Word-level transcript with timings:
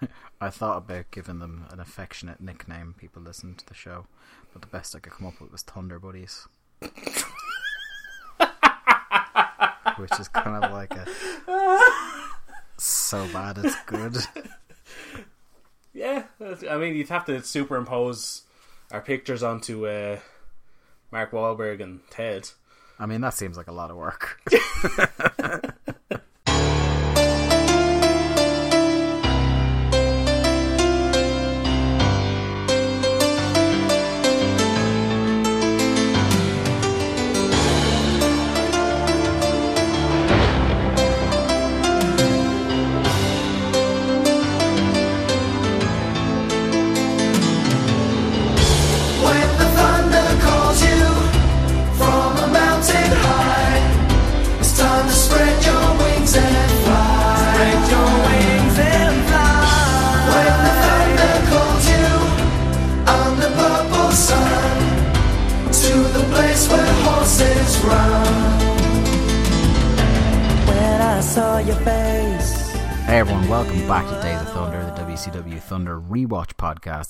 I 0.40 0.50
thought 0.50 0.78
about 0.78 1.10
giving 1.10 1.38
them 1.38 1.66
an 1.70 1.80
affectionate 1.80 2.40
nickname. 2.40 2.94
People 2.98 3.22
listen 3.22 3.54
to 3.56 3.66
the 3.66 3.74
show, 3.74 4.06
but 4.52 4.62
the 4.62 4.68
best 4.68 4.96
I 4.96 5.00
could 5.00 5.12
come 5.12 5.26
up 5.26 5.40
with 5.40 5.52
was 5.52 5.62
Thunder 5.62 5.98
Buddies, 5.98 6.48
which 9.98 10.12
is 10.18 10.28
kind 10.28 10.64
of 10.64 10.72
like 10.72 10.94
a 10.94 11.06
so 12.76 13.26
bad 13.32 13.58
it's 13.58 13.76
good. 13.86 14.16
Yeah, 15.92 16.24
I 16.40 16.78
mean, 16.78 16.94
you'd 16.94 17.08
have 17.08 17.24
to 17.26 17.42
superimpose 17.42 18.42
our 18.90 19.00
pictures 19.00 19.42
onto 19.42 19.86
uh, 19.86 20.18
Mark 21.10 21.32
Wahlberg 21.32 21.82
and 21.82 22.00
Ted. 22.10 22.50
I 22.98 23.06
mean, 23.06 23.20
that 23.22 23.34
seems 23.34 23.56
like 23.56 23.66
a 23.68 23.72
lot 23.72 23.90
of 23.90 23.96
work. 23.96 24.40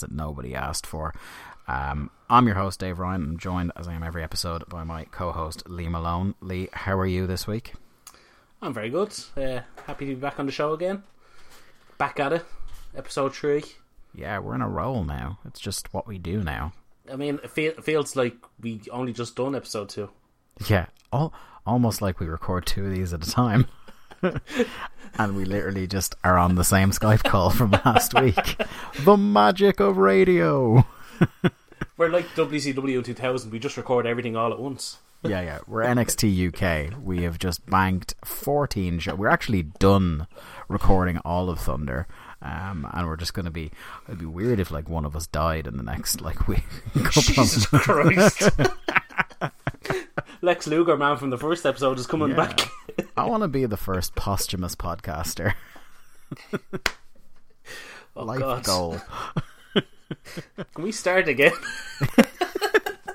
podcast 0.00 0.08
that 0.08 0.12
nobody 0.12 0.54
asked 0.54 0.86
for. 0.86 1.14
Um, 1.68 2.10
I'm 2.28 2.46
your 2.46 2.56
host, 2.56 2.80
Dave 2.80 2.98
Ryan. 2.98 3.22
I'm 3.22 3.38
joined, 3.38 3.72
as 3.76 3.86
I 3.86 3.94
am 3.94 4.02
every 4.02 4.22
episode, 4.22 4.68
by 4.68 4.84
my 4.84 5.04
co 5.04 5.32
host, 5.32 5.68
Lee 5.68 5.88
Malone. 5.88 6.34
Lee, 6.40 6.68
how 6.72 6.98
are 6.98 7.06
you 7.06 7.26
this 7.26 7.46
week? 7.46 7.74
I'm 8.62 8.74
very 8.74 8.90
good. 8.90 9.12
Uh, 9.36 9.60
happy 9.86 10.06
to 10.06 10.14
be 10.14 10.20
back 10.20 10.38
on 10.38 10.46
the 10.46 10.52
show 10.52 10.72
again. 10.72 11.02
Back 11.98 12.20
at 12.20 12.32
it. 12.32 12.44
Episode 12.96 13.34
3. 13.34 13.62
Yeah, 14.14 14.38
we're 14.40 14.56
in 14.56 14.62
a 14.62 14.68
roll 14.68 15.04
now. 15.04 15.38
It's 15.44 15.60
just 15.60 15.94
what 15.94 16.06
we 16.06 16.18
do 16.18 16.42
now. 16.42 16.72
I 17.10 17.16
mean, 17.16 17.38
it, 17.42 17.50
feel, 17.50 17.72
it 17.72 17.84
feels 17.84 18.16
like 18.16 18.34
we 18.60 18.80
only 18.90 19.12
just 19.12 19.36
done 19.36 19.54
episode 19.54 19.88
2. 19.88 20.10
Yeah, 20.66 20.86
all, 21.12 21.32
almost 21.64 22.02
like 22.02 22.20
we 22.20 22.26
record 22.26 22.66
two 22.66 22.86
of 22.86 22.92
these 22.92 23.14
at 23.14 23.26
a 23.26 23.30
time. 23.30 23.66
and 24.22 25.36
we 25.36 25.44
literally 25.44 25.86
just 25.86 26.14
are 26.24 26.38
on 26.38 26.54
the 26.54 26.64
same 26.64 26.90
Skype 26.90 27.22
call 27.24 27.50
from 27.50 27.72
last 27.84 28.14
week. 28.20 28.56
The 29.00 29.16
magic 29.16 29.80
of 29.80 29.96
radio. 29.96 30.84
We're 31.96 32.08
like 32.08 32.27
WCW 32.34 33.04
2000. 33.04 33.50
We 33.50 33.58
just 33.58 33.77
record 33.77 34.06
everything 34.06 34.36
all 34.36 34.52
at 34.52 34.58
once. 34.58 34.98
yeah, 35.22 35.42
yeah. 35.42 35.58
We're 35.66 35.82
NXT 35.82 36.48
UK. 36.48 36.94
We 37.02 37.22
have 37.24 37.38
just 37.38 37.66
banked 37.66 38.14
14 38.24 38.98
shows. 39.00 39.16
We're 39.18 39.28
actually 39.28 39.64
done 39.64 40.27
recording 40.68 41.18
all 41.18 41.50
of 41.50 41.60
Thunder. 41.60 42.06
Um, 42.42 42.88
and 42.94 43.06
we're 43.06 43.16
just 43.16 43.34
going 43.34 43.44
to 43.44 43.50
be. 43.50 43.70
It'd 44.08 44.18
be 44.18 44.24
weird 44.24 44.60
if 44.60 44.70
like 44.70 44.88
one 44.88 45.05
of 45.05 45.14
us 45.14 45.27
died 45.27 45.66
in 45.66 45.77
the 45.77 45.82
next 45.82 46.22
like 46.22 46.48
week. 46.48 46.64
Jesus 47.10 47.66
Christ. 47.66 48.48
Lex 50.42 50.67
Luger, 50.67 50.96
man, 50.96 51.17
from 51.17 51.30
the 51.30 51.39
first 51.39 51.64
episode, 51.67 51.98
is 51.98 52.07
coming 52.07 52.30
Yeah. 52.30 52.36
back. 52.36 52.61
I 53.17 53.24
want 53.24 53.42
to 53.42 53.48
be 53.48 53.67
the 53.67 53.77
first 53.77 54.14
posthumous 54.14 54.74
podcaster. 54.74 55.55
Oh, 58.17 58.24
Life 58.24 58.40
God. 58.40 58.64
goal. 58.64 59.01
Can 60.74 60.83
we 60.84 60.90
start 60.90 61.29
again? 61.29 61.52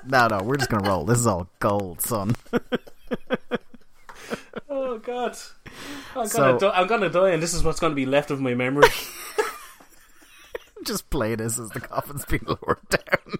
No, 0.06 0.26
no, 0.28 0.40
we're 0.42 0.56
just 0.56 0.70
gonna 0.70 0.88
roll. 0.88 1.04
This 1.04 1.18
is 1.18 1.26
all 1.26 1.48
gold, 1.60 2.00
son. 2.00 2.34
Oh, 4.70 4.96
God. 4.98 5.36
I'm 6.16 6.26
So- 6.26 6.38
gonna, 6.38 6.58
die, 6.58 6.70
I'm 6.80 6.86
gonna 6.86 7.10
die, 7.10 7.30
and 7.30 7.42
this 7.42 7.52
is 7.52 7.62
what's 7.62 7.78
gonna 7.78 7.94
be 7.94 8.06
left 8.06 8.30
of 8.30 8.40
my 8.40 8.54
memory. 8.54 8.88
just 10.84 11.10
play 11.10 11.34
this 11.34 11.58
as 11.58 11.68
the 11.70 11.80
coffin's 11.80 12.24
being 12.24 12.44
lowered 12.46 12.78
down. 12.88 13.36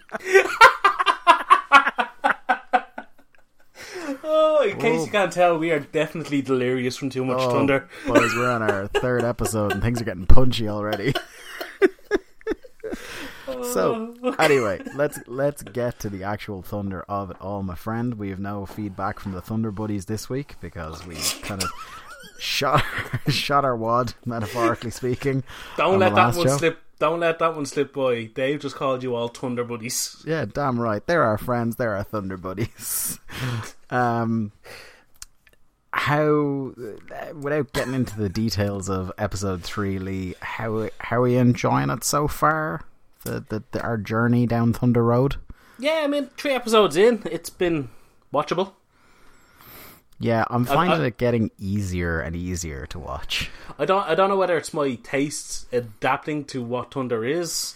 oh, 4.22 4.55
in 4.66 4.78
case 4.78 5.04
you 5.06 5.10
can't 5.10 5.32
tell, 5.32 5.58
we 5.58 5.70
are 5.70 5.80
definitely 5.80 6.42
delirious 6.42 6.96
from 6.96 7.10
too 7.10 7.24
much 7.24 7.38
Oh, 7.40 7.50
thunder. 7.50 7.88
boys, 8.06 8.34
we're 8.34 8.50
on 8.50 8.62
our 8.62 8.86
third 8.94 9.24
episode 9.24 9.72
and 9.72 9.82
things 9.82 10.00
are 10.00 10.04
getting 10.04 10.26
punchy 10.26 10.68
already. 10.68 11.14
so 13.46 14.14
oh. 14.22 14.34
anyway, 14.38 14.80
let's 14.94 15.18
let's 15.26 15.62
get 15.62 15.98
to 16.00 16.08
the 16.10 16.24
actual 16.24 16.62
thunder 16.62 17.04
of 17.08 17.30
it 17.30 17.36
all, 17.40 17.62
my 17.62 17.74
friend. 17.74 18.14
We 18.14 18.30
have 18.30 18.38
no 18.40 18.66
feedback 18.66 19.20
from 19.20 19.32
the 19.32 19.40
Thunder 19.40 19.70
Buddies 19.70 20.06
this 20.06 20.28
week 20.28 20.54
because 20.60 21.06
we 21.06 21.16
kind 21.42 21.62
of 21.62 21.70
shot 22.38 22.82
shot 23.28 23.64
our 23.64 23.76
wad, 23.76 24.14
metaphorically 24.24 24.90
speaking. 24.90 25.44
Don't 25.76 25.94
on 25.94 26.00
let 26.00 26.14
that 26.14 26.36
one 26.36 26.46
show. 26.46 26.56
slip. 26.56 26.80
Don't 26.98 27.20
let 27.20 27.38
that 27.40 27.54
one 27.54 27.66
slip 27.66 27.92
by. 27.92 28.24
Dave 28.24 28.60
just 28.60 28.74
called 28.74 29.02
you 29.02 29.14
all 29.14 29.28
Thunder 29.28 29.64
Buddies. 29.64 30.24
Yeah, 30.26 30.46
damn 30.46 30.80
right. 30.80 31.06
They're 31.06 31.24
our 31.24 31.36
friends. 31.36 31.76
They're 31.76 31.94
our 31.94 32.04
Thunder 32.04 32.38
Buddies. 32.38 33.18
Um, 33.90 34.52
how, 35.92 36.72
without 37.34 37.72
getting 37.72 37.94
into 37.94 38.16
the 38.18 38.28
details 38.28 38.88
of 38.88 39.10
episode 39.18 39.62
three, 39.62 39.98
Lee, 39.98 40.34
how 40.40 40.90
how 40.98 41.22
are 41.22 41.28
you 41.28 41.38
enjoying 41.38 41.90
it 41.90 42.04
so 42.04 42.28
far? 42.28 42.82
The, 43.24 43.44
the, 43.48 43.62
the 43.72 43.82
our 43.82 43.96
journey 43.96 44.46
down 44.46 44.72
Thunder 44.72 45.02
Road. 45.02 45.36
Yeah, 45.78 46.02
I 46.04 46.06
mean, 46.06 46.28
three 46.36 46.52
episodes 46.52 46.96
in, 46.96 47.22
it's 47.30 47.50
been 47.50 47.88
watchable. 48.32 48.72
Yeah, 50.18 50.44
I'm 50.48 50.64
finding 50.64 51.00
I- 51.02 51.06
it 51.06 51.18
getting 51.18 51.50
easier 51.58 52.20
and 52.20 52.34
easier 52.34 52.86
to 52.86 52.98
watch. 52.98 53.50
I 53.78 53.84
don't. 53.84 54.06
I 54.08 54.14
don't 54.14 54.28
know 54.30 54.36
whether 54.36 54.56
it's 54.56 54.72
my 54.72 54.94
tastes 54.96 55.66
adapting 55.72 56.44
to 56.46 56.62
what 56.62 56.92
Thunder 56.94 57.24
is. 57.24 57.74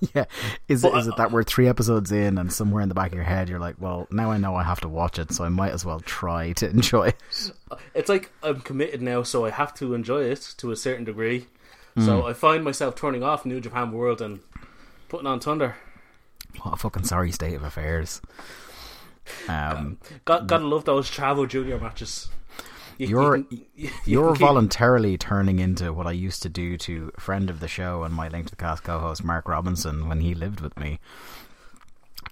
Yeah, 0.14 0.26
is 0.68 0.84
it 0.84 0.92
But, 0.92 0.98
is 0.98 1.06
it 1.08 1.16
that 1.16 1.32
we're 1.32 1.42
three 1.42 1.66
episodes 1.66 2.12
in 2.12 2.38
and 2.38 2.52
somewhere 2.52 2.82
in 2.82 2.88
the 2.88 2.94
back 2.94 3.08
of 3.08 3.14
your 3.14 3.24
head 3.24 3.48
you're 3.48 3.58
like, 3.58 3.76
well, 3.80 4.06
now 4.12 4.30
I 4.30 4.36
know 4.38 4.54
I 4.54 4.62
have 4.62 4.80
to 4.82 4.88
watch 4.88 5.18
it, 5.18 5.32
so 5.32 5.42
I 5.44 5.48
might 5.48 5.72
as 5.72 5.84
well 5.84 5.98
try 6.00 6.52
to 6.52 6.70
enjoy 6.70 7.08
it. 7.08 7.52
It's 7.94 8.08
like 8.08 8.30
I'm 8.42 8.60
committed 8.60 9.02
now, 9.02 9.24
so 9.24 9.44
I 9.44 9.50
have 9.50 9.74
to 9.74 9.94
enjoy 9.94 10.22
it 10.24 10.54
to 10.58 10.70
a 10.70 10.76
certain 10.76 11.04
degree. 11.04 11.46
Hmm. 11.96 12.04
So 12.04 12.26
I 12.26 12.32
find 12.32 12.62
myself 12.62 12.94
turning 12.94 13.24
off 13.24 13.44
New 13.44 13.60
Japan 13.60 13.90
World 13.90 14.22
and 14.22 14.38
putting 15.08 15.26
on 15.26 15.40
Thunder. 15.40 15.74
What 16.62 16.74
a 16.74 16.76
fucking 16.76 17.04
sorry 17.04 17.32
state 17.32 17.54
of 17.54 17.62
affairs. 17.64 18.20
Um, 19.46 19.98
Got 20.24 20.46
gotta 20.46 20.66
love 20.66 20.86
those 20.86 21.10
Chavo 21.10 21.46
Junior 21.46 21.78
matches. 21.78 22.30
You, 22.98 23.46
you, 23.76 23.90
you're 24.04 24.32
keep- 24.32 24.40
voluntarily 24.46 25.16
turning 25.16 25.58
into 25.60 25.92
what 25.92 26.06
I 26.06 26.12
used 26.12 26.42
to 26.42 26.48
do 26.48 26.76
to 26.78 27.12
a 27.16 27.20
friend 27.20 27.48
of 27.48 27.60
the 27.60 27.68
show 27.68 28.02
and 28.02 28.12
my 28.12 28.28
Link 28.28 28.46
to 28.46 28.50
the 28.50 28.56
Cast 28.56 28.82
co-host 28.82 29.22
Mark 29.24 29.48
Robinson 29.48 30.08
when 30.08 30.20
he 30.20 30.34
lived 30.34 30.60
with 30.60 30.78
me. 30.78 30.98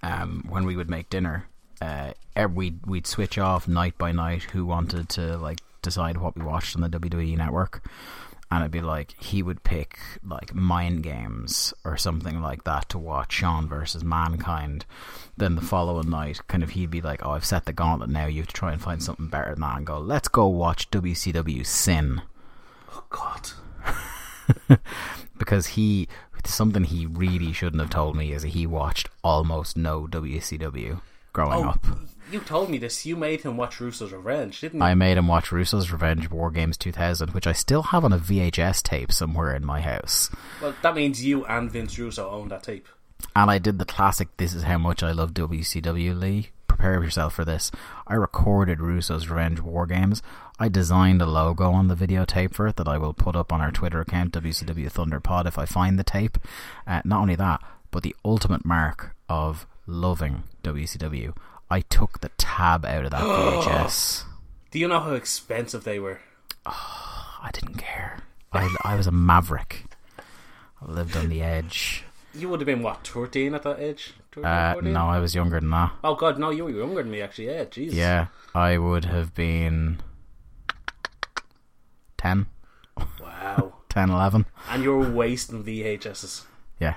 Um, 0.02 0.44
when 0.48 0.66
we 0.66 0.76
would 0.76 0.90
make 0.90 1.08
dinner, 1.08 1.46
uh, 1.80 2.12
ev- 2.34 2.52
we'd 2.54 2.84
we'd 2.86 3.06
switch 3.06 3.38
off 3.38 3.66
night 3.68 3.96
by 3.98 4.12
night 4.12 4.42
who 4.44 4.64
wanted 4.66 5.08
to 5.10 5.36
like 5.38 5.60
decide 5.82 6.16
what 6.18 6.36
we 6.36 6.42
watched 6.42 6.74
on 6.76 6.82
the 6.82 6.88
WWE 6.88 7.36
network, 7.36 7.82
and 8.50 8.62
it'd 8.62 8.70
be 8.72 8.80
like 8.80 9.14
he 9.18 9.42
would 9.42 9.64
pick 9.64 9.98
like 10.24 10.54
Mind 10.54 11.02
Games 11.02 11.74
or 11.84 11.96
something 11.96 12.40
like 12.40 12.64
that 12.64 12.88
to 12.90 12.98
watch 12.98 13.32
Shawn 13.32 13.68
versus 13.68 14.04
Mankind. 14.04 14.86
Then 15.36 15.56
the 15.56 15.62
following 15.62 16.10
night, 16.10 16.40
kind 16.48 16.62
of 16.62 16.70
he'd 16.70 16.90
be 16.90 17.00
like, 17.00 17.24
"Oh, 17.24 17.32
I've 17.32 17.44
set 17.44 17.64
the 17.64 17.72
gauntlet 17.72 18.10
now. 18.10 18.26
You 18.26 18.42
have 18.42 18.48
to 18.48 18.54
try 18.54 18.72
and 18.72 18.80
find 18.80 19.02
something 19.02 19.28
better 19.28 19.50
than 19.50 19.60
that." 19.60 19.78
And 19.78 19.86
go, 19.86 19.98
"Let's 19.98 20.28
go 20.28 20.46
watch 20.46 20.90
WCW 20.90 21.64
Sin." 21.66 22.22
Oh 22.92 23.04
God. 23.10 23.50
because 25.38 25.66
he 25.68 26.08
something 26.44 26.84
he 26.84 27.06
really 27.06 27.52
shouldn't 27.52 27.80
have 27.80 27.90
told 27.90 28.16
me 28.16 28.32
is 28.32 28.42
that 28.42 28.48
he 28.50 28.66
watched 28.66 29.08
almost 29.24 29.76
no 29.76 30.06
WCW 30.06 31.00
growing 31.32 31.64
Oh, 31.64 31.70
up. 31.70 31.84
You 32.30 32.40
told 32.40 32.70
me 32.70 32.78
this. 32.78 33.06
You 33.06 33.16
made 33.16 33.42
him 33.42 33.56
watch 33.56 33.80
Russo's 33.80 34.12
Revenge, 34.12 34.60
didn't 34.60 34.80
you? 34.80 34.84
I 34.86 34.94
made 34.94 35.16
him 35.16 35.28
watch 35.28 35.52
Russo's 35.52 35.92
Revenge 35.92 36.30
War 36.30 36.50
Games 36.50 36.76
2000, 36.76 37.30
which 37.30 37.46
I 37.46 37.52
still 37.52 37.84
have 37.84 38.04
on 38.04 38.12
a 38.12 38.18
VHS 38.18 38.82
tape 38.82 39.12
somewhere 39.12 39.54
in 39.54 39.64
my 39.64 39.80
house. 39.80 40.30
Well, 40.60 40.74
that 40.82 40.94
means 40.94 41.24
you 41.24 41.44
and 41.46 41.70
Vince 41.70 41.98
Russo 41.98 42.28
own 42.30 42.48
that 42.48 42.62
tape. 42.62 42.88
And 43.34 43.50
I 43.50 43.58
did 43.58 43.78
the 43.78 43.84
classic 43.84 44.28
"This 44.36 44.54
is 44.54 44.64
how 44.64 44.78
much 44.78 45.02
I 45.02 45.12
love 45.12 45.32
WCW." 45.32 46.18
Lee, 46.18 46.50
prepare 46.68 47.02
yourself 47.02 47.34
for 47.34 47.44
this. 47.44 47.70
I 48.06 48.14
recorded 48.14 48.80
Russo's 48.80 49.28
Revenge 49.28 49.60
War 49.60 49.86
Games. 49.86 50.22
I 50.58 50.68
designed 50.68 51.22
a 51.22 51.26
logo 51.26 51.70
on 51.70 51.88
the 51.88 51.94
videotape 51.94 52.54
for 52.54 52.66
it 52.66 52.76
that 52.76 52.88
I 52.88 52.98
will 52.98 53.14
put 53.14 53.36
up 53.36 53.52
on 53.52 53.60
our 53.60 53.70
Twitter 53.70 54.00
account, 54.00 54.32
WCW 54.32 54.90
Thunder 54.90 55.20
Pod, 55.20 55.46
if 55.46 55.58
I 55.58 55.64
find 55.64 55.98
the 55.98 56.04
tape. 56.04 56.38
Uh, 56.86 57.02
not 57.04 57.20
only 57.20 57.36
that, 57.36 57.62
but 57.90 58.02
the 58.02 58.16
ultimate 58.24 58.64
mark 58.64 59.14
of 59.28 59.66
loving 59.86 60.44
WCW. 60.62 61.34
I 61.70 61.80
took 61.80 62.20
the 62.20 62.30
tab 62.38 62.84
out 62.84 63.04
of 63.04 63.10
that 63.10 63.20
VHS. 63.22 64.24
Do 64.70 64.78
you 64.78 64.88
know 64.88 65.00
how 65.00 65.12
expensive 65.12 65.84
they 65.84 65.98
were? 65.98 66.20
I 66.66 67.50
didn't 67.52 67.78
care. 67.78 68.18
I, 68.52 68.74
I 68.84 68.94
was 68.96 69.06
a 69.06 69.12
maverick. 69.12 69.84
I 70.18 70.90
lived 70.90 71.16
on 71.16 71.28
the 71.28 71.42
edge. 71.42 72.04
You 72.34 72.48
would 72.48 72.60
have 72.60 72.66
been 72.66 72.82
what, 72.82 73.06
thirteen 73.06 73.54
at 73.54 73.62
that 73.62 73.80
age? 73.80 74.12
13, 74.32 74.44
Uh, 74.44 74.74
no, 74.82 75.06
I 75.06 75.18
was 75.20 75.34
younger 75.34 75.58
than 75.58 75.70
that. 75.70 75.92
Oh 76.04 76.14
god, 76.14 76.38
no, 76.38 76.50
you 76.50 76.64
were 76.64 76.70
younger 76.70 77.02
than 77.02 77.10
me 77.10 77.22
actually. 77.22 77.46
Yeah, 77.46 77.64
Jesus. 77.64 77.96
Yeah, 77.96 78.26
I 78.54 78.76
would 78.76 79.06
have 79.06 79.34
been 79.34 80.00
10, 82.18 82.46
Wow. 83.20 83.74
10, 83.88 84.10
11. 84.10 84.44
And 84.70 84.82
you 84.82 84.94
were 84.94 85.10
wasting 85.10 85.64
VHSs. 85.64 86.44
Yeah. 86.78 86.94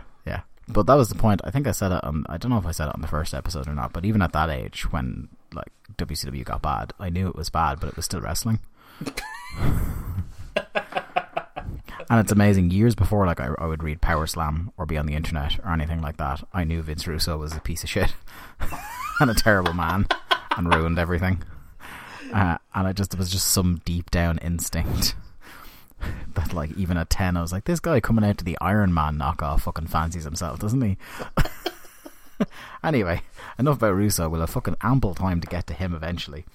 But 0.69 0.85
that 0.85 0.95
was 0.95 1.09
the 1.09 1.15
point. 1.15 1.41
I 1.43 1.51
think 1.51 1.67
I 1.67 1.71
said 1.71 1.91
it 1.91 2.03
on, 2.03 2.25
I 2.29 2.37
don't 2.37 2.51
know 2.51 2.57
if 2.57 2.65
I 2.65 2.71
said 2.71 2.89
it 2.89 2.95
on 2.95 3.01
the 3.01 3.07
first 3.07 3.33
episode 3.33 3.67
or 3.67 3.73
not, 3.73 3.91
but 3.91 4.05
even 4.05 4.21
at 4.21 4.33
that 4.33 4.49
age, 4.49 4.91
when 4.91 5.27
like 5.53 5.71
WCW 5.97 6.45
got 6.45 6.61
bad, 6.61 6.93
I 6.99 7.09
knew 7.09 7.27
it 7.27 7.35
was 7.35 7.49
bad, 7.49 7.79
but 7.79 7.87
it 7.89 7.95
was 7.95 8.05
still 8.05 8.21
wrestling. 8.21 8.59
and 10.55 12.19
it's 12.19 12.31
amazing. 12.31 12.69
Years 12.69 12.93
before, 12.93 13.25
like 13.25 13.39
I, 13.39 13.49
I 13.57 13.65
would 13.65 13.83
read 13.83 14.01
Power 14.01 14.27
Slam 14.27 14.71
or 14.77 14.85
be 14.85 14.97
on 14.97 15.07
the 15.07 15.15
internet 15.15 15.57
or 15.65 15.71
anything 15.71 16.01
like 16.01 16.17
that, 16.17 16.43
I 16.53 16.65
knew 16.65 16.83
Vince 16.83 17.07
Russo 17.07 17.37
was 17.37 17.55
a 17.55 17.61
piece 17.61 17.83
of 17.83 17.89
shit 17.89 18.13
and 19.19 19.31
a 19.31 19.35
terrible 19.35 19.73
man 19.73 20.05
and 20.55 20.73
ruined 20.73 20.99
everything. 20.99 21.41
Uh, 22.31 22.59
and 22.75 22.87
it 22.87 22.95
just 22.95 23.15
it 23.15 23.17
was 23.17 23.31
just 23.31 23.47
some 23.47 23.81
deep 23.85 24.11
down 24.11 24.37
instinct 24.37 25.15
that, 26.33 26.53
like, 26.53 26.71
even 26.77 26.97
at 26.97 27.09
ten, 27.09 27.37
I 27.37 27.41
was 27.41 27.51
like, 27.51 27.65
this 27.65 27.79
guy 27.79 27.99
coming 27.99 28.23
out 28.23 28.37
to 28.39 28.45
the 28.45 28.57
Iron 28.61 28.93
Man 28.93 29.17
knockoff 29.17 29.61
fucking 29.61 29.87
fancies 29.87 30.23
himself, 30.23 30.59
doesn't 30.59 30.81
he? 30.81 30.97
anyway, 32.83 33.21
enough 33.57 33.77
about 33.77 33.95
Russo. 33.95 34.29
We'll 34.29 34.41
have 34.41 34.49
fucking 34.49 34.77
ample 34.81 35.15
time 35.15 35.41
to 35.41 35.47
get 35.47 35.67
to 35.67 35.73
him 35.73 35.93
eventually. 35.93 36.45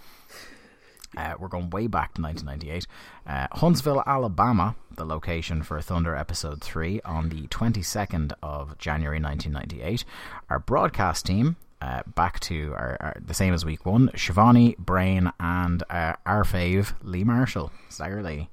Uh, 1.17 1.35
we're 1.39 1.49
going 1.49 1.71
way 1.71 1.87
back 1.87 2.15
to 2.15 2.23
1998. 2.23 2.87
Uh, 3.27 3.47
Huntsville, 3.59 4.03
Alabama, 4.07 4.75
the 4.97 5.05
location 5.05 5.63
for 5.63 5.81
Thunder 5.81 6.15
Episode 6.17 6.61
3 6.61 7.01
on 7.05 7.29
the 7.29 7.47
22nd 7.49 8.33
of 8.43 8.77
January 8.79 9.21
1998. 9.21 10.05
Our 10.51 10.59
broadcast 10.59 11.27
team, 11.27 11.57
uh, 11.81 12.03
back 12.15 12.41
to 12.41 12.73
our, 12.77 12.97
our, 13.01 13.17
the 13.25 13.35
same 13.35 13.55
as 13.55 13.65
week 13.65 13.87
one 13.87 14.11
Schiavone, 14.17 14.75
Brain, 14.79 15.31
and 15.39 15.83
uh, 15.91 16.15
our 16.27 16.45
fave, 16.45 16.95
Lee 17.03 17.25
Marshall, 17.25 17.71
Stagger 17.89 18.23
Lee. 18.23 18.49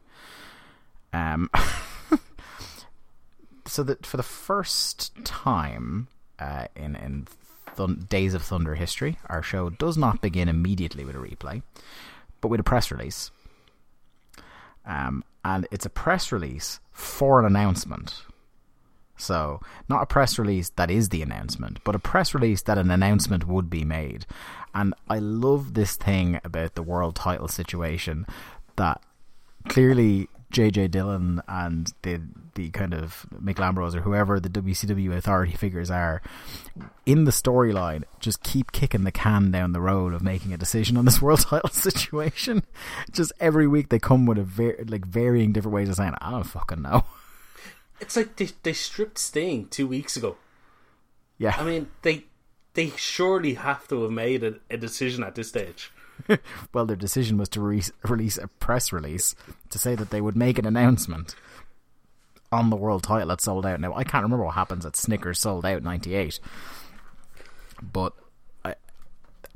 Um, 1.14 1.50
so 3.66 3.84
that 3.84 4.06
for 4.06 4.18
the 4.18 4.24
first 4.24 5.14
time 5.24 6.08
uh, 6.40 6.68
in, 6.76 6.96
in 6.96 7.28
Days 8.10 8.34
of 8.34 8.44
Thunder 8.44 8.76
history, 8.76 9.18
our 9.28 9.42
show 9.42 9.70
does 9.70 9.98
not 9.98 10.22
begin 10.22 10.48
immediately 10.48 11.04
with 11.04 11.16
a 11.16 11.20
replay 11.20 11.64
but 12.42 12.50
with 12.50 12.60
a 12.60 12.64
press 12.64 12.92
release. 12.92 13.32
Um, 14.86 15.24
and 15.46 15.68
it's 15.72 15.86
a 15.86 15.90
press 15.90 16.32
release 16.32 16.80
for 16.92 17.40
an 17.40 17.46
announcement. 17.46 18.24
So, 19.16 19.62
not 19.88 20.02
a 20.02 20.08
press 20.08 20.40
release 20.40 20.70
that 20.70 20.90
is 20.90 21.10
the 21.10 21.22
announcement, 21.22 21.84
but 21.84 21.96
a 21.96 22.00
press 22.00 22.34
release 22.34 22.64
that 22.64 22.80
an 22.80 22.90
announcement 22.90 23.48
would 23.48 23.70
be 23.70 23.86
made. 23.86 24.26
And 24.74 24.96
I 25.08 25.20
love 25.20 25.76
this 25.76 25.96
thing 25.96 26.42
about 26.44 26.74
the 26.74 26.82
world 26.82 27.16
title 27.16 27.48
situation 27.48 28.26
that 28.78 29.02
clearly 29.68 30.30
JJ 30.52 30.92
Dillon 30.92 31.42
and 31.48 31.92
the 32.02 32.22
the 32.56 32.70
kind 32.72 32.94
of 32.94 33.26
Nick 33.40 33.56
Lambros 33.58 33.96
or 33.96 34.02
whoever 34.02 34.40
the 34.40 34.50
WCW 34.50 35.16
authority 35.16 35.54
figures 35.54 35.90
are 35.90 36.22
in 37.06 37.24
the 37.24 37.32
storyline 37.32 38.04
just 38.20 38.44
keep 38.44 38.74
kicking 38.74 39.06
the 39.06 39.12
can 39.12 39.52
down 39.52 39.72
the 39.72 39.80
road 39.80 40.14
of 40.14 40.22
making 40.22 40.54
a 40.54 40.58
decision 40.58 40.98
on 40.98 41.06
this 41.06 41.22
world 41.22 41.40
title 41.42 41.70
situation. 41.70 42.64
Just 43.12 43.32
every 43.40 43.68
week 43.68 43.90
they 43.90 44.00
come 44.00 44.26
with 44.26 44.38
a 44.38 44.44
ver- 44.44 44.84
like 44.86 45.06
varying 45.06 45.54
different 45.54 45.74
ways 45.76 45.90
of 45.90 45.96
saying 45.96 46.14
I 46.20 46.32
don't 46.32 46.44
fucking 46.44 46.82
know. 46.82 47.06
It's 48.02 48.16
like 48.16 48.36
they, 48.36 48.50
they 48.64 48.74
stripped 48.74 49.20
Sting 49.20 49.68
two 49.68 49.86
weeks 49.86 50.18
ago. 50.18 50.38
Yeah, 51.38 51.56
I 51.56 51.64
mean, 51.64 51.88
they 52.02 52.26
they 52.74 52.90
surely 52.98 53.54
have 53.54 53.88
to 53.90 54.02
have 54.02 54.12
made 54.12 54.44
a, 54.44 54.56
a 54.72 54.78
decision 54.78 55.24
at 55.24 55.36
this 55.36 55.50
stage. 55.50 55.92
well, 56.74 56.86
their 56.86 56.96
decision 56.96 57.38
was 57.38 57.50
to 57.50 57.62
re- 57.62 57.84
release 58.04 58.38
a 58.38 58.48
press 58.48 58.92
release 58.92 59.36
to 59.70 59.78
say 59.80 59.96
that 59.96 60.10
they 60.10 60.22
would 60.22 60.36
make 60.36 60.58
an 60.58 60.66
announcement 60.66 61.36
on 62.52 62.70
the 62.70 62.76
world 62.76 63.04
title 63.04 63.30
that 63.30 63.42
Souled 63.42 63.66
Out. 63.66 63.80
Now, 63.80 63.94
I 63.96 64.04
can't 64.04 64.24
remember 64.24 64.46
what 64.46 64.56
happens 64.56 64.86
at 64.86 64.96
Snickers 64.96 65.40
Souled 65.40 65.66
Out 65.66 65.84
'98, 65.84 66.40
but 67.82 68.14
I, 68.66 68.76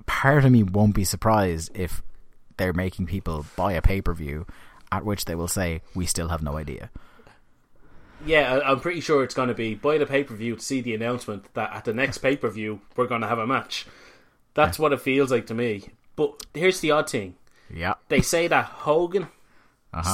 part 0.06 0.46
of 0.46 0.52
me 0.52 0.64
won't 0.64 0.96
be 0.96 1.04
surprised 1.04 1.72
if 1.76 2.02
they're 2.58 2.74
making 2.74 3.08
people 3.08 3.46
buy 3.56 3.74
a 3.74 3.82
pay 3.82 4.02
per 4.02 4.14
view, 4.14 4.46
at 4.92 5.06
which 5.06 5.26
they 5.26 5.36
will 5.36 5.48
say, 5.50 5.82
"We 5.94 6.06
still 6.06 6.30
have 6.30 6.42
no 6.42 6.58
idea." 6.58 6.90
Yeah, 8.26 8.56
I- 8.56 8.72
I'm 8.72 8.80
pretty 8.80 9.02
sure 9.02 9.24
it's 9.24 9.36
going 9.36 9.50
to 9.50 9.54
be 9.54 9.76
buy 9.76 9.98
the 9.98 10.06
pay 10.06 10.24
per 10.24 10.34
view 10.36 10.56
to 10.56 10.62
see 10.62 10.80
the 10.82 10.96
announcement 10.96 11.54
that 11.54 11.74
at 11.74 11.84
the 11.86 11.94
next 11.94 12.20
pay 12.20 12.38
per 12.38 12.50
view 12.50 12.80
we're 12.96 13.08
going 13.08 13.22
to 13.22 13.28
have 13.28 13.40
a 13.40 13.46
match. 13.48 13.86
That's 14.54 14.80
what 14.80 14.94
it 14.94 15.02
feels 15.02 15.32
like 15.32 15.48
to 15.48 15.54
me. 15.54 15.90
But 16.16 16.44
here's 16.54 16.80
the 16.80 16.92
odd 16.92 17.10
thing: 17.10 17.36
Yeah, 17.70 17.94
they 18.10 18.22
say 18.22 18.48
that 18.48 18.66
Hogan, 18.66 19.28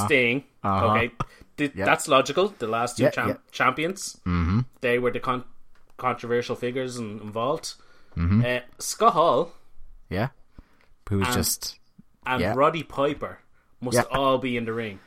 Sting, 0.04 0.44
Uh-huh. 0.64 0.86
okay, 0.92 1.10
th- 1.56 1.72
Yeah. 1.74 1.84
that's 1.84 2.08
logical. 2.08 2.54
The 2.58 2.66
last 2.66 2.96
two 2.96 3.04
Yeah, 3.04 3.10
cham- 3.10 3.28
yeah. 3.28 3.36
champions, 3.50 4.20
mm-hmm. 4.26 4.60
they 4.80 4.98
were 4.98 5.10
the 5.10 5.20
con- 5.20 5.44
controversial 5.96 6.56
figures 6.56 6.96
in- 6.98 7.20
involved. 7.20 7.74
Uh, 8.16 8.60
Scott 8.78 9.14
Hall 9.14 9.52
yeah. 10.10 10.28
Who 11.08 11.18
was 11.18 11.28
And- 11.28 11.36
just 11.36 11.78
and 12.26 12.40
Yeah. 12.40 12.52
Roddy 12.54 12.82
Piper 12.82 13.38
must 13.80 13.96
Yeah. 13.96 14.02
all 14.10 14.36
be 14.38 14.56
in 14.56 14.64
the 14.66 14.72
ring 14.72 15.00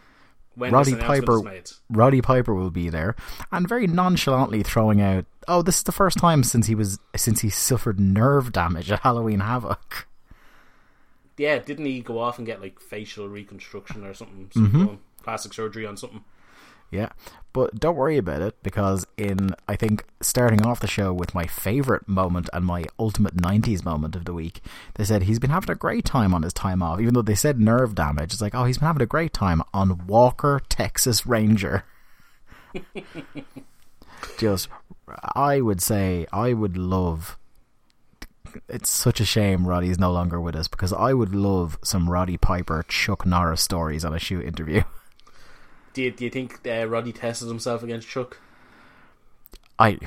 when 0.56 0.72
Roddy 0.74 0.96
Piper. 0.96 1.42
made. 1.44 1.70
Roddy 1.90 2.22
Piper 2.22 2.54
will 2.56 2.72
be 2.72 2.90
there, 2.90 3.16
and 3.52 3.68
very 3.70 3.86
nonchalantly 3.88 4.64
throwing 4.64 5.02
out, 5.02 5.26
"Oh, 5.48 5.62
this 5.62 5.78
is 5.78 5.84
the 5.84 5.92
first 5.92 6.18
time 6.18 6.44
since 6.44 6.66
he 6.68 6.74
was 6.76 6.98
since 7.16 7.42
he 7.42 7.50
suffered 7.50 8.00
nerve 8.00 8.52
damage 8.52 8.92
at 8.92 9.02
Halloween 9.02 9.40
Havoc." 9.42 10.08
Yeah, 11.38 11.60
didn't 11.60 11.86
he 11.86 12.02
go 12.02 12.20
off 12.20 12.38
and 12.38 12.48
get 12.48 12.62
like 12.62 12.80
facial 12.80 13.28
reconstruction 13.28 14.06
or 14.06 14.14
something? 14.14 14.50
Mm-hmm. 14.56 14.78
something? 14.78 15.00
Plastic 15.24 15.54
surgery 15.54 15.86
on 15.86 15.98
something. 15.98 16.24
Yeah, 16.92 17.10
but 17.52 17.80
don't 17.80 17.96
worry 17.96 18.18
about 18.18 18.42
it 18.42 18.62
because 18.64 19.06
in 19.18 19.56
I 19.68 19.76
think 19.76 20.06
starting 20.22 20.66
off 20.66 20.80
the 20.80 20.88
show 20.88 21.12
with 21.14 21.34
my 21.36 21.46
favorite 21.46 22.08
moment 22.08 22.50
and 22.54 22.64
my 22.64 22.86
ultimate 23.00 23.36
'90s 23.36 23.84
moment 23.84 24.16
of 24.16 24.26
the 24.26 24.34
week, 24.34 24.62
they 24.94 25.04
said 25.04 25.24
he's 25.24 25.40
been 25.40 25.50
having 25.50 25.72
a 25.72 25.76
great 25.76 26.06
time 26.06 26.34
on 26.34 26.44
his 26.44 26.54
time 26.54 26.82
off, 26.82 27.02
even 27.02 27.14
though 27.14 27.22
they 27.22 27.36
said 27.36 27.60
nerve 27.60 27.96
damage. 27.96 28.34
It's 28.34 28.42
like, 28.42 28.56
oh, 28.56 28.66
he's 28.66 28.78
been 28.78 28.88
having 28.88 29.02
a 29.02 29.08
great 29.08 29.34
time 29.34 29.62
on 29.74 30.06
Walker 30.08 30.62
Texas 30.70 31.26
Ranger. 31.26 31.84
Just, 34.38 34.70
I 35.36 35.62
would 35.62 35.82
say, 35.82 36.28
I 36.32 36.54
would 36.54 36.78
love. 36.78 37.38
It's 38.68 38.90
such 38.90 39.20
a 39.20 39.26
shame 39.26 39.68
Roddy's 39.68 40.00
no 40.00 40.12
longer 40.12 40.40
with 40.40 40.56
us 40.56 40.68
because 40.68 40.94
I 40.94 41.14
would 41.14 41.34
love 41.34 41.78
some 41.84 42.10
Roddy 42.10 42.38
Piper 42.38 42.84
Chuck 42.88 43.26
Norris 43.26 43.62
stories 43.62 44.06
on 44.06 44.14
a 44.14 44.20
shoot 44.20 44.46
interview. 44.46 44.84
Do 45.94 46.04
you, 46.04 46.12
do 46.12 46.26
you 46.26 46.30
think 46.30 46.60
uh, 46.68 46.86
Roddy 46.88 47.14
tested 47.14 47.48
himself 47.48 47.82
against 47.82 48.10
Chuck? 48.10 48.38
I, 49.80 49.98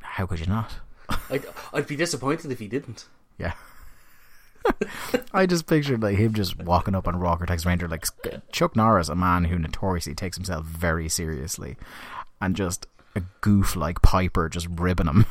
how 0.00 0.26
could 0.26 0.40
you 0.40 0.46
not? 0.46 0.72
I'd, 1.30 1.44
I'd 1.72 1.86
be 1.86 1.94
disappointed 1.94 2.50
if 2.50 2.58
he 2.58 2.66
didn't. 2.66 3.06
Yeah. 3.38 3.52
I 5.32 5.46
just 5.46 5.68
pictured 5.68 6.02
like 6.02 6.18
him 6.18 6.34
just 6.34 6.58
walking 6.58 6.96
up 6.96 7.06
on 7.06 7.20
Walker 7.20 7.46
Texas 7.46 7.64
Ranger 7.64 7.86
like 7.86 8.06
Chuck 8.50 8.74
Norris, 8.74 9.08
a 9.08 9.14
man 9.14 9.44
who 9.44 9.56
notoriously 9.56 10.16
takes 10.16 10.36
himself 10.36 10.64
very 10.64 11.08
seriously, 11.08 11.76
and 12.40 12.56
just 12.56 12.88
a 13.14 13.22
goof 13.40 13.76
like 13.76 14.02
Piper 14.02 14.48
just 14.48 14.66
ribbing 14.68 15.06
him. 15.06 15.26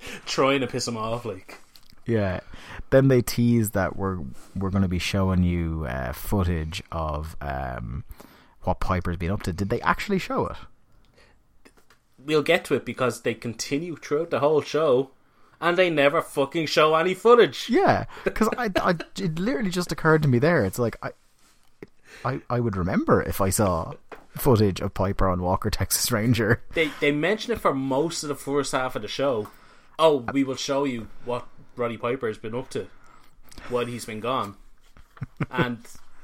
Trying 0.26 0.60
to 0.60 0.66
piss 0.66 0.86
him 0.88 0.96
off, 0.96 1.24
like. 1.24 1.58
Yeah. 2.06 2.40
Then 2.90 3.08
they 3.08 3.20
tease 3.20 3.70
that 3.70 3.96
we're 3.96 4.18
we're 4.56 4.70
going 4.70 4.82
to 4.82 4.88
be 4.88 4.98
showing 4.98 5.42
you 5.42 5.86
uh, 5.88 6.12
footage 6.12 6.82
of 6.90 7.36
um, 7.40 8.04
what 8.62 8.80
Piper's 8.80 9.18
been 9.18 9.30
up 9.30 9.42
to. 9.42 9.52
Did 9.52 9.68
they 9.68 9.80
actually 9.82 10.18
show 10.18 10.46
it? 10.46 10.56
We'll 12.18 12.42
get 12.42 12.64
to 12.66 12.74
it 12.74 12.84
because 12.84 13.22
they 13.22 13.34
continue 13.34 13.96
throughout 13.96 14.30
the 14.30 14.40
whole 14.40 14.62
show 14.62 15.10
and 15.60 15.76
they 15.76 15.90
never 15.90 16.22
fucking 16.22 16.66
show 16.66 16.94
any 16.94 17.14
footage. 17.14 17.68
Yeah, 17.68 18.06
because 18.24 18.48
I, 18.56 18.70
I, 18.76 18.94
it 19.20 19.38
literally 19.38 19.70
just 19.70 19.92
occurred 19.92 20.22
to 20.22 20.28
me 20.28 20.38
there. 20.38 20.64
It's 20.64 20.78
like 20.78 20.96
I, 21.02 21.10
I, 22.24 22.40
I 22.48 22.60
would 22.60 22.76
remember 22.76 23.22
if 23.22 23.40
I 23.40 23.50
saw 23.50 23.94
footage 24.36 24.80
of 24.80 24.94
Piper 24.94 25.28
on 25.28 25.42
Walker 25.42 25.70
Texas 25.70 26.10
Ranger. 26.10 26.62
They, 26.74 26.90
they 27.00 27.12
mention 27.12 27.52
it 27.52 27.60
for 27.60 27.74
most 27.74 28.22
of 28.22 28.28
the 28.28 28.34
first 28.34 28.72
half 28.72 28.96
of 28.96 29.02
the 29.02 29.08
show. 29.08 29.48
Oh, 29.98 30.24
we 30.32 30.44
will 30.44 30.56
show 30.56 30.84
you 30.84 31.08
what 31.24 31.46
Roddy 31.76 31.96
Piper 31.96 32.28
has 32.28 32.38
been 32.38 32.54
up 32.54 32.70
to 32.70 32.86
while 33.68 33.86
he's 33.86 34.04
been 34.04 34.20
gone, 34.20 34.54
and 35.50 35.78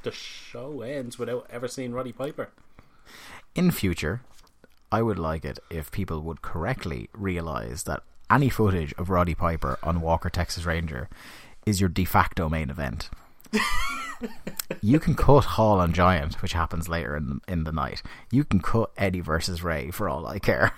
the 0.04 0.12
show 0.12 0.82
ends 0.82 1.18
without 1.18 1.46
ever 1.50 1.66
seeing 1.66 1.92
Roddy 1.92 2.12
Piper. 2.12 2.50
In 3.54 3.70
future, 3.70 4.22
I 4.92 5.02
would 5.02 5.18
like 5.18 5.44
it 5.44 5.58
if 5.70 5.90
people 5.90 6.20
would 6.22 6.42
correctly 6.42 7.08
realize 7.12 7.82
that 7.84 8.02
any 8.30 8.48
footage 8.48 8.94
of 8.94 9.10
Roddy 9.10 9.34
Piper 9.34 9.78
on 9.82 10.00
Walker 10.00 10.30
Texas 10.30 10.64
Ranger 10.64 11.08
is 11.66 11.80
your 11.80 11.88
de 11.88 12.04
facto 12.04 12.48
main 12.48 12.70
event. 12.70 13.10
you 14.82 15.00
can 15.00 15.14
cut 15.14 15.44
Hall 15.44 15.80
and 15.80 15.94
Giant, 15.94 16.40
which 16.42 16.52
happens 16.52 16.88
later 16.88 17.16
in 17.16 17.28
the, 17.28 17.52
in 17.52 17.64
the 17.64 17.72
night. 17.72 18.02
You 18.30 18.44
can 18.44 18.60
cut 18.60 18.90
Eddie 18.96 19.20
versus 19.20 19.62
Ray 19.62 19.90
for 19.90 20.08
all 20.08 20.26
I 20.26 20.38
care. 20.38 20.72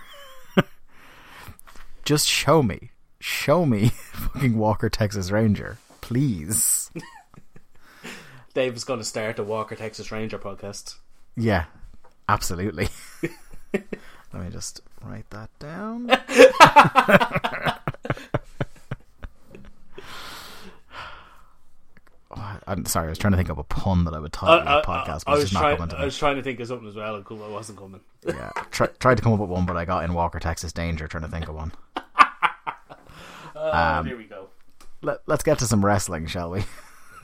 Just 2.06 2.28
show 2.28 2.62
me, 2.62 2.92
show 3.18 3.66
me 3.66 3.88
fucking 4.12 4.56
Walker 4.56 4.88
Texas 4.88 5.32
Ranger, 5.32 5.78
please. 6.02 6.88
Dave's 8.54 8.84
going 8.84 9.00
to 9.00 9.04
start 9.04 9.40
a 9.40 9.42
Walker 9.42 9.75
Texas 9.75 10.12
Ranger 10.12 10.38
podcast. 10.38 10.98
Yeah, 11.36 11.64
absolutely. 12.28 12.90
Let 13.72 14.44
me 14.44 14.50
just 14.50 14.82
write 15.02 15.28
that 15.30 15.50
down. 15.58 16.08
Oh, 22.38 22.55
I'm 22.68 22.85
sorry, 22.87 23.06
I 23.06 23.11
was 23.11 23.18
trying 23.18 23.30
to 23.32 23.37
think 23.37 23.49
of 23.49 23.58
a 23.58 23.64
pun 23.64 24.04
that 24.04 24.14
I 24.14 24.18
would 24.18 24.32
title 24.32 24.68
I, 24.68 24.80
the 24.80 24.87
podcast, 24.87 25.25
but 25.25 25.32
I 25.32 25.35
it's 25.35 25.42
was 25.42 25.42
just 25.44 25.52
not 25.54 25.61
trying. 25.61 25.76
coming 25.76 25.88
to 25.90 25.96
I 25.99 26.04
was 26.04 26.18
trying 26.18 26.37
to 26.37 26.42
think 26.42 26.58
of 26.61 26.66
something 26.68 26.88
as 26.88 26.96
well, 26.96 27.14
and 27.16 27.25
cool, 27.25 27.44
it 27.44 27.50
wasn't 27.50 27.78
coming. 27.78 28.00
Yeah, 28.26 28.50
try, 28.70 28.88
tried 28.99 29.16
to 29.16 29.23
come 29.23 29.32
up 29.35 29.38
with 29.40 29.50
one, 29.50 29.66
but 29.66 29.76
I 29.76 29.85
got 29.85 30.02
in 30.04 30.14
Walker 30.14 30.40
Texas 30.40 30.73
Danger 30.73 31.06
trying 31.06 31.23
to 31.25 31.28
think 31.30 31.49
of 31.49 31.54
one. 31.54 31.73
Uh, 33.54 33.96
Um, 34.00 34.06
here 34.06 34.18
we 34.18 34.25
go. 34.25 34.49
Let, 35.00 35.20
let's 35.26 35.42
get 35.42 35.58
to 35.61 35.66
some 35.66 35.82
wrestling, 35.82 36.26
shall 36.26 36.50
we? 36.50 36.64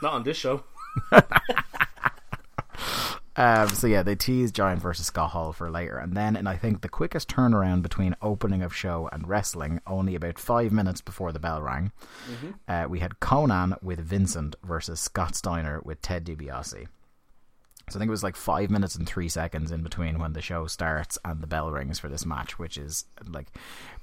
Not 0.00 0.14
on 0.14 0.22
this 0.22 0.38
show. 0.38 0.64
Um, 3.36 3.68
so 3.68 3.86
yeah, 3.86 4.02
they 4.02 4.14
teased 4.14 4.54
Giant 4.54 4.82
versus 4.82 5.06
Scott 5.06 5.30
Hall 5.30 5.52
for 5.52 5.70
later, 5.70 5.96
and 5.96 6.14
then, 6.14 6.36
and 6.36 6.48
I 6.48 6.56
think 6.56 6.82
the 6.82 6.88
quickest 6.88 7.28
turnaround 7.28 7.82
between 7.82 8.14
opening 8.20 8.62
of 8.62 8.74
show 8.74 9.08
and 9.10 9.26
wrestling, 9.26 9.80
only 9.86 10.14
about 10.14 10.38
five 10.38 10.70
minutes 10.70 11.00
before 11.00 11.32
the 11.32 11.38
bell 11.40 11.62
rang, 11.62 11.92
uh, 12.68 12.86
we 12.88 12.98
had 12.98 13.20
Konnan 13.20 13.82
with 13.82 14.00
Vincent 14.00 14.56
versus 14.62 15.00
Scott 15.00 15.34
Steiner 15.34 15.80
with 15.82 16.02
Ted 16.02 16.26
DiBiase. 16.26 16.86
So 17.88 17.96
I 17.96 17.98
think 17.98 18.08
it 18.08 18.12
was 18.12 18.22
like 18.22 18.36
five 18.36 18.70
minutes 18.70 18.94
and 18.94 19.06
three 19.06 19.28
seconds 19.28 19.70
in 19.70 19.82
between 19.82 20.18
when 20.18 20.34
the 20.34 20.40
show 20.42 20.66
starts 20.66 21.18
and 21.24 21.40
the 21.40 21.46
bell 21.46 21.70
rings 21.70 21.98
for 21.98 22.08
this 22.08 22.24
match, 22.24 22.58
which 22.58 22.78
is 22.78 23.06
like 23.26 23.48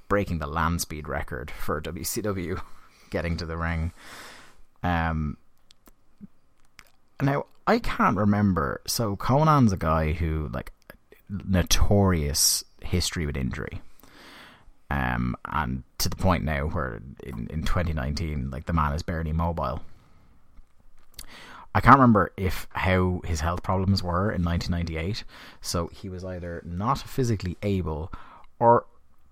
breaking 0.10 0.40
the 0.40 0.48
land 0.48 0.82
speed 0.82 1.08
record 1.08 1.50
for 1.52 1.82
WCW 1.82 2.62
getting 3.10 3.38
to 3.38 3.46
the 3.46 3.58
ring. 3.58 3.94
Um, 4.84 5.38
now 7.22 7.46
I 7.68 7.80
can't 7.80 8.18
remember. 8.18 8.82
So 8.88 9.16
Konnan's 9.16 9.72
a 9.72 9.78
guy 9.78 10.14
who 10.14 10.50
like 10.54 10.72
notorious 11.30 12.64
history 12.82 13.26
with 13.26 13.38
injury. 13.38 13.82
Um, 14.92 15.36
and 15.46 15.84
to 16.00 16.10
the 16.10 16.16
point 16.16 16.44
now 16.44 16.66
where 16.66 17.00
in, 17.22 17.48
in 17.52 17.62
2019, 17.62 18.50
like 18.50 18.66
the 18.66 18.74
man 18.74 18.94
is 18.94 19.04
barely 19.04 19.34
mobile. 19.34 19.82
I 21.76 21.82
can't 21.82 21.98
remember 21.98 22.32
if 22.36 22.68
how 22.72 23.22
his 23.26 23.42
health 23.42 23.62
problems 23.62 24.02
were 24.02 24.32
in 24.32 24.44
1998. 24.44 25.24
So 25.62 25.88
he 25.94 26.10
was 26.10 26.26
either 26.26 26.64
not 26.66 26.98
physically 26.98 27.58
able 27.62 28.12
or 28.60 28.86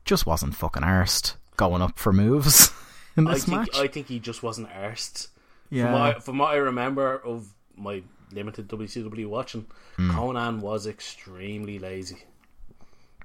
just 0.06 0.28
wasn't 0.28 0.56
fucking 0.56 0.84
arsed 0.84 1.36
going 1.58 1.82
up 1.82 1.98
for 1.98 2.14
moves 2.14 2.72
in 3.18 3.28
I 3.28 3.40
think. 3.40 3.48
match. 3.48 3.78
I 3.78 3.88
think 3.88 4.08
he 4.08 4.20
just 4.20 4.44
wasn't 4.44 4.70
arsed. 4.70 5.30
yeah. 5.72 5.86
From, 5.86 5.94
what 5.94 6.02
I, 6.02 6.20
from 6.20 6.38
what 6.38 6.54
I 6.54 6.58
remember 6.58 7.18
of 7.18 7.52
my 7.78 8.04
limited 8.32 8.68
WCW 8.68 9.28
watching, 9.28 9.66
Hmm. 9.96 10.12
Konnan 10.12 10.60
was 10.60 10.86
extremely 10.88 11.80
lazy, 11.80 12.24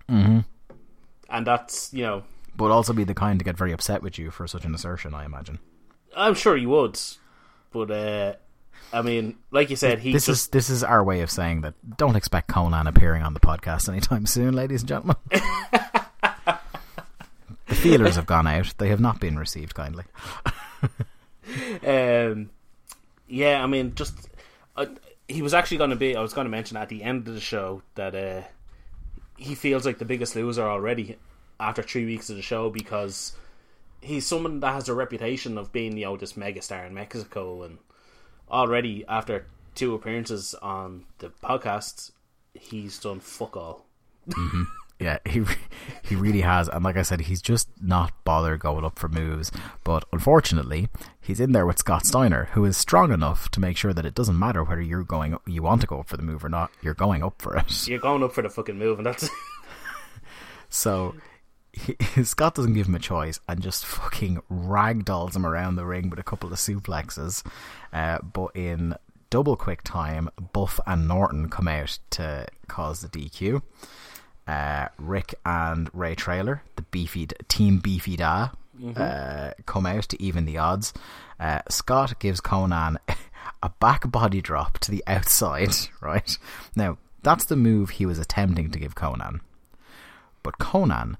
Mm-hmm. 0.08 0.40
and 1.30 1.46
that's 1.46 1.92
you 1.92 2.02
know 2.04 2.22
But 2.56 2.70
also 2.70 2.92
be 2.92 3.04
the 3.04 3.14
kind 3.14 3.38
to 3.38 3.44
get 3.44 3.56
very 3.56 3.72
upset 3.72 4.02
with 4.02 4.18
you 4.18 4.30
for 4.30 4.46
such 4.46 4.64
an 4.64 4.74
assertion, 4.74 5.14
I 5.14 5.24
imagine. 5.24 5.58
I'm 6.16 6.34
sure 6.34 6.56
he 6.56 6.66
would, 6.66 7.00
but 7.72 7.90
uh, 7.90 8.34
I 8.92 9.00
mean, 9.02 9.36
like 9.50 9.70
you 9.70 9.76
said, 9.76 10.00
he 10.00 10.12
this 10.12 10.26
just 10.26 10.42
is 10.42 10.48
this 10.48 10.68
is 10.70 10.84
our 10.84 11.02
way 11.02 11.22
of 11.22 11.30
saying 11.30 11.62
that 11.62 11.74
don't 11.96 12.16
expect 12.16 12.48
Konnan 12.48 12.86
appearing 12.86 13.22
on 13.22 13.32
the 13.34 13.40
podcast 13.40 13.88
anytime 13.88 14.26
soon, 14.36 14.54
ladies 14.54 14.82
and 14.82 14.88
gentlemen. 14.88 15.16
the 17.68 17.74
feelers 17.74 18.16
have 18.16 18.26
gone 18.26 18.46
out; 18.46 18.74
they 18.78 18.88
have 18.88 19.00
not 19.00 19.18
been 19.20 19.38
received 19.38 19.74
kindly. 19.74 20.04
Um, 21.86 22.50
yeah, 23.28 23.62
I 23.62 23.66
mean, 23.66 23.94
just 23.94 24.28
uh, 24.76 24.86
he 25.28 25.42
was 25.42 25.54
actually 25.54 25.78
going 25.78 25.90
to 25.90 25.96
be. 25.96 26.16
I 26.16 26.22
was 26.22 26.32
going 26.32 26.46
to 26.46 26.50
mention 26.50 26.76
at 26.76 26.88
the 26.88 27.02
end 27.02 27.28
of 27.28 27.34
the 27.34 27.40
show 27.40 27.82
that 27.94 28.14
uh, 28.14 28.42
he 29.36 29.54
feels 29.54 29.84
like 29.84 29.98
the 29.98 30.04
biggest 30.04 30.36
loser 30.36 30.62
already 30.62 31.16
after 31.60 31.82
three 31.82 32.06
weeks 32.06 32.30
of 32.30 32.36
the 32.36 32.42
show 32.42 32.70
because 32.70 33.32
he's 34.00 34.26
someone 34.26 34.60
that 34.60 34.74
has 34.74 34.88
a 34.88 34.94
reputation 34.94 35.58
of 35.58 35.72
being 35.72 35.96
you 35.96 36.04
know 36.04 36.16
this 36.16 36.34
megastar 36.34 36.86
in 36.86 36.94
Mexico, 36.94 37.62
and 37.62 37.78
already 38.50 39.04
after 39.08 39.46
two 39.74 39.94
appearances 39.94 40.54
on 40.54 41.04
the 41.18 41.28
podcast, 41.42 42.12
he's 42.54 42.98
done 42.98 43.20
fuck 43.20 43.56
all. 43.56 43.86
Yeah, 45.02 45.18
he 45.26 45.44
he 46.02 46.14
really 46.14 46.42
has, 46.42 46.68
and 46.68 46.84
like 46.84 46.96
I 46.96 47.02
said, 47.02 47.22
he's 47.22 47.42
just 47.42 47.68
not 47.80 48.12
bothered 48.24 48.60
going 48.60 48.84
up 48.84 48.98
for 48.98 49.08
moves. 49.08 49.50
But 49.84 50.04
unfortunately, 50.12 50.88
he's 51.20 51.40
in 51.40 51.52
there 51.52 51.66
with 51.66 51.78
Scott 51.78 52.06
Steiner, 52.06 52.48
who 52.52 52.64
is 52.64 52.76
strong 52.76 53.12
enough 53.12 53.50
to 53.50 53.60
make 53.60 53.76
sure 53.76 53.92
that 53.92 54.06
it 54.06 54.14
doesn't 54.14 54.38
matter 54.38 54.62
whether 54.62 54.80
you're 54.80 55.02
going, 55.02 55.36
you 55.46 55.62
want 55.62 55.80
to 55.80 55.86
go 55.86 56.00
up 56.00 56.08
for 56.08 56.16
the 56.16 56.22
move 56.22 56.44
or 56.44 56.48
not. 56.48 56.70
You're 56.82 56.94
going 56.94 57.22
up 57.22 57.42
for 57.42 57.56
it. 57.56 57.88
You're 57.88 57.98
going 57.98 58.22
up 58.22 58.32
for 58.32 58.42
the 58.42 58.50
fucking 58.50 58.78
move, 58.78 58.98
and 58.98 59.06
that's 59.06 59.28
So 60.68 61.14
he, 61.72 61.96
Scott 62.24 62.54
doesn't 62.54 62.74
give 62.74 62.88
him 62.88 62.94
a 62.94 63.00
choice 63.00 63.40
and 63.48 63.62
just 63.62 63.84
fucking 63.86 64.42
ragdolls 64.50 65.36
him 65.36 65.46
around 65.46 65.76
the 65.76 65.84
ring 65.84 66.10
with 66.10 66.18
a 66.18 66.24
couple 66.24 66.52
of 66.52 66.58
suplexes. 66.58 67.44
Uh, 67.92 68.18
but 68.20 68.50
in 68.54 68.94
double 69.30 69.56
quick 69.56 69.82
time, 69.82 70.28
Buff 70.52 70.80
and 70.86 71.06
Norton 71.06 71.48
come 71.48 71.68
out 71.68 71.98
to 72.10 72.46
cause 72.68 73.00
the 73.00 73.08
DQ. 73.08 73.62
Uh, 74.46 74.88
Rick 74.98 75.34
and 75.46 75.88
Ray 75.92 76.14
Traylor, 76.14 76.62
the 76.76 76.82
beefy 76.82 77.28
team 77.48 77.78
beefy 77.78 78.16
da, 78.16 78.50
uh, 78.96 79.52
come 79.66 79.86
out 79.86 80.04
to 80.04 80.22
even 80.22 80.44
the 80.44 80.58
odds. 80.58 80.92
Uh, 81.38 81.60
Scott 81.68 82.18
gives 82.18 82.40
Konnan 82.40 82.96
a 83.62 83.68
back 83.80 84.10
body 84.10 84.40
drop 84.40 84.78
to 84.80 84.90
the 84.90 85.04
outside. 85.06 85.72
Right 86.00 86.36
now, 86.74 86.98
that's 87.22 87.44
the 87.44 87.56
move 87.56 87.90
he 87.90 88.06
was 88.06 88.18
attempting 88.18 88.70
to 88.72 88.78
give 88.78 88.96
Konnan. 88.96 89.40
But 90.42 90.58
Konnan, 90.58 91.16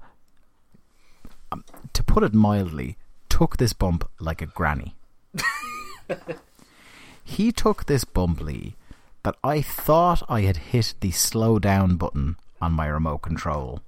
um, 1.51 1.63
to 1.93 2.03
put 2.03 2.23
it 2.23 2.33
mildly, 2.33 2.97
took 3.29 3.57
this 3.57 3.71
bump 3.73 4.09
like 4.19 4.41
a 4.41 4.45
granny. 4.45 4.95
he 7.23 7.53
took 7.53 7.85
this 7.85 8.03
bump, 8.03 8.41
Lee, 8.41 8.75
that 9.23 9.35
I 9.43 9.61
thought 9.61 10.21
I 10.27 10.41
had 10.41 10.57
hit 10.57 10.95
the 10.99 11.11
slow 11.11 11.59
down 11.59 11.95
button 11.95 12.35
on 12.63 12.71
my 12.71 12.87
remote 12.87 13.19
control 13.19 13.81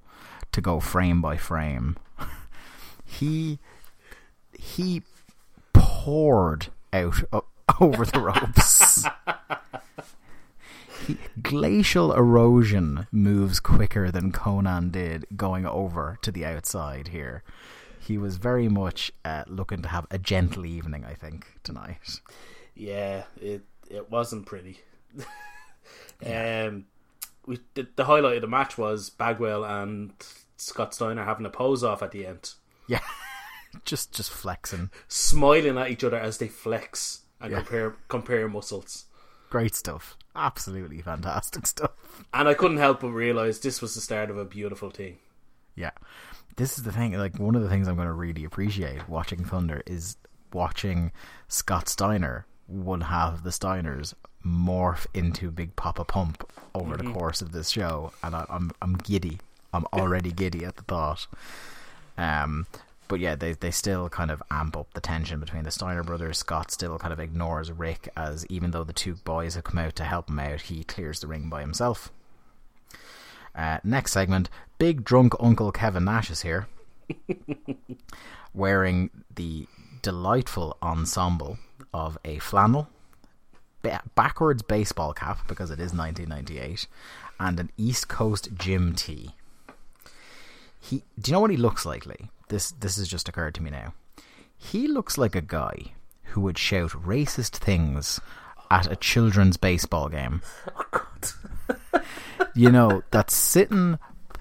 to 0.52 0.60
go 0.60 0.78
frame 0.80 1.20
by 1.22 1.36
frame. 1.36 1.96
he 3.04 3.58
he 4.58 5.02
poured 5.72 6.68
out 6.92 7.22
o- 7.32 7.44
over 7.80 8.04
the 8.04 8.20
ropes. 8.20 9.04
He, 11.06 11.18
glacial 11.42 12.12
erosion 12.12 13.06
moves 13.12 13.60
quicker 13.60 14.10
than 14.10 14.32
Konnan 14.32 14.90
did 14.90 15.26
going 15.36 15.66
over 15.66 16.18
to 16.22 16.30
the 16.32 16.44
outside 16.44 17.08
here. 17.08 17.42
He 18.00 18.18
was 18.18 18.36
very 18.36 18.68
much 18.68 19.12
uh, 19.24 19.44
looking 19.46 19.82
to 19.82 19.88
have 19.88 20.06
a 20.10 20.18
gentle 20.18 20.64
evening, 20.64 21.04
I 21.04 21.14
think, 21.14 21.46
tonight. 21.64 22.20
yeah, 22.74 23.24
it 23.40 23.62
it 23.90 24.10
wasn't 24.10 24.46
pretty. 24.46 24.80
um, 26.26 26.86
we 27.46 27.60
the, 27.74 27.86
the 27.96 28.04
highlight 28.04 28.36
of 28.36 28.42
the 28.42 28.48
match 28.48 28.76
was 28.78 29.10
Bagwell 29.10 29.64
and 29.64 30.12
Scott 30.56 30.94
Steiner 30.94 31.24
having 31.24 31.46
a 31.46 31.50
pose 31.50 31.82
off 31.84 32.02
at 32.02 32.10
the 32.12 32.26
end, 32.26 32.54
Yeah, 32.86 33.00
just 33.84 34.12
just 34.12 34.30
flexing. 34.30 34.90
smiling 35.08 35.78
at 35.78 35.90
each 35.90 36.04
other 36.04 36.18
as 36.18 36.38
they 36.38 36.48
flex 36.48 37.22
and 37.40 37.50
Yeah. 37.52 37.58
compare 37.58 37.96
compare 38.08 38.48
muscles. 38.48 39.04
Great 39.50 39.74
stuff. 39.74 40.16
Absolutely 40.34 41.00
fantastic 41.02 41.66
stuff. 41.74 41.90
And 42.34 42.48
I 42.48 42.54
couldn't 42.54 42.78
help 42.78 43.00
but 43.00 43.10
realize 43.10 43.60
this 43.60 43.80
was 43.80 43.94
the 43.94 44.00
start 44.00 44.28
of 44.30 44.36
a 44.38 44.44
beautiful 44.44 44.90
team. 44.90 45.18
Yeah. 45.74 45.92
This 46.56 46.78
is 46.78 46.84
the 46.84 46.92
thing, 46.92 47.12
like, 47.12 47.38
one 47.38 47.54
of 47.54 47.62
the 47.62 47.68
things 47.68 47.86
I'm 47.86 47.96
going 47.96 48.08
to 48.08 48.12
really 48.14 48.44
appreciate 48.44 49.08
watching 49.10 49.44
Thunder 49.44 49.82
is 49.86 50.16
watching 50.54 51.12
Scott 51.48 51.86
Steiner, 51.88 52.46
one 52.66 53.02
half 53.02 53.34
of 53.34 53.42
the 53.44 53.50
Steiners, 53.50 54.14
morph 54.46 55.06
into 55.12 55.50
Big 55.50 55.74
Papa 55.76 56.04
Pump 56.04 56.48
over 56.74 56.96
the 56.96 57.10
course 57.10 57.42
of 57.42 57.52
this 57.52 57.70
show. 57.70 58.12
And 58.22 58.34
I, 58.36 58.46
I'm, 58.48 58.70
I'm 58.80 58.94
giddy. 58.94 59.40
I'm 59.72 59.84
already 59.92 60.30
giddy 60.32 60.64
at 60.64 60.76
the 60.76 60.82
thought. 60.82 61.26
Um, 62.16 62.66
but 63.08 63.20
yeah, 63.20 63.36
they 63.36 63.52
they 63.52 63.70
still 63.70 64.08
kind 64.08 64.30
of 64.30 64.42
amp 64.50 64.76
up 64.76 64.92
the 64.94 65.00
tension 65.00 65.38
between 65.38 65.64
the 65.64 65.70
Steiner 65.70 66.02
brothers. 66.02 66.38
Scott 66.38 66.70
still 66.70 66.98
kind 66.98 67.12
of 67.12 67.20
ignores 67.20 67.70
Rick 67.70 68.08
as 68.16 68.46
even 68.46 68.72
though 68.72 68.84
the 68.84 68.92
two 68.92 69.14
boys 69.16 69.54
have 69.54 69.64
come 69.64 69.78
out 69.78 69.94
to 69.96 70.04
help 70.04 70.28
him 70.28 70.38
out, 70.38 70.62
he 70.62 70.82
clears 70.84 71.20
the 71.20 71.26
ring 71.26 71.48
by 71.48 71.60
himself. 71.60 72.10
Uh, 73.54 73.78
next 73.84 74.12
segment, 74.12 74.50
big 74.78 75.04
drunk 75.04 75.34
Uncle 75.40 75.72
Kevin 75.72 76.04
Nash 76.04 76.30
is 76.30 76.42
here, 76.42 76.66
wearing 78.54 79.10
the 79.34 79.66
delightful 80.02 80.76
ensemble 80.82 81.58
of 81.94 82.18
a 82.24 82.38
flannel, 82.38 82.88
ba- 83.86 84.02
backwards 84.14 84.62
baseball 84.62 85.12
cap 85.12 85.46
because 85.48 85.70
it 85.70 85.80
is 85.80 85.92
1998, 85.92 86.86
and 87.38 87.60
an 87.60 87.70
East 87.76 88.08
Coast 88.08 88.48
gym 88.54 88.94
tee. 88.94 89.34
He, 90.80 91.02
do 91.18 91.30
you 91.30 91.32
know 91.32 91.40
what 91.40 91.50
he 91.50 91.56
looks 91.56 91.84
like, 91.84 92.06
Lee? 92.06 92.30
This 92.48 92.70
this 92.72 92.96
has 92.96 93.08
just 93.08 93.28
occurred 93.28 93.54
to 93.56 93.62
me 93.62 93.70
now. 93.70 93.94
He 94.56 94.86
looks 94.86 95.18
like 95.18 95.34
a 95.34 95.40
guy 95.40 95.92
who 96.30 96.40
would 96.42 96.58
shout 96.58 96.90
racist 96.90 97.56
things 97.56 98.20
at 98.70 98.90
a 98.90 98.96
children's 98.96 99.56
baseball 99.56 100.08
game. 100.08 100.42
you 102.54 102.70
know, 102.70 103.02
that's 103.10 103.34
sitting 103.34 103.98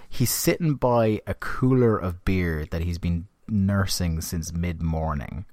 he's 0.09 0.31
sitting 0.31 0.75
by 0.75 1.21
a 1.27 1.33
cooler 1.33 1.97
of 1.97 2.23
beer 2.23 2.65
that 2.71 2.81
he's 2.81 2.97
been 2.97 3.27
nursing 3.47 4.21
since 4.21 4.53
mid 4.53 4.81
morning. 4.81 5.45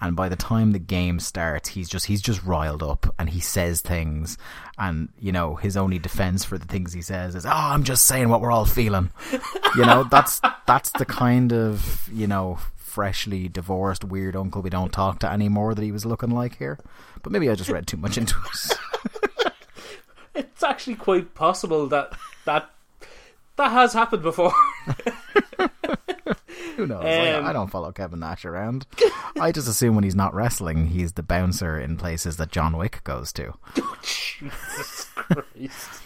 And 0.00 0.14
by 0.14 0.28
the 0.28 0.36
time 0.36 0.72
the 0.72 0.78
game 0.78 1.20
starts, 1.20 1.70
he's 1.70 1.88
just 1.88 2.06
he's 2.06 2.20
just 2.20 2.42
riled 2.44 2.82
up 2.82 3.14
and 3.18 3.30
he 3.30 3.40
says 3.40 3.80
things 3.80 4.36
and 4.78 5.08
you 5.18 5.32
know, 5.32 5.54
his 5.54 5.76
only 5.76 5.98
defense 5.98 6.44
for 6.44 6.58
the 6.58 6.66
things 6.66 6.92
he 6.92 7.00
says 7.02 7.34
is, 7.34 7.46
Oh, 7.46 7.50
I'm 7.52 7.82
just 7.84 8.04
saying 8.04 8.28
what 8.28 8.40
we're 8.42 8.52
all 8.52 8.66
feeling. 8.66 9.10
you 9.74 9.86
know, 9.86 10.04
that's 10.10 10.40
that's 10.66 10.90
the 10.92 11.06
kind 11.06 11.52
of, 11.52 12.08
you 12.12 12.26
know, 12.26 12.58
freshly 12.76 13.48
divorced 13.48 14.04
weird 14.04 14.36
uncle 14.36 14.62
we 14.62 14.70
don't 14.70 14.92
talk 14.92 15.18
to 15.20 15.30
anymore 15.30 15.74
that 15.74 15.82
he 15.82 15.92
was 15.92 16.06
looking 16.06 16.30
like 16.30 16.56
here. 16.58 16.78
But 17.22 17.32
maybe 17.32 17.48
I 17.50 17.54
just 17.54 17.70
read 17.70 17.86
too 17.86 17.96
much 17.96 18.18
into 18.18 18.34
it. 18.36 18.78
It's 20.34 20.62
actually 20.62 20.96
quite 20.96 21.34
possible 21.34 21.86
that 21.88 22.12
that 22.44 22.70
that 23.56 23.70
has 23.70 23.94
happened 23.94 24.22
before. 24.22 24.52
Who 26.76 26.86
knows? 26.86 27.04
Like, 27.04 27.34
Um, 27.34 27.44
I 27.46 27.52
don't 27.52 27.70
follow 27.70 27.90
Kevin 27.92 28.20
Nash 28.20 28.44
around. 28.44 28.86
I 29.40 29.50
just 29.52 29.68
assume 29.68 29.94
when 29.94 30.04
he's 30.04 30.14
not 30.14 30.34
wrestling, 30.34 30.86
he's 30.88 31.12
the 31.14 31.22
bouncer 31.22 31.78
in 31.78 31.96
places 31.96 32.36
that 32.36 32.52
John 32.52 32.76
Wick 32.76 33.00
goes 33.04 33.32
to. 33.34 33.54
Jesus 34.02 35.04
Christ. 35.14 36.02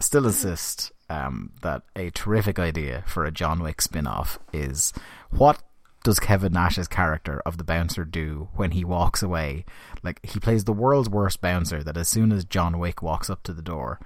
Still 0.00 0.26
insist 0.26 0.92
um, 1.08 1.52
that 1.62 1.82
a 1.96 2.10
terrific 2.10 2.58
idea 2.58 3.04
for 3.06 3.24
a 3.24 3.30
John 3.30 3.62
Wick 3.62 3.80
spin 3.80 4.06
off 4.06 4.38
is 4.52 4.92
what 5.30 5.62
does 6.04 6.18
Kevin 6.18 6.52
Nash's 6.52 6.88
character 6.88 7.40
of 7.46 7.58
the 7.58 7.64
bouncer 7.64 8.04
do 8.04 8.48
when 8.54 8.72
he 8.72 8.84
walks 8.84 9.22
away? 9.22 9.64
Like, 10.02 10.18
he 10.24 10.40
plays 10.40 10.64
the 10.64 10.72
world's 10.72 11.08
worst 11.08 11.40
bouncer 11.40 11.82
that 11.84 11.96
as 11.96 12.08
soon 12.08 12.32
as 12.32 12.44
John 12.44 12.78
Wick 12.78 13.02
walks 13.02 13.30
up 13.30 13.42
to 13.44 13.52
the 13.52 13.62
door, 13.62 14.00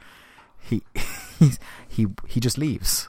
he 0.61 0.83
he 1.89 2.07
he 2.27 2.41
just 2.41 2.59
leaves. 2.59 3.09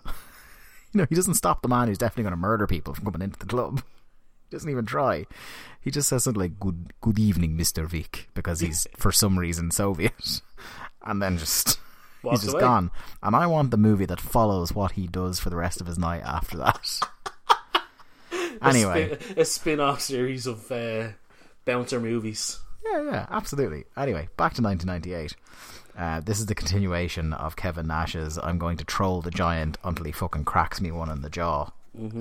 Know, 0.98 1.06
he 1.10 1.16
doesn't 1.16 1.36
stop 1.36 1.62
the 1.62 1.68
man 1.68 1.88
who's 1.88 1.98
definitely 1.98 2.24
going 2.24 2.32
to 2.32 2.38
murder 2.38 2.68
people 2.68 2.94
from 2.94 3.06
coming 3.06 3.22
into 3.22 3.40
the 3.40 3.46
club. 3.46 3.82
He 4.50 4.56
doesn't 4.56 4.70
even 4.70 4.86
try. 4.86 5.26
He 5.82 5.92
just 5.92 6.10
says 6.10 6.24
something 6.24 6.42
like 6.42 6.60
"Good 6.60 6.94
Good 7.02 7.20
evening, 7.20 7.56
Mister 7.56 7.86
Vic," 7.86 8.30
because 8.34 8.60
he's 8.60 8.88
for 8.98 9.12
some 9.12 9.38
reason 9.38 9.72
Soviet, 9.72 10.42
and 11.04 11.22
then 11.22 11.38
just 11.38 11.80
Walks 12.24 12.40
he's 12.40 12.46
just 12.46 12.56
away. 12.56 12.62
gone. 12.62 12.92
And 13.22 13.36
I 13.36 13.48
want 13.48 13.72
the 13.72 13.78
movie 13.78 14.06
that 14.06 14.20
follows 14.20 14.74
what 14.74 14.94
he 14.94 15.08
does 15.08 15.40
for 15.40 15.50
the 15.50 15.56
rest 15.56 15.82
of 15.82 15.88
his 15.88 15.98
night 15.98 16.24
after 16.26 16.58
that. 16.58 17.00
anyway, 18.62 19.12
a, 19.12 19.16
spin, 19.20 19.40
a 19.40 19.46
spin-off 19.46 20.02
series 20.02 20.48
of 20.48 20.72
uh, 20.72 21.10
bouncer 21.66 22.00
movies. 22.00 22.60
Yeah, 22.86 23.04
yeah, 23.04 23.26
absolutely. 23.30 23.86
Anyway, 23.96 24.30
back 24.38 24.54
to 24.56 24.62
1998. 24.62 25.36
Uh, 25.98 26.20
this 26.20 26.40
is 26.40 26.46
the 26.46 26.54
continuation 26.56 27.34
of 27.34 27.56
Kevin 27.56 27.88
Nash's 27.88 28.38
"I'm 28.44 28.60
going 28.60 28.78
to 28.78 28.86
troll 28.86 29.22
the 29.22 29.32
giant 29.32 29.78
until 29.84 30.06
he 30.06 30.12
fucking 30.12 30.46
cracks 30.46 30.80
me 30.80 30.92
one 30.92 31.10
in 31.10 31.22
the 31.22 31.30
jaw" 31.30 31.72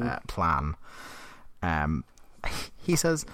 uh, 0.03 0.19
plan. 0.27 0.77
Um, 1.63 2.05
he 2.83 2.97
says, 2.97 3.27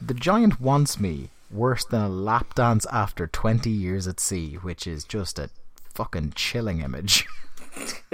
"The 0.00 0.14
giant 0.14 0.60
wants 0.60 1.00
me 1.00 1.30
worse 1.50 1.84
than 1.84 2.02
a 2.02 2.08
lap 2.08 2.54
dance 2.54 2.86
after 2.92 3.26
20 3.26 3.68
years 3.70 4.06
at 4.06 4.20
sea," 4.20 4.54
which 4.56 4.86
is 4.86 5.02
just 5.04 5.38
a 5.38 5.50
fucking 5.92 6.32
chilling 6.36 6.80
image. 6.80 7.26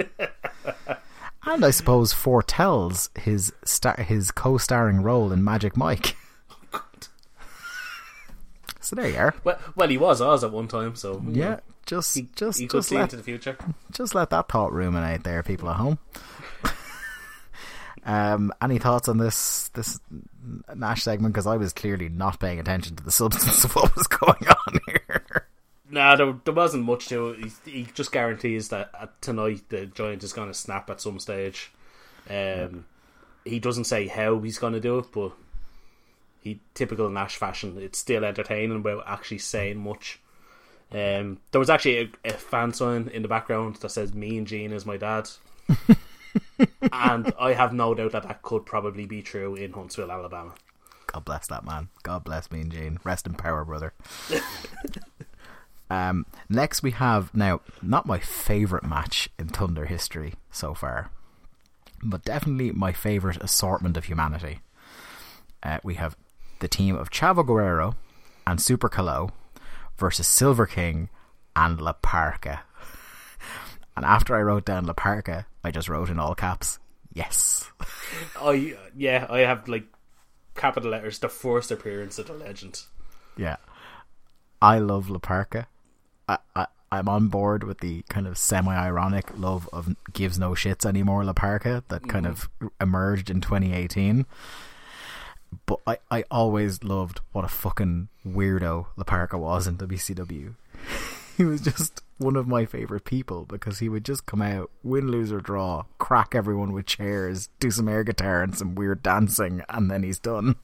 and 1.45 1.65
I 1.65 1.69
suppose 1.71 2.13
foretells 2.13 3.09
his 3.19 3.53
star- 3.63 4.01
his 4.01 4.31
co-starring 4.31 5.01
role 5.03 5.31
in 5.31 5.43
Magic 5.43 5.77
Mike. 5.77 6.15
So 8.81 8.95
there 8.95 9.09
you 9.09 9.17
are. 9.17 9.35
Well, 9.43 9.59
well, 9.75 9.89
he 9.89 9.97
was 9.97 10.21
Oz 10.21 10.43
at 10.43 10.51
one 10.51 10.67
time, 10.67 10.95
so 10.95 11.21
Yeah, 11.27 11.49
know, 11.49 11.59
just 11.85 12.15
he, 12.15 12.27
just 12.35 12.59
he 12.59 12.67
just 12.67 12.91
let 12.91 13.03
into 13.03 13.17
the 13.17 13.23
future. 13.23 13.57
just 13.91 14.13
let 14.15 14.29
that 14.31 14.49
thought 14.49 14.73
ruminate 14.73 15.23
there, 15.23 15.43
people 15.43 15.69
at 15.69 15.77
home. 15.77 15.99
um, 18.05 18.51
any 18.61 18.77
thoughts 18.77 19.07
on 19.07 19.17
this 19.17 19.69
this 19.69 19.99
Nash 20.75 21.03
segment? 21.03 21.33
Because 21.33 21.47
I 21.47 21.57
was 21.57 21.73
clearly 21.73 22.09
not 22.09 22.39
paying 22.39 22.59
attention 22.59 22.95
to 22.97 23.03
the 23.03 23.11
substance 23.11 23.63
of 23.63 23.75
what 23.75 23.95
was 23.95 24.07
going 24.07 24.47
on 24.47 24.79
here. 24.87 25.47
Nah, 25.89 26.15
there, 26.15 26.33
there 26.45 26.53
wasn't 26.53 26.85
much 26.85 27.09
to 27.09 27.29
it. 27.29 27.51
He, 27.65 27.71
he 27.71 27.87
just 27.93 28.13
guarantees 28.13 28.69
that 28.69 28.91
uh, 28.97 29.07
tonight 29.19 29.63
the 29.69 29.87
giant 29.87 30.23
is 30.23 30.31
going 30.31 30.47
to 30.47 30.53
snap 30.53 30.89
at 30.89 31.01
some 31.01 31.19
stage. 31.19 31.71
Um, 32.29 32.85
he 33.43 33.59
doesn't 33.59 33.83
say 33.85 34.07
how 34.07 34.39
he's 34.39 34.57
going 34.57 34.73
to 34.73 34.79
do 34.79 34.99
it, 34.99 35.07
but 35.11 35.33
he 36.41 36.59
typical 36.73 37.09
Nash 37.09 37.37
fashion. 37.37 37.77
It's 37.79 37.99
still 37.99 38.25
entertaining 38.25 38.83
without 38.83 39.03
actually 39.07 39.37
saying 39.37 39.77
much. 39.77 40.19
Um, 40.91 41.39
there 41.51 41.59
was 41.59 41.69
actually 41.69 42.11
a, 42.25 42.29
a 42.31 42.33
fan 42.33 42.73
sign 42.73 43.09
in 43.13 43.21
the 43.21 43.29
background 43.29 43.77
that 43.77 43.89
says 43.89 44.13
"Mean 44.13 44.45
Gene 44.45 44.73
is 44.73 44.85
my 44.85 44.97
dad," 44.97 45.29
and 46.91 47.33
I 47.39 47.53
have 47.53 47.73
no 47.73 47.93
doubt 47.93 48.11
that 48.11 48.23
that 48.23 48.41
could 48.41 48.65
probably 48.65 49.05
be 49.05 49.21
true 49.21 49.55
in 49.55 49.71
Huntsville, 49.71 50.11
Alabama. 50.11 50.53
God 51.07 51.25
bless 51.25 51.47
that 51.47 51.63
man. 51.63 51.89
God 52.03 52.23
bless 52.23 52.51
Mean 52.51 52.69
Gene. 52.69 52.99
Rest 53.03 53.25
in 53.25 53.35
power, 53.35 53.63
brother. 53.63 53.93
um, 55.89 56.25
next 56.49 56.83
we 56.83 56.91
have 56.91 57.33
now 57.33 57.61
not 57.81 58.05
my 58.05 58.19
favorite 58.19 58.83
match 58.83 59.29
in 59.39 59.47
Thunder 59.47 59.85
history 59.85 60.33
so 60.51 60.73
far, 60.73 61.09
but 62.03 62.25
definitely 62.25 62.71
my 62.71 62.91
favorite 62.91 63.41
assortment 63.41 63.95
of 63.95 64.05
humanity. 64.05 64.59
Uh, 65.63 65.79
we 65.83 65.93
have 65.95 66.17
the 66.61 66.67
team 66.67 66.95
of 66.95 67.09
Chavo 67.09 67.45
Guerrero 67.45 67.95
and 68.47 68.61
Super 68.61 68.87
Calo 68.87 69.31
versus 69.97 70.27
Silver 70.27 70.65
King 70.65 71.09
and 71.55 71.81
La 71.81 71.93
Parca. 71.93 72.61
And 73.97 74.05
after 74.05 74.37
I 74.37 74.41
wrote 74.41 74.63
down 74.63 74.85
La 74.85 74.93
Parca, 74.93 75.45
I 75.65 75.69
just 75.71 75.89
wrote 75.89 76.09
in 76.09 76.17
all 76.17 76.33
caps, 76.33 76.79
yes. 77.13 77.69
I 78.41 78.75
yeah, 78.95 79.27
I 79.29 79.39
have 79.39 79.67
like 79.67 79.83
capital 80.55 80.91
letters. 80.91 81.19
The 81.19 81.27
first 81.27 81.71
appearance 81.71 82.17
of 82.17 82.27
the 82.27 82.33
legend. 82.33 82.83
Yeah. 83.35 83.57
I 84.61 84.79
love 84.79 85.09
La 85.09 85.19
Parca. 85.19 85.65
I, 86.29 86.37
I, 86.55 86.67
I'm 86.89 87.09
on 87.09 87.27
board 87.27 87.63
with 87.65 87.79
the 87.79 88.03
kind 88.09 88.27
of 88.27 88.37
semi 88.37 88.75
ironic 88.75 89.37
love 89.37 89.67
of 89.73 89.93
gives 90.13 90.39
no 90.39 90.51
shits 90.51 90.85
anymore 90.85 91.25
La 91.25 91.33
Parca 91.33 91.83
that 91.89 92.07
kind 92.07 92.25
mm-hmm. 92.25 92.65
of 92.65 92.71
emerged 92.79 93.29
in 93.29 93.41
2018. 93.41 94.25
But 95.65 95.79
I, 95.85 95.97
I 96.09 96.23
always 96.31 96.83
loved 96.83 97.21
what 97.31 97.45
a 97.45 97.49
fucking 97.49 98.09
weirdo 98.25 98.87
La 98.95 99.03
Parca 99.03 99.37
was 99.37 99.67
in 99.67 99.77
WCW. 99.77 100.55
he 101.37 101.45
was 101.45 101.61
just 101.61 102.01
one 102.17 102.35
of 102.35 102.47
my 102.47 102.65
favorite 102.65 103.03
people 103.05 103.45
because 103.45 103.79
he 103.79 103.89
would 103.89 104.05
just 104.05 104.25
come 104.25 104.41
out, 104.41 104.69
win, 104.83 105.09
lose, 105.09 105.31
or 105.31 105.39
draw, 105.39 105.83
crack 105.97 106.35
everyone 106.35 106.71
with 106.71 106.85
chairs, 106.85 107.49
do 107.59 107.71
some 107.71 107.89
air 107.89 108.03
guitar 108.03 108.43
and 108.43 108.55
some 108.55 108.75
weird 108.75 109.01
dancing, 109.03 109.61
and 109.69 109.89
then 109.89 110.03
he's 110.03 110.19
done. 110.19 110.55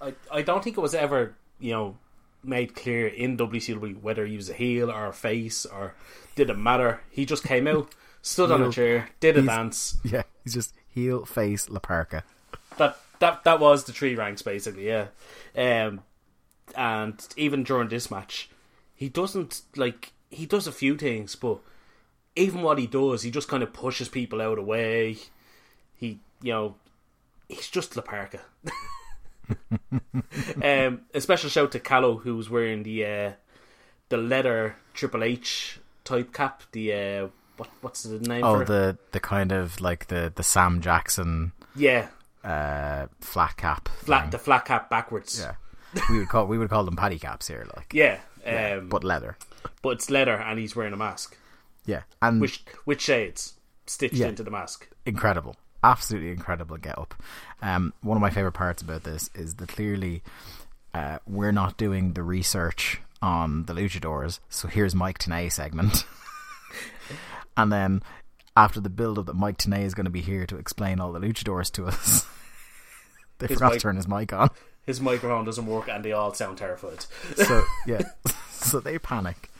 I 0.00 0.14
I 0.30 0.42
don't 0.42 0.62
think 0.62 0.76
it 0.76 0.80
was 0.80 0.94
ever 0.94 1.34
you 1.58 1.72
know 1.72 1.96
made 2.42 2.74
clear 2.74 3.06
in 3.06 3.38
WCW 3.38 4.00
whether 4.02 4.26
he 4.26 4.36
was 4.36 4.50
a 4.50 4.54
heel 4.54 4.90
or 4.90 5.06
a 5.06 5.12
face 5.12 5.64
or 5.64 5.94
did 6.34 6.50
it 6.50 6.58
matter. 6.58 7.00
He 7.10 7.24
just 7.24 7.44
came 7.44 7.66
out, 7.66 7.88
stood 8.20 8.50
on 8.50 8.62
a 8.62 8.70
chair, 8.70 9.08
did 9.20 9.38
a 9.38 9.42
dance. 9.42 9.96
Yeah, 10.04 10.22
he's 10.42 10.54
just 10.54 10.74
heel, 10.88 11.24
face, 11.24 11.70
La 11.70 11.80
Parca. 11.80 12.22
That 12.76 12.98
that 13.24 13.44
that 13.44 13.60
was 13.60 13.84
the 13.84 13.92
three 13.92 14.14
ranks 14.14 14.42
basically. 14.42 14.86
Yeah, 14.86 15.06
um, 15.56 16.02
and 16.76 17.26
even 17.36 17.64
during 17.64 17.88
this 17.88 18.10
match, 18.10 18.50
he 18.94 19.08
doesn't 19.08 19.62
like 19.76 20.12
he 20.30 20.44
does 20.44 20.66
a 20.66 20.72
few 20.72 20.96
things, 20.96 21.34
but 21.34 21.58
even 22.36 22.60
what 22.60 22.78
he 22.78 22.86
does, 22.86 23.22
he 23.22 23.30
just 23.30 23.48
kind 23.48 23.62
of 23.62 23.72
pushes 23.72 24.08
people 24.08 24.42
out 24.42 24.58
of 24.58 24.64
the 24.64 24.70
way. 24.70 25.16
He, 25.96 26.18
you 26.42 26.52
know, 26.52 26.74
he's 27.48 27.68
just 27.68 27.96
La 27.96 28.02
Parca. 28.02 28.40
um, 30.88 31.00
a 31.14 31.20
special 31.20 31.48
shout 31.48 31.72
to 31.72 31.80
Calo, 31.80 32.20
who 32.20 32.36
was 32.36 32.50
wearing 32.50 32.82
the 32.82 33.06
uh, 33.06 33.32
the 34.10 34.18
leather 34.18 34.76
Triple 34.92 35.24
H 35.24 35.78
type 36.04 36.34
cap. 36.34 36.62
The 36.72 36.92
uh, 36.92 37.28
what 37.56 37.70
what's 37.80 38.02
the 38.02 38.18
name 38.18 38.44
Oh, 38.44 38.64
the 38.64 38.98
the 39.12 39.20
kind 39.20 39.50
of 39.50 39.80
like 39.80 40.08
the 40.08 40.30
the 40.34 40.42
Sam 40.42 40.82
Jackson 40.82 41.52
Yeah, 41.74 42.08
uh, 42.44 43.06
flat 43.20 43.56
cap. 43.56 43.88
flat 43.88 44.22
thing. 44.22 44.30
the 44.30 44.38
flat 44.38 44.64
cap 44.64 44.90
backwards. 44.90 45.40
Yeah, 45.40 45.54
we 46.10 46.18
would 46.18 46.28
call 46.28 46.46
we 46.46 46.58
would 46.58 46.70
call 46.70 46.84
them 46.84 46.96
paddy 46.96 47.18
caps 47.18 47.48
here, 47.48 47.66
like 47.76 47.92
yeah. 47.94 48.20
Um, 48.46 48.88
but 48.90 49.02
leather. 49.04 49.36
but 49.82 49.90
it's 49.90 50.10
leather, 50.10 50.34
and 50.34 50.58
he's 50.58 50.76
wearing 50.76 50.92
a 50.92 50.96
mask. 50.98 51.36
Yeah, 51.86 52.02
and 52.22 52.40
Which 52.40 52.64
which 52.84 53.00
shades 53.02 53.54
stitched 53.86 54.14
Yeah. 54.14 54.28
into 54.28 54.42
the 54.42 54.50
mask? 54.50 54.88
incredible, 55.06 55.56
absolutely 55.82 56.30
incredible 56.30 56.76
get 56.78 56.98
up. 56.98 57.14
Um, 57.62 57.92
one 58.02 58.16
of 58.16 58.20
my 58.22 58.30
favorite 58.30 58.52
parts 58.52 58.82
about 58.82 59.02
this 59.04 59.28
is 59.34 59.54
that 59.56 59.68
clearly 59.70 60.22
uh, 60.94 61.18
we're 61.26 61.52
not 61.52 61.76
doing 61.76 62.12
the 62.14 62.22
research 62.22 63.00
on 63.20 63.64
the 63.66 63.72
luchadors. 63.74 64.38
So 64.50 64.68
here's 64.68 64.94
Mike 64.94 65.18
Tenay 65.18 65.50
segment, 65.52 66.04
and 67.56 67.72
then 67.72 68.02
after 68.56 68.80
the 68.80 68.90
build 68.90 69.18
up 69.18 69.26
that 69.26 69.34
Mike 69.34 69.58
Tenay 69.58 69.84
is 69.84 69.94
going 69.94 70.04
to 70.04 70.10
be 70.10 70.20
here 70.20 70.46
to 70.46 70.56
explain 70.56 71.00
all 71.00 71.12
the 71.12 71.20
luchadors 71.20 71.70
to 71.72 71.86
us, 71.86 72.26
they 73.38 73.46
His 73.46 73.56
forgot 73.56 73.72
mic- 73.72 73.80
to 73.80 73.82
turn 73.82 73.96
his 73.96 74.08
mic 74.08 74.32
on. 74.32 74.50
His 74.86 75.00
microphone 75.00 75.44
doesn't 75.44 75.66
work, 75.66 75.88
and 75.88 76.04
they 76.04 76.12
all 76.12 76.34
sound 76.34 76.58
terrified. 76.58 77.06
So 77.36 77.64
yeah, 77.86 78.02
so 78.50 78.80
they 78.80 78.98
panic. 78.98 79.50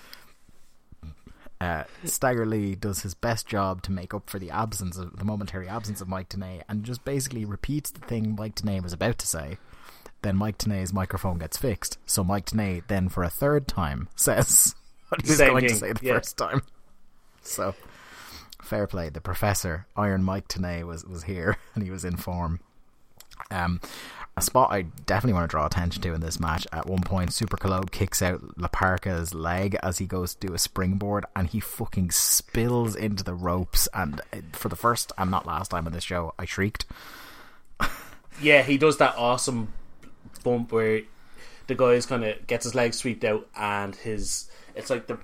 Uh, 1.60 1.84
Stagger 2.04 2.44
Lee 2.44 2.74
does 2.74 3.00
his 3.02 3.14
best 3.14 3.46
job 3.46 3.80
to 3.82 3.92
make 3.92 4.12
up 4.12 4.28
for 4.28 4.38
the 4.38 4.50
absence 4.50 4.98
of 4.98 5.16
the 5.16 5.24
momentary 5.24 5.66
absence 5.66 6.02
of 6.02 6.08
Mike 6.08 6.28
Tenay, 6.28 6.60
and 6.68 6.84
just 6.84 7.04
basically 7.06 7.44
repeats 7.46 7.90
the 7.90 8.00
thing 8.00 8.34
Mike 8.38 8.54
Tenay 8.54 8.82
was 8.82 8.92
about 8.92 9.18
to 9.18 9.26
say. 9.26 9.56
Then 10.20 10.36
Mike 10.36 10.58
Tenay's 10.58 10.92
microphone 10.92 11.38
gets 11.38 11.56
fixed, 11.56 11.98
so 12.06 12.22
Mike 12.22 12.46
Tenay 12.46 12.82
then 12.88 13.08
for 13.08 13.22
a 13.24 13.30
third 13.30 13.66
time 13.66 14.08
says 14.16 14.74
what 15.08 15.22
he 15.22 15.28
was 15.28 15.38
Same 15.38 15.50
going 15.50 15.68
to 15.68 15.74
say 15.74 15.92
the 15.92 16.00
yeah. 16.04 16.14
first 16.14 16.36
time. 16.36 16.62
So 17.40 17.74
fair 18.64 18.86
play. 18.86 19.08
The 19.08 19.20
professor 19.20 19.86
Iron 19.96 20.22
Mike 20.22 20.48
Tenay 20.48 20.84
was 20.84 21.04
was 21.04 21.24
here 21.24 21.56
and 21.74 21.84
he 21.84 21.90
was 21.90 22.04
in 22.04 22.16
form. 22.16 22.60
Um, 23.50 23.80
a 24.36 24.42
spot 24.42 24.72
I 24.72 24.82
definitely 24.82 25.34
want 25.34 25.44
to 25.44 25.52
draw 25.52 25.66
attention 25.66 26.02
to 26.02 26.12
in 26.12 26.20
this 26.20 26.40
match. 26.40 26.66
At 26.72 26.86
one 26.86 27.02
point, 27.02 27.32
Super 27.32 27.56
Calo 27.56 27.88
kicks 27.88 28.20
out 28.20 28.58
La 28.58 28.66
Parca's 28.68 29.32
leg 29.32 29.76
as 29.82 29.98
he 29.98 30.06
goes 30.06 30.34
to 30.34 30.46
do 30.48 30.54
a 30.54 30.58
springboard, 30.58 31.24
and 31.36 31.48
he 31.48 31.60
fucking 31.60 32.10
spills 32.10 32.96
into 32.96 33.22
the 33.22 33.34
ropes. 33.34 33.88
And 33.94 34.20
uh, 34.32 34.38
for 34.52 34.68
the 34.68 34.76
first 34.76 35.12
and 35.16 35.30
not 35.30 35.46
last 35.46 35.70
time 35.70 35.86
on 35.86 35.92
this 35.92 36.02
show, 36.02 36.34
I 36.38 36.46
shrieked. 36.46 36.84
Yeah, 38.42 38.62
he 38.62 38.78
does 38.78 38.98
that 38.98 39.14
awesome 39.16 39.72
bump 40.42 40.72
where 40.72 41.02
the 41.66 41.74
guy's 41.74 42.06
kind 42.06 42.24
of 42.24 42.46
gets 42.46 42.64
his 42.64 42.74
legs 42.74 42.98
swept 42.98 43.24
out, 43.24 43.48
and 43.56 43.94
his 43.94 44.50
it's 44.74 44.90
like 44.90 45.06
the 45.06 45.18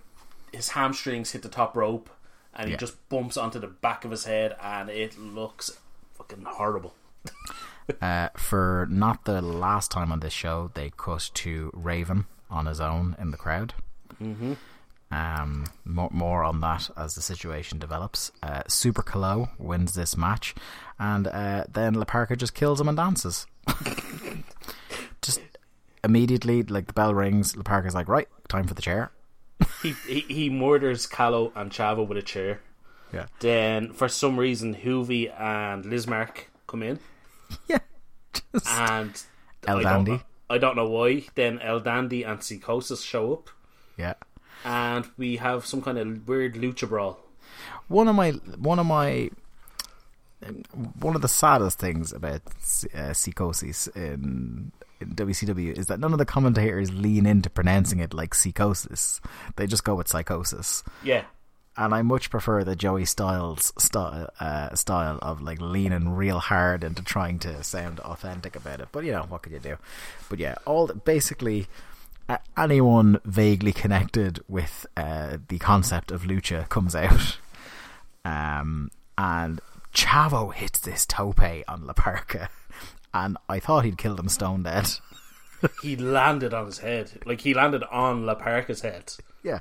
his 0.52 0.70
hamstrings 0.70 1.32
hit 1.32 1.42
the 1.42 1.48
top 1.48 1.76
rope, 1.76 2.10
and 2.54 2.66
he 2.66 2.72
Yeah. 2.72 2.78
just 2.78 3.08
bumps 3.08 3.36
onto 3.36 3.58
the 3.58 3.66
back 3.66 4.04
of 4.04 4.10
his 4.10 4.24
head, 4.24 4.56
and 4.62 4.88
it 4.90 5.18
looks 5.18 5.70
fucking 6.14 6.44
horrible. 6.46 6.94
Uh, 8.00 8.28
for 8.36 8.86
not 8.88 9.24
the 9.24 9.42
last 9.42 9.90
time 9.90 10.12
on 10.12 10.20
this 10.20 10.32
show, 10.32 10.70
they 10.74 10.92
cut 10.96 11.28
to 11.34 11.72
Raven 11.74 12.24
on 12.48 12.66
his 12.66 12.80
own 12.80 13.16
in 13.18 13.32
the 13.32 13.36
crowd. 13.36 13.74
Mm-hmm. 14.22 14.52
Um, 15.10 15.66
more, 15.84 16.08
more 16.12 16.44
on 16.44 16.60
that 16.60 16.88
as 16.96 17.16
the 17.16 17.20
situation 17.20 17.80
develops. 17.80 18.30
Uh, 18.44 18.62
Super 18.68 19.02
Calo 19.02 19.48
wins 19.58 19.94
this 19.94 20.16
match, 20.16 20.54
and 21.00 21.26
uh, 21.26 21.64
then 21.68 21.94
La 21.94 22.04
Parca 22.04 22.36
just 22.38 22.54
kills 22.54 22.80
him 22.80 22.86
and 22.86 22.96
dances. 22.96 23.48
just 25.22 25.40
immediately, 26.04 26.62
like 26.62 26.86
the 26.86 26.92
bell 26.92 27.12
rings, 27.14 27.56
La 27.56 27.62
Parca's 27.64 27.94
like, 27.94 28.08
right, 28.08 28.28
time 28.48 28.68
for 28.68 28.74
the 28.74 28.82
chair. 28.82 29.10
He 29.82 29.92
he, 30.06 30.20
he 30.20 30.50
murders 30.50 31.06
Calo 31.06 31.52
and 31.54 31.70
Chavo 31.70 32.06
with 32.06 32.18
a 32.18 32.22
chair. 32.22 32.60
Yeah. 33.12 33.26
Then, 33.40 33.92
for 33.92 34.08
some 34.08 34.38
reason, 34.38 34.74
Juvi 34.74 35.28
and 35.40 35.84
Lizmark 35.84 36.44
come 36.66 36.82
in, 36.82 36.98
Yeah. 37.68 37.78
Just, 38.52 38.68
and 38.68 39.20
El 39.66 39.78
I 39.78 39.82
don't 39.82 39.92
Dandy. 39.92 40.10
know- 40.12 40.20
I 40.48 40.58
don't 40.58 40.76
know 40.76 40.88
why. 40.88 41.26
Then 41.34 41.58
El 41.60 41.80
Dandy 41.80 42.22
and 42.24 42.42
Psychosis 42.42 43.02
show 43.02 43.32
up, 43.34 43.50
yeah. 43.96 44.14
and 44.64 45.08
we 45.16 45.36
have 45.36 45.64
some 45.66 45.80
kind 45.82 45.96
of 45.98 46.26
weird 46.28 46.54
lucha 46.54 46.88
brawl. 46.88 47.18
one 47.88 48.08
of 48.08 48.14
my 48.16 48.32
one 48.58 48.78
of 48.80 48.86
my 48.86 49.30
one 50.98 51.14
of 51.14 51.22
the 51.22 51.28
saddest 51.28 51.78
things 51.78 52.12
about 52.12 52.40
uh, 52.94 53.12
psychosis 53.12 53.86
in 53.88 54.72
WCW 55.00 55.76
is 55.76 55.86
that 55.86 56.00
none 56.00 56.12
of 56.12 56.18
the 56.18 56.24
commentators 56.24 56.92
lean 56.92 57.26
into 57.26 57.50
pronouncing 57.50 57.98
it 58.00 58.14
like 58.14 58.34
psychosis. 58.34 59.20
They 59.56 59.66
just 59.66 59.84
go 59.84 59.94
with 59.94 60.08
psychosis. 60.08 60.82
Yeah, 61.02 61.24
And 61.76 61.94
I 61.94 62.02
much 62.02 62.30
prefer 62.30 62.64
the 62.64 62.76
Joey 62.76 63.04
Styles 63.04 63.72
style, 63.78 64.28
uh, 64.38 64.74
style 64.74 65.18
of 65.22 65.40
like 65.40 65.60
leaning 65.60 66.10
real 66.10 66.38
hard 66.38 66.84
into 66.84 67.02
trying 67.02 67.38
to 67.40 67.62
sound 67.64 68.00
authentic 68.00 68.56
about 68.56 68.80
it. 68.80 68.88
But 68.92 69.04
you 69.04 69.12
know, 69.12 69.24
what 69.28 69.42
could 69.42 69.52
you 69.52 69.60
do? 69.60 69.76
But 70.28 70.38
yeah, 70.38 70.56
all 70.66 70.88
basically 70.88 71.66
anyone 72.56 73.20
vaguely 73.24 73.72
connected 73.72 74.40
with 74.48 74.86
uh, 74.96 75.38
the 75.48 75.58
concept 75.58 76.10
of 76.10 76.22
lucha 76.22 76.68
comes 76.68 76.94
out, 76.94 77.38
um, 78.24 78.90
and 79.16 79.60
Chavo 79.94 80.52
hits 80.52 80.80
this 80.80 81.06
tope 81.06 81.40
on 81.66 81.86
La 81.86 81.92
Parca, 81.94 82.48
and 83.14 83.36
I 83.48 83.58
thought 83.60 83.84
he'd 83.84 83.98
killed 83.98 84.20
him 84.20 84.28
stone 84.28 84.62
dead. 84.62 84.88
he 85.82 85.96
landed 85.96 86.54
on 86.54 86.66
his 86.66 86.78
head. 86.78 87.12
Like 87.26 87.40
he 87.42 87.54
landed 87.54 87.82
on 87.84 88.26
La 88.26 88.34
Parca's 88.34 88.80
head. 88.82 89.12
yeah. 89.42 89.60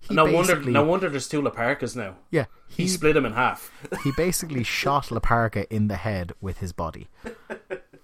He 0.00 0.14
no 0.14 0.24
wonder. 0.24 0.60
No 0.60 0.82
wonder 0.82 1.08
there's 1.08 1.28
two 1.28 1.40
La 1.40 1.50
Parcas 1.50 1.94
now. 1.94 2.16
Yeah, 2.32 2.46
He 2.68 2.88
split 2.88 3.16
him 3.16 3.24
in 3.24 3.34
half. 3.34 3.70
he 4.02 4.10
basically 4.16 4.64
shot 4.64 5.12
La 5.12 5.20
Parca 5.20 5.64
in 5.70 5.86
the 5.86 5.94
head 5.94 6.32
with 6.40 6.58
his 6.58 6.72
body. 6.72 7.08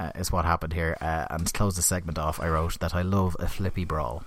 Uh, 0.00 0.12
is 0.14 0.30
what 0.30 0.44
happened 0.44 0.72
here. 0.74 0.96
Uh, 1.00 1.26
and 1.28 1.44
to 1.48 1.52
close 1.52 1.74
the 1.74 1.82
segment 1.82 2.20
off, 2.20 2.38
I 2.38 2.48
wrote 2.48 2.78
that 2.78 2.94
I 2.94 3.02
love 3.02 3.36
a 3.40 3.48
flippy 3.48 3.84
brawl. 3.84 4.22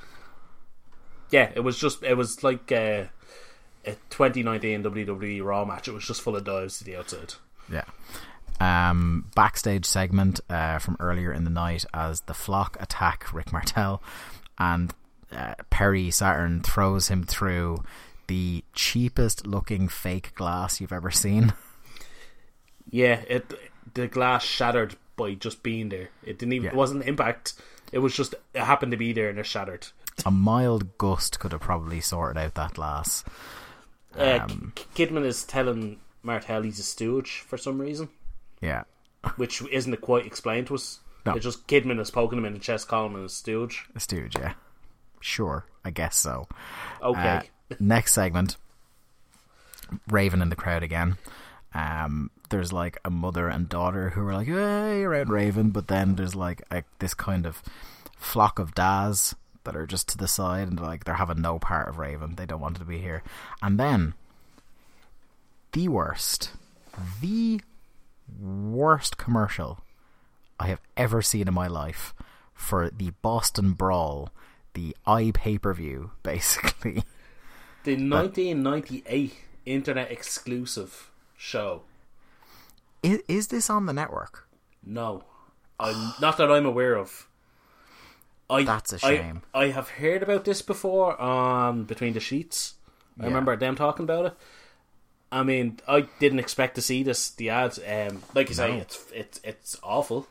yeah, 1.29 1.49
it 1.55 1.61
was 1.61 1.79
just. 1.79 2.03
It 2.03 2.15
was 2.17 2.43
like 2.43 2.69
uh, 2.73 3.05
a 3.85 3.95
2019 4.09 4.83
WWE 4.83 5.41
Raw 5.41 5.63
match. 5.63 5.87
It 5.87 5.93
was 5.93 6.05
just 6.05 6.21
full 6.21 6.35
of 6.35 6.43
dives 6.43 6.79
to 6.79 6.83
the 6.83 6.97
outside. 6.97 7.35
Yeah. 7.71 7.85
Um, 8.61 9.25
backstage 9.35 9.85
segment 9.85 10.39
uh, 10.49 10.77
from 10.77 10.95
earlier 10.99 11.33
in 11.33 11.45
the 11.45 11.49
night 11.49 11.83
as 11.93 12.21
the 12.21 12.33
flock 12.35 12.77
attack 12.79 13.33
Rick 13.33 13.51
Martel, 13.51 14.01
and 14.59 14.93
uh, 15.35 15.55
Perry 15.71 16.11
Saturn 16.11 16.61
throws 16.61 17.07
him 17.07 17.23
through 17.23 17.83
the 18.27 18.63
cheapest 18.73 19.47
looking 19.47 19.87
fake 19.87 20.35
glass 20.35 20.79
you've 20.79 20.93
ever 20.93 21.11
seen. 21.11 21.53
Yeah, 22.89 23.21
it 23.27 23.45
the 23.93 24.07
glass 24.07 24.43
shattered 24.43 24.95
by 25.15 25.35
just 25.35 25.63
being 25.63 25.87
there. 25.89 26.09
It 26.23 26.37
didn't 26.39 26.53
even. 26.53 26.65
Yeah. 26.65 26.71
It 26.71 26.75
wasn't 26.75 27.05
impact. 27.05 27.53
It 27.93 27.99
was 27.99 28.13
just. 28.13 28.35
It 28.53 28.61
happened 28.63 28.91
to 28.91 28.97
be 28.97 29.13
there 29.13 29.29
and 29.29 29.39
it 29.39 29.45
shattered. 29.45 29.87
A 30.25 30.31
mild 30.31 30.97
gust 30.97 31.39
could 31.39 31.53
have 31.53 31.61
probably 31.61 32.01
sorted 32.01 32.37
out 32.43 32.55
that 32.55 32.73
glass. 32.73 33.23
Uh, 34.17 34.39
Um, 34.41 34.73
K- 34.75 35.05
Kidman 35.05 35.23
is 35.25 35.45
telling 35.45 35.99
Martel 36.21 36.63
he's 36.63 36.79
a 36.79 36.83
stooge 36.83 37.39
for 37.47 37.57
some 37.57 37.79
reason, 37.79 38.09
Yeah. 38.61 38.83
which 39.35 39.61
isn't 39.71 40.01
quite 40.01 40.25
explained 40.25 40.67
to 40.67 40.75
us. 40.75 40.99
No. 41.25 41.33
It's 41.33 41.43
just 41.43 41.67
Kidman 41.67 41.99
is 41.99 42.09
poking 42.09 42.39
him 42.39 42.45
in 42.45 42.53
the 42.53 42.59
chest, 42.59 42.87
calling 42.87 43.13
him 43.13 43.25
a 43.25 43.29
stooge. 43.29 43.85
A 43.95 43.99
stooge, 43.99 44.35
yeah. 44.37 44.53
Sure, 45.19 45.65
I 45.85 45.91
guess 45.91 46.17
so. 46.17 46.47
Okay. 47.01 47.19
Uh, 47.19 47.75
next 47.79 48.13
segment 48.13 48.57
Raven 50.09 50.41
in 50.41 50.49
the 50.49 50.55
crowd 50.55 50.83
again. 50.83 51.17
Um, 51.73 52.31
there's 52.49 52.73
like 52.73 52.97
a 53.05 53.09
mother 53.09 53.47
and 53.47 53.69
daughter 53.69 54.09
who 54.09 54.25
are 54.27 54.33
like, 54.33 54.47
hey, 54.47 55.03
around 55.03 55.29
Raven, 55.29 55.69
but 55.69 55.87
then 55.87 56.15
there's 56.15 56.35
like 56.35 56.61
a, 56.71 56.83
this 56.99 57.13
kind 57.13 57.45
of 57.45 57.61
flock 58.17 58.59
of 58.59 58.75
Daz 58.75 59.35
that 59.63 59.75
are 59.75 59.85
just 59.87 60.09
to 60.09 60.17
the 60.17 60.27
side 60.27 60.67
and 60.67 60.79
like 60.79 61.05
they're 61.05 61.15
having 61.15 61.41
no 61.41 61.59
part 61.59 61.87
of 61.87 61.97
Raven. 61.97 62.35
They 62.35 62.45
don't 62.45 62.61
want 62.61 62.77
to 62.77 62.85
be 62.85 62.97
here. 62.97 63.23
And 63.61 63.79
then 63.79 64.13
the 65.71 65.87
worst, 65.87 66.51
the 67.21 67.61
worst 68.39 69.17
commercial 69.17 69.79
I 70.59 70.67
have 70.67 70.81
ever 70.95 71.21
seen 71.21 71.47
in 71.47 71.53
my 71.53 71.67
life 71.67 72.13
for 72.53 72.89
the 72.89 73.11
Boston 73.21 73.73
Brawl, 73.73 74.29
the 74.73 74.95
i 75.05 75.31
pay 75.33 75.57
per 75.57 75.73
view, 75.73 76.11
basically. 76.23 77.03
the 77.83 77.93
1998 77.95 79.33
internet 79.65 80.11
exclusive 80.11 81.09
show. 81.35 81.81
Is, 83.01 83.21
is 83.27 83.47
this 83.47 83.69
on 83.69 83.87
the 83.87 83.93
network? 83.93 84.47
No, 84.85 85.23
I'm, 85.79 86.13
not 86.21 86.37
that 86.37 86.51
I'm 86.51 86.65
aware 86.65 86.95
of. 86.95 87.27
I, 88.49 88.63
That's 88.63 88.93
a 88.93 88.99
shame. 88.99 89.43
I, 89.53 89.67
have 89.67 89.89
heard 89.89 90.21
about 90.21 90.43
this 90.45 90.61
before 90.61 91.19
on 91.19 91.85
Between 91.85 92.13
the 92.13 92.19
Sheets. 92.19 92.75
I 93.17 93.23
Yeah. 93.23 93.27
remember 93.29 93.55
them 93.55 93.75
talking 93.75 94.03
about 94.03 94.25
it. 94.25 94.33
I 95.31 95.43
mean, 95.43 95.79
I 95.87 96.01
didn't 96.19 96.39
expect 96.39 96.75
to 96.75 96.81
see 96.81 97.03
this. 97.03 97.29
The 97.29 97.49
ads, 97.49 97.79
um, 97.87 98.21
like 98.35 98.49
you 98.49 98.55
say, 98.55 98.71
No. 98.75 98.77
it's 98.81 99.05
it's 99.13 99.39
it's 99.43 99.77
awful. 99.81 100.27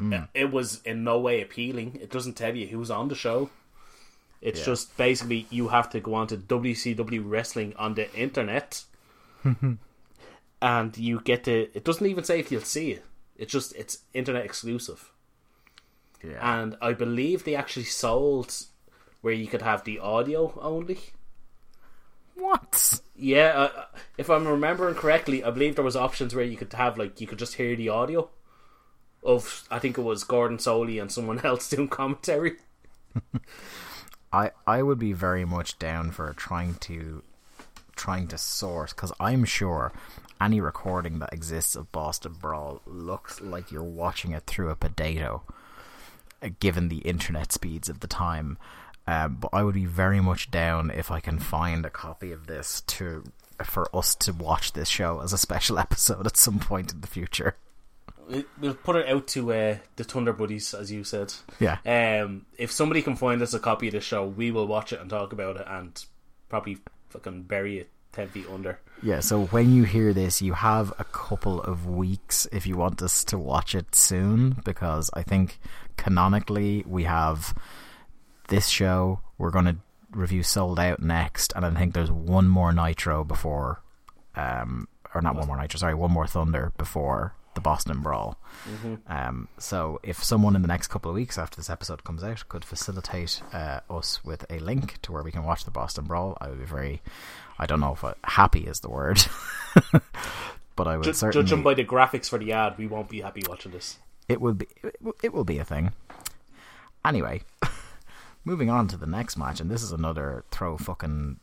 Uh, 0.00 0.26
It 0.34 0.50
was 0.52 0.80
in 0.84 1.02
no 1.04 1.18
way 1.18 1.40
appealing. 1.42 1.98
It 2.00 2.10
doesn't 2.10 2.34
tell 2.34 2.54
you 2.54 2.66
who's 2.68 2.90
on 2.90 3.08
the 3.08 3.14
show. 3.14 3.50
It's 4.42 4.60
Yeah. 4.60 4.66
just 4.66 4.96
basically 4.96 5.46
you 5.50 5.68
have 5.68 5.88
to 5.90 6.00
go 6.00 6.14
on 6.14 6.26
to 6.28 6.36
WCW 6.36 7.22
wrestling 7.24 7.74
on 7.76 7.94
the 7.94 8.12
internet 8.14 8.84
and 10.62 10.96
you 10.98 11.20
get 11.20 11.44
to. 11.44 11.68
It 11.74 11.84
doesn't 11.84 12.06
even 12.06 12.24
say 12.24 12.38
if 12.38 12.50
you'll 12.52 12.60
see 12.62 12.92
it. 12.92 13.04
It's 13.36 13.52
just 13.52 13.74
it's 13.76 13.98
internet 14.14 14.44
exclusive, 14.44 15.10
Yeah. 16.22 16.38
and 16.60 16.76
I 16.80 16.92
believe 16.92 17.44
they 17.44 17.54
actually 17.54 17.84
sold 17.84 18.54
where 19.20 19.34
you 19.34 19.46
could 19.46 19.62
have 19.62 19.84
the 19.84 19.98
audio 19.98 20.58
only. 20.60 20.98
What? 22.36 23.00
Yeah, 23.16 23.52
uh, 23.56 23.84
if 24.18 24.28
I'm 24.28 24.46
remembering 24.46 24.94
correctly, 24.94 25.42
I 25.42 25.50
believe 25.50 25.74
there 25.74 25.84
was 25.84 25.96
options 25.96 26.34
where 26.34 26.44
you 26.44 26.56
could 26.56 26.72
have 26.74 26.98
like 26.98 27.20
you 27.20 27.26
could 27.26 27.38
just 27.38 27.54
hear 27.54 27.74
the 27.74 27.88
audio 27.88 28.28
of 29.24 29.66
I 29.70 29.78
think 29.78 29.98
it 29.98 30.02
was 30.02 30.22
Gordon 30.22 30.58
Solie 30.58 31.00
and 31.00 31.10
someone 31.10 31.40
else 31.44 31.68
doing 31.68 31.88
commentary. 31.88 32.56
I 34.32 34.50
I 34.66 34.82
would 34.82 34.98
be 34.98 35.12
very 35.12 35.44
much 35.44 35.78
down 35.78 36.10
for 36.10 36.32
trying 36.34 36.74
to 36.74 37.22
trying 37.96 38.28
to 38.28 38.38
source 38.38 38.92
because 38.92 39.12
I'm 39.18 39.44
sure 39.44 39.92
any 40.40 40.60
recording 40.60 41.18
that 41.20 41.32
exists 41.32 41.74
of 41.74 41.90
Boston 41.92 42.34
Brawl 42.38 42.82
looks 42.86 43.40
like 43.40 43.72
you're 43.72 43.82
watching 43.82 44.32
it 44.32 44.44
through 44.46 44.68
a 44.68 44.76
potato, 44.76 45.42
uh, 46.42 46.50
given 46.60 46.88
the 46.88 46.98
internet 46.98 47.52
speeds 47.52 47.88
of 47.88 48.00
the 48.00 48.06
time. 48.06 48.58
Um, 49.06 49.36
but 49.36 49.50
I 49.52 49.62
would 49.62 49.74
be 49.74 49.84
very 49.86 50.20
much 50.20 50.50
down 50.50 50.90
if 50.90 51.10
I 51.10 51.20
can 51.20 51.38
find 51.38 51.86
a 51.86 51.90
copy 51.90 52.32
of 52.32 52.46
this 52.46 52.80
to 52.88 53.22
for 53.64 53.88
us 53.96 54.14
to 54.16 54.32
watch 54.32 54.72
this 54.72 54.88
show 54.88 55.20
as 55.20 55.32
a 55.32 55.38
special 55.38 55.78
episode 55.86 56.26
at 56.26 56.36
some 56.36 56.58
point 56.58 56.92
in 56.92 57.00
the 57.00 57.06
future. 57.06 57.56
We- 58.28 58.44
We'll 58.60 58.74
put 58.74 58.96
it 58.96 59.08
out 59.08 59.28
to 59.28 59.52
uh, 59.52 59.76
the 59.94 60.02
Thunder 60.04 60.32
Buddies, 60.32 60.74
as 60.74 60.90
you 60.90 61.04
said. 61.04 61.32
Yeah. 61.60 61.78
Um, 61.86 62.46
if 62.58 62.72
somebody 62.72 63.00
can 63.00 63.14
find 63.14 63.40
us 63.40 63.54
a 63.54 63.60
copy 63.60 63.86
of 63.86 63.92
the 63.92 64.00
show, 64.00 64.26
we 64.26 64.50
will 64.50 64.66
watch 64.66 64.92
it 64.92 65.00
and 65.00 65.08
talk 65.08 65.32
about 65.32 65.56
it, 65.58 65.66
and 65.68 66.04
probably 66.48 66.78
fucking 67.10 67.42
bury 67.44 67.78
it 67.78 67.90
ten 68.12 68.26
feet 68.28 68.46
under. 68.52 68.80
Yeah, 69.02 69.20
so 69.20 69.44
when 69.46 69.72
you 69.72 69.84
hear 69.84 70.12
this, 70.12 70.42
you 70.42 70.54
have 70.54 70.92
a 70.98 71.04
couple 71.04 71.60
of 71.62 71.86
weeks 71.86 72.48
if 72.50 72.66
you 72.66 72.76
want 72.76 73.00
us 73.02 73.22
to 73.26 73.38
watch 73.38 73.74
it 73.76 73.94
soon, 73.94 74.56
because 74.64 75.08
I 75.14 75.22
think 75.22 75.60
canonically 75.96 76.82
we 76.86 77.04
have 77.04 77.54
this 78.48 78.68
show. 78.68 79.20
We're 79.38 79.50
going 79.50 79.64
to 79.66 79.76
review 80.12 80.42
Souled 80.42 80.78
Out 80.80 81.00
next, 81.02 81.52
and 81.54 81.64
I 81.64 81.70
think 81.70 81.94
there's 81.94 82.10
one 82.10 82.48
more 82.48 82.72
Nitro 82.72 83.24
before, 83.24 83.82
um, 84.34 84.88
or 85.14 85.20
not 85.20 85.34
one 85.36 85.46
more 85.46 85.60
Nitro, 85.60 85.78
sorry, 85.78 85.94
one 85.94 86.10
more 86.10 86.26
Thunder 86.26 86.72
before 86.78 87.34
the 87.54 87.60
Boston 87.60 88.00
Brawl. 88.02 88.38
Um, 89.06 89.48
so 89.58 89.98
if 90.02 90.22
someone 90.22 90.54
in 90.56 90.60
the 90.62 90.68
next 90.68 90.88
couple 90.88 91.10
of 91.10 91.14
weeks 91.14 91.38
after 91.38 91.56
this 91.56 91.70
episode 91.70 92.04
comes 92.04 92.22
out 92.22 92.46
could 92.50 92.64
facilitate 92.66 93.40
uh, 93.52 93.80
us 93.88 94.22
with 94.24 94.44
a 94.50 94.58
link 94.58 95.00
to 95.02 95.12
where 95.12 95.22
we 95.22 95.32
can 95.32 95.42
watch 95.42 95.64
the 95.64 95.70
Boston 95.70 96.04
Brawl, 96.04 96.36
I 96.40 96.48
would 96.48 96.58
be 96.58 96.66
very, 96.66 97.00
I 97.58 97.64
don't 97.64 97.80
know 97.80 97.92
if 97.94 98.04
I, 98.04 98.12
happy 98.24 98.66
is 98.66 98.80
the 98.80 98.90
word, 98.90 99.22
but 100.76 100.86
I 100.86 100.96
would 100.96 101.04
Ju- 101.04 101.12
certainly. 101.14 101.44
judging 101.46 101.62
by 101.62 101.72
the 101.74 101.84
graphics 101.84 102.28
for 102.28 102.38
the 102.38 102.52
ad, 102.52 102.76
we 102.76 102.86
won't 102.86 103.08
be 103.08 103.22
happy 103.22 103.42
watching 103.48 103.72
this. 103.72 103.98
it 104.28 104.40
will 104.40 104.54
be 104.54 104.66
it 104.82 104.96
it 105.22 105.32
will 105.32 105.44
be 105.44 105.58
a 105.58 105.64
thing. 105.64 105.92
Anyway, 107.06 107.40
moving 108.46 108.70
on 108.70 108.88
to 108.88 108.96
the 108.96 109.06
next 109.06 109.36
match, 109.36 109.60
and 109.60 109.70
this 109.70 109.82
is 109.82 109.92
another 109.92 110.44
throw 110.50 110.78
fucking 110.78 111.38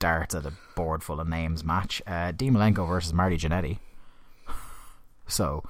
darts 0.00 0.34
at 0.34 0.44
a 0.44 0.52
board 0.74 1.04
full 1.04 1.20
of 1.20 1.28
names 1.28 1.62
match. 1.62 2.02
Uh, 2.06 2.32
Dean 2.32 2.54
Malenko 2.54 2.88
versus 2.88 3.12
Marty 3.12 3.36
Jannetty. 3.36 3.78
So 5.28 5.64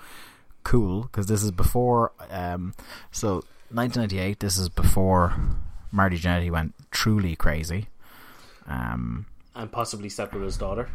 cool 0.64 1.02
because 1.04 1.28
this 1.28 1.42
is 1.42 1.50
before. 1.50 2.12
Um, 2.30 2.74
so 3.10 3.36
1998. 3.70 4.38
This 4.38 4.58
is 4.58 4.68
before 4.68 5.34
Marty 5.90 6.18
Jannetty 6.18 6.50
went 6.50 6.74
truly 6.90 7.36
crazy. 7.36 7.88
Um, 8.66 9.24
And 9.54 9.72
possibly 9.72 10.10
slept 10.10 10.34
with 10.34 10.42
his 10.42 10.58
daughter. 10.58 10.90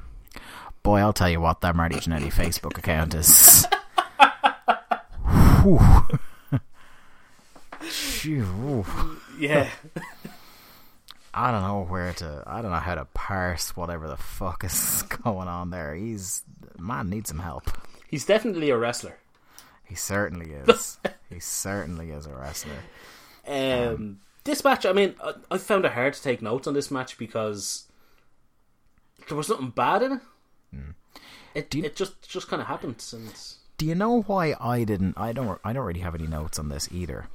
boy, 0.84 1.00
I'll 1.00 1.12
tell 1.12 1.28
you 1.30 1.42
what, 1.42 1.62
that 1.62 1.76
Marty 1.76 1.96
Jannetty 1.96 2.32
Facebook 2.42 2.78
account 2.78 3.16
is. 3.16 3.66
Phew. 8.22 8.86
Yeah. 9.40 9.70
I 11.34 11.52
don't 11.52 11.62
know 11.62 11.86
where 11.88 12.12
to. 12.14 12.44
I 12.46 12.62
don't 12.62 12.72
know 12.72 12.78
how 12.78 12.96
to 12.96 13.06
parse 13.14 13.76
whatever 13.76 14.08
the 14.08 14.18
fuck 14.18 14.64
is 14.64 15.02
going 15.24 15.48
on 15.48 15.70
there. 15.70 15.96
He's 15.96 16.44
man 16.78 17.10
needs 17.10 17.30
some 17.30 17.40
help. 17.40 17.72
He's 18.10 18.26
definitely 18.26 18.70
a 18.70 18.78
wrestler. 18.78 19.18
He 19.86 19.96
certainly 19.96 20.52
is. 20.68 20.98
he 21.30 21.40
certainly 21.40 22.12
is 22.12 22.26
a 22.26 22.36
wrestler. 22.36 22.84
Um, 23.48 24.20
this 24.44 24.64
match, 24.64 24.86
I 24.86 24.92
mean, 24.92 25.16
I, 25.24 25.34
I 25.52 25.58
found 25.58 25.86
it 25.86 25.94
hard 25.94 26.14
to 26.14 26.22
take 26.22 26.42
notes 26.42 26.68
on 26.68 26.74
this 26.74 26.92
match 26.92 27.18
because 27.18 27.86
there 29.28 29.38
was 29.38 29.50
nothing 29.50 29.70
bad 29.72 30.04
in 30.04 30.12
it. 30.14 30.22
It, 31.54 31.76
you- 31.76 31.84
it 31.84 31.96
just 31.96 32.22
just 32.30 32.48
kind 32.50 32.62
of 32.62 32.68
happened, 32.68 33.04
and 33.14 33.34
Do 33.78 33.86
you 33.86 33.96
know 33.96 34.22
why 34.22 34.56
I 34.60 34.84
didn't? 34.86 35.18
I 35.18 35.34
don't. 35.34 35.60
I 35.66 35.74
don't 35.74 35.86
really 35.86 36.00
have 36.02 36.16
any 36.16 36.28
notes 36.28 36.60
on 36.60 36.70
this 36.70 36.88
either. 36.92 37.28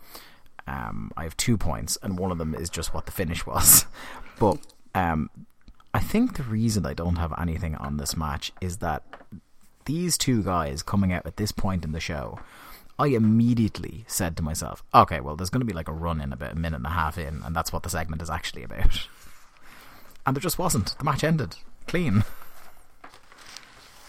Um, 0.66 1.12
I 1.16 1.22
have 1.24 1.36
two 1.36 1.56
points, 1.56 1.96
and 2.02 2.18
one 2.18 2.32
of 2.32 2.38
them 2.38 2.54
is 2.54 2.68
just 2.68 2.92
what 2.92 3.06
the 3.06 3.12
finish 3.12 3.46
was. 3.46 3.86
but 4.38 4.58
um, 4.94 5.30
I 5.94 6.00
think 6.00 6.36
the 6.36 6.42
reason 6.42 6.84
I 6.84 6.94
don't 6.94 7.16
have 7.16 7.32
anything 7.38 7.74
on 7.76 7.96
this 7.96 8.16
match 8.16 8.52
is 8.60 8.78
that 8.78 9.02
these 9.84 10.18
two 10.18 10.42
guys 10.42 10.82
coming 10.82 11.12
out 11.12 11.26
at 11.26 11.36
this 11.36 11.52
point 11.52 11.84
in 11.84 11.92
the 11.92 12.00
show, 12.00 12.38
I 12.98 13.08
immediately 13.08 14.04
said 14.06 14.36
to 14.36 14.42
myself, 14.42 14.82
"Okay, 14.94 15.20
well, 15.20 15.36
there's 15.36 15.50
going 15.50 15.60
to 15.60 15.66
be 15.66 15.72
like 15.72 15.88
a 15.88 15.92
run 15.92 16.20
in 16.20 16.32
about 16.32 16.52
a 16.52 16.56
minute 16.56 16.78
and 16.78 16.86
a 16.86 16.90
half 16.90 17.16
in, 17.16 17.42
and 17.44 17.54
that's 17.54 17.72
what 17.72 17.82
the 17.82 17.90
segment 17.90 18.22
is 18.22 18.30
actually 18.30 18.62
about." 18.62 19.08
And 20.26 20.34
there 20.34 20.40
just 20.42 20.58
wasn't. 20.58 20.98
The 20.98 21.04
match 21.04 21.22
ended 21.22 21.54
clean. 21.86 22.24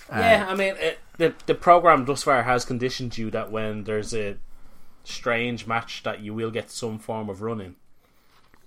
yeah, 0.09 0.47
I 0.49 0.55
mean, 0.55 0.73
it, 0.79 0.97
the 1.17 1.35
the 1.45 1.53
program 1.53 2.05
thus 2.05 2.23
far 2.23 2.41
has 2.41 2.65
conditioned 2.65 3.19
you 3.19 3.29
that 3.29 3.51
when 3.51 3.83
there's 3.83 4.15
a 4.15 4.37
strange 5.07 5.65
match, 5.67 6.03
that 6.03 6.21
you 6.21 6.33
will 6.33 6.51
get 6.51 6.69
some 6.69 6.99
form 6.99 7.29
of 7.29 7.41
running. 7.41 7.75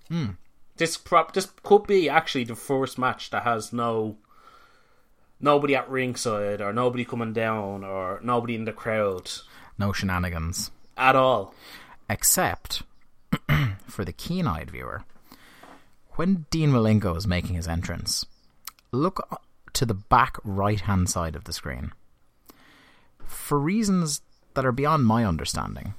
Hmm. 0.09 0.31
This 0.77 0.97
prop 0.97 1.35
this 1.35 1.47
could 1.63 1.87
be 1.87 2.09
actually 2.09 2.45
the 2.45 2.57
first 2.57 2.99
match 2.99 3.31
that 3.31 3.43
has 3.45 3.73
no 3.73 4.17
nobody 5.41 5.77
at 5.77 5.89
ringside 5.91 6.61
or 6.61 6.73
nobody 6.73 7.05
coming 7.05 7.33
down 7.33 7.85
or 7.85 8.19
nobody 8.23 8.55
in 8.55 8.65
the 8.65 8.73
crowd 8.73 9.31
No 9.79 9.93
shenanigans. 9.93 10.71
at 10.97 11.17
all. 11.17 11.55
except 12.09 12.83
for 13.87 14.05
the 14.05 14.13
keen-eyed 14.13 14.71
viewer. 14.71 15.05
When 16.13 16.47
Dean 16.51 16.71
Malenko 16.71 17.17
is 17.17 17.27
making 17.27 17.57
his 17.57 17.69
entrance, 17.69 18.27
look 18.93 19.41
to 19.75 19.87
the 19.87 19.95
back 19.95 20.37
right-hand 20.45 21.09
side 21.09 21.37
of 21.37 21.45
the 21.45 21.53
screen. 21.53 21.93
For 23.25 23.59
reasons 23.59 24.21
that 24.55 24.67
are 24.67 24.73
beyond 24.73 25.07
my 25.07 25.25
understanding, 25.25 25.95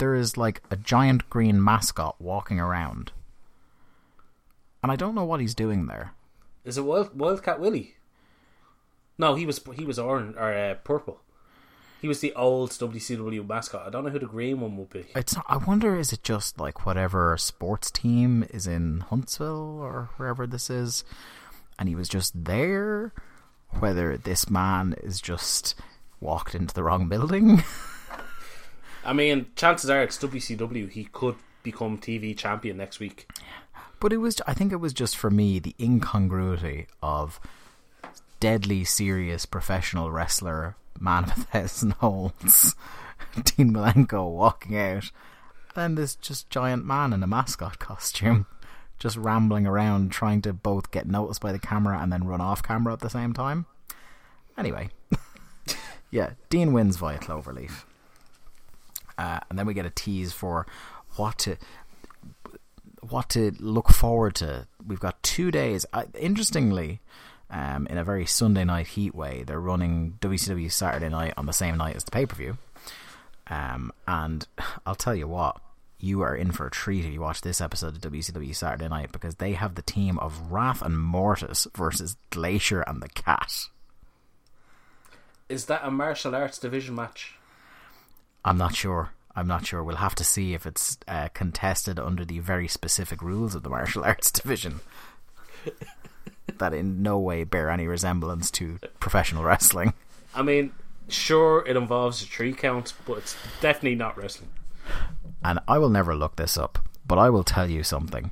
there 0.00 0.14
is 0.14 0.36
like 0.36 0.62
a 0.70 0.76
giant 0.76 1.30
green 1.30 1.62
mascot 1.62 2.16
walking 2.20 2.58
around. 2.58 3.12
And 4.82 4.90
I 4.90 4.96
don't 4.96 5.14
know 5.14 5.24
what 5.24 5.40
he's 5.40 5.54
doing 5.54 5.86
there. 5.86 6.12
Is 6.64 6.76
it 6.76 6.82
Wild, 6.82 7.16
Wildcat 7.18 7.60
Willie? 7.60 7.94
No, 9.18 9.34
he 9.34 9.46
was 9.46 9.60
he 9.74 9.84
was 9.84 9.98
orange 9.98 10.34
or 10.36 10.52
uh, 10.52 10.74
purple. 10.74 11.20
He 12.00 12.08
was 12.08 12.20
the 12.20 12.32
old 12.32 12.70
WCW 12.70 13.46
mascot. 13.46 13.86
I 13.86 13.90
don't 13.90 14.04
know 14.04 14.10
who 14.10 14.18
the 14.18 14.26
green 14.26 14.60
one 14.60 14.76
would 14.78 14.88
be. 14.88 15.04
It's 15.14 15.36
not, 15.36 15.44
I 15.48 15.58
wonder 15.58 15.96
is 15.96 16.12
it 16.12 16.22
just 16.22 16.58
like 16.58 16.86
whatever 16.86 17.36
sports 17.36 17.90
team 17.90 18.46
is 18.50 18.66
in 18.66 19.00
Huntsville 19.00 19.78
or 19.78 20.08
wherever 20.16 20.46
this 20.46 20.70
is 20.70 21.04
and 21.80 21.88
he 21.88 21.94
was 21.94 22.08
just 22.08 22.44
there 22.44 23.12
whether 23.80 24.16
this 24.16 24.50
man 24.50 24.94
is 25.02 25.20
just 25.20 25.74
walked 26.20 26.54
into 26.54 26.74
the 26.74 26.82
wrong 26.82 27.08
building 27.08 27.62
I 29.04 29.12
mean, 29.12 29.46
chances 29.56 29.88
are 29.90 30.02
it's 30.02 30.18
WCW. 30.18 30.90
He 30.90 31.04
could 31.04 31.36
become 31.62 31.98
TV 31.98 32.36
champion 32.36 32.76
next 32.76 33.00
week. 33.00 33.30
but 33.98 34.12
it 34.12 34.16
was 34.18 34.40
I 34.46 34.54
think 34.54 34.72
it 34.72 34.76
was 34.80 34.92
just 34.92 35.16
for 35.16 35.30
me 35.30 35.58
the 35.58 35.74
incongruity 35.78 36.86
of 37.02 37.38
deadly 38.40 38.84
serious 38.84 39.44
professional 39.44 40.10
wrestler 40.10 40.76
man 40.98 41.24
of 41.24 41.30
a 41.30 41.40
thousand 41.42 41.92
holds 41.94 42.74
Dean 43.44 43.72
Malenko 43.74 44.30
walking 44.30 44.76
out 44.76 45.10
then 45.74 45.94
this 45.96 46.14
just 46.16 46.48
giant 46.48 46.84
man 46.86 47.12
in 47.12 47.22
a 47.22 47.26
mascot 47.26 47.78
costume 47.78 48.46
just 48.98 49.16
rambling 49.18 49.66
around 49.66 50.10
trying 50.10 50.40
to 50.42 50.52
both 50.54 50.90
get 50.90 51.06
noticed 51.06 51.42
by 51.42 51.52
the 51.52 51.58
camera 51.58 51.98
and 52.00 52.10
then 52.10 52.24
run 52.24 52.40
off 52.40 52.62
camera 52.62 52.94
at 52.94 53.00
the 53.00 53.10
same 53.10 53.34
time 53.34 53.66
anyway 54.56 54.88
yeah 56.10 56.30
Dean 56.48 56.72
wins 56.72 56.96
via 56.96 57.18
Cloverleaf 57.18 57.84
uh, 59.20 59.38
and 59.50 59.58
then 59.58 59.66
we 59.66 59.74
get 59.74 59.84
a 59.84 59.90
tease 59.90 60.32
for 60.32 60.66
what 61.16 61.36
to 61.36 61.56
what 63.10 63.28
to 63.30 63.52
look 63.58 63.90
forward 63.90 64.34
to. 64.36 64.66
We've 64.86 65.00
got 65.00 65.22
two 65.22 65.50
days. 65.50 65.84
Interestingly, 66.18 67.00
um, 67.50 67.86
in 67.88 67.98
a 67.98 68.04
very 68.04 68.24
Sunday 68.24 68.64
night 68.64 68.88
heat 68.88 69.14
way, 69.14 69.44
they're 69.46 69.60
running 69.60 70.16
WCW 70.20 70.72
Saturday 70.72 71.10
night 71.10 71.34
on 71.36 71.44
the 71.44 71.52
same 71.52 71.76
night 71.76 71.96
as 71.96 72.04
the 72.04 72.10
pay 72.10 72.24
per 72.24 72.34
view. 72.34 72.56
Um, 73.48 73.92
and 74.08 74.46
I'll 74.86 74.94
tell 74.94 75.14
you 75.14 75.28
what, 75.28 75.60
you 75.98 76.22
are 76.22 76.34
in 76.34 76.50
for 76.50 76.66
a 76.66 76.70
treat 76.70 77.04
if 77.04 77.12
you 77.12 77.20
watch 77.20 77.42
this 77.42 77.60
episode 77.60 77.96
of 77.96 78.12
WCW 78.12 78.56
Saturday 78.56 78.88
night 78.88 79.12
because 79.12 79.34
they 79.34 79.52
have 79.52 79.74
the 79.74 79.82
team 79.82 80.18
of 80.18 80.50
Wrath 80.50 80.80
and 80.80 80.98
Mortis 80.98 81.66
versus 81.76 82.16
Glacier 82.30 82.80
and 82.82 83.02
the 83.02 83.08
Cat. 83.10 83.66
Is 85.50 85.66
that 85.66 85.82
a 85.84 85.90
martial 85.90 86.34
arts 86.34 86.58
division 86.58 86.94
match? 86.94 87.34
I'm 88.44 88.58
not 88.58 88.74
sure. 88.74 89.10
I'm 89.36 89.46
not 89.46 89.66
sure. 89.66 89.82
We'll 89.82 89.96
have 89.96 90.14
to 90.16 90.24
see 90.24 90.54
if 90.54 90.66
it's 90.66 90.98
uh, 91.06 91.28
contested 91.34 91.98
under 91.98 92.24
the 92.24 92.40
very 92.40 92.68
specific 92.68 93.22
rules 93.22 93.54
of 93.54 93.62
the 93.62 93.70
martial 93.70 94.04
arts 94.04 94.30
division 94.30 94.80
that 96.58 96.74
in 96.74 97.02
no 97.02 97.18
way 97.18 97.44
bear 97.44 97.70
any 97.70 97.86
resemblance 97.86 98.50
to 98.52 98.78
professional 98.98 99.44
wrestling. 99.44 99.94
I 100.34 100.42
mean, 100.42 100.72
sure, 101.08 101.64
it 101.66 101.76
involves 101.76 102.22
a 102.22 102.26
tree 102.26 102.52
count, 102.52 102.92
but 103.06 103.18
it's 103.18 103.36
definitely 103.60 103.96
not 103.96 104.16
wrestling. 104.16 104.50
And 105.44 105.58
I 105.68 105.78
will 105.78 105.88
never 105.88 106.14
look 106.14 106.36
this 106.36 106.56
up, 106.56 106.78
but 107.06 107.18
I 107.18 107.30
will 107.30 107.44
tell 107.44 107.68
you 107.70 107.82
something. 107.82 108.30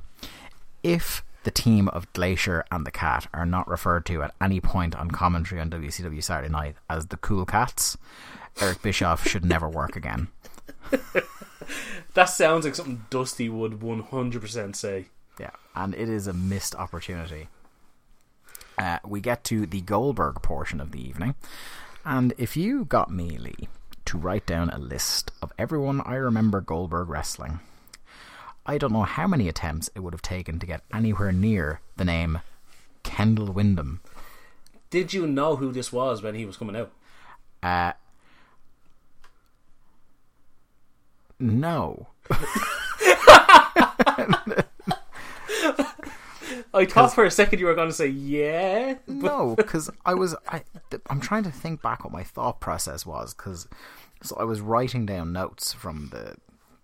If 0.83 1.23
the 1.43 1.51
team 1.51 1.87
of 1.89 2.11
Glacier 2.13 2.65
and 2.71 2.85
the 2.85 2.91
Cat 2.91 3.27
are 3.33 3.45
not 3.45 3.67
referred 3.67 4.05
to 4.07 4.23
at 4.23 4.35
any 4.41 4.59
point 4.59 4.95
on 4.95 5.09
commentary 5.11 5.59
on 5.61 5.69
WCW 5.69 6.23
Saturday 6.23 6.51
Night 6.51 6.75
as 6.89 7.07
the 7.07 7.17
Cool 7.17 7.45
Cats, 7.45 7.97
Eric 8.61 8.81
Bischoff 8.81 9.27
should 9.27 9.45
never 9.45 9.69
work 9.69 9.95
again. 9.95 10.27
That 12.13 12.25
sounds 12.25 12.65
like 12.65 12.75
something 12.75 13.05
Dusty 13.09 13.49
would 13.49 13.79
100% 13.79 14.75
say. 14.75 15.05
Yeah, 15.39 15.51
and 15.75 15.93
it 15.93 16.09
is 16.09 16.27
a 16.27 16.33
missed 16.33 16.75
opportunity. 16.75 17.47
Uh, 18.77 18.99
we 19.05 19.21
get 19.21 19.43
to 19.45 19.65
the 19.65 19.81
Goldberg 19.81 20.41
portion 20.41 20.79
of 20.81 20.91
the 20.91 21.05
evening, 21.05 21.35
and 22.03 22.33
if 22.37 22.57
you 22.57 22.85
got 22.85 23.11
me, 23.11 23.37
Lee, 23.37 23.67
to 24.05 24.17
write 24.17 24.45
down 24.45 24.69
a 24.69 24.77
list 24.77 25.31
of 25.41 25.53
everyone 25.57 26.01
I 26.01 26.15
remember 26.15 26.61
Goldberg 26.61 27.09
wrestling, 27.09 27.59
I 28.65 28.77
don't 28.77 28.93
know 28.93 29.03
how 29.03 29.27
many 29.27 29.47
attempts 29.47 29.89
it 29.95 29.99
would 29.99 30.13
have 30.13 30.21
taken 30.21 30.59
to 30.59 30.65
get 30.65 30.83
anywhere 30.93 31.31
near 31.31 31.81
the 31.97 32.05
name 32.05 32.39
Kendall 33.03 33.53
Windham. 33.53 34.01
Did 34.89 35.13
you 35.13 35.27
know 35.27 35.55
who 35.57 35.71
this 35.71 35.93
was 35.93 36.21
when 36.21 36.35
he 36.35 36.45
was 36.45 36.57
coming 36.57 36.75
out? 36.75 36.91
Uh, 37.61 37.93
no. 41.39 42.07
I 46.73 46.85
thought 46.85 47.13
for 47.13 47.25
a 47.25 47.31
second 47.31 47.59
you 47.59 47.65
were 47.65 47.75
going 47.75 47.89
to 47.89 47.93
say 47.93 48.07
yeah. 48.07 48.95
no, 49.07 49.55
because 49.55 49.89
I 50.05 50.13
was 50.13 50.35
I 50.47 50.63
I'm 51.09 51.19
trying 51.19 51.43
to 51.43 51.51
think 51.51 51.81
back 51.81 52.03
what 52.03 52.13
my 52.13 52.23
thought 52.23 52.59
process 52.59 53.05
was 53.05 53.33
because 53.33 53.67
so 54.21 54.35
I 54.39 54.43
was 54.43 54.61
writing 54.61 55.05
down 55.05 55.33
notes 55.33 55.73
from 55.73 56.09
the 56.11 56.35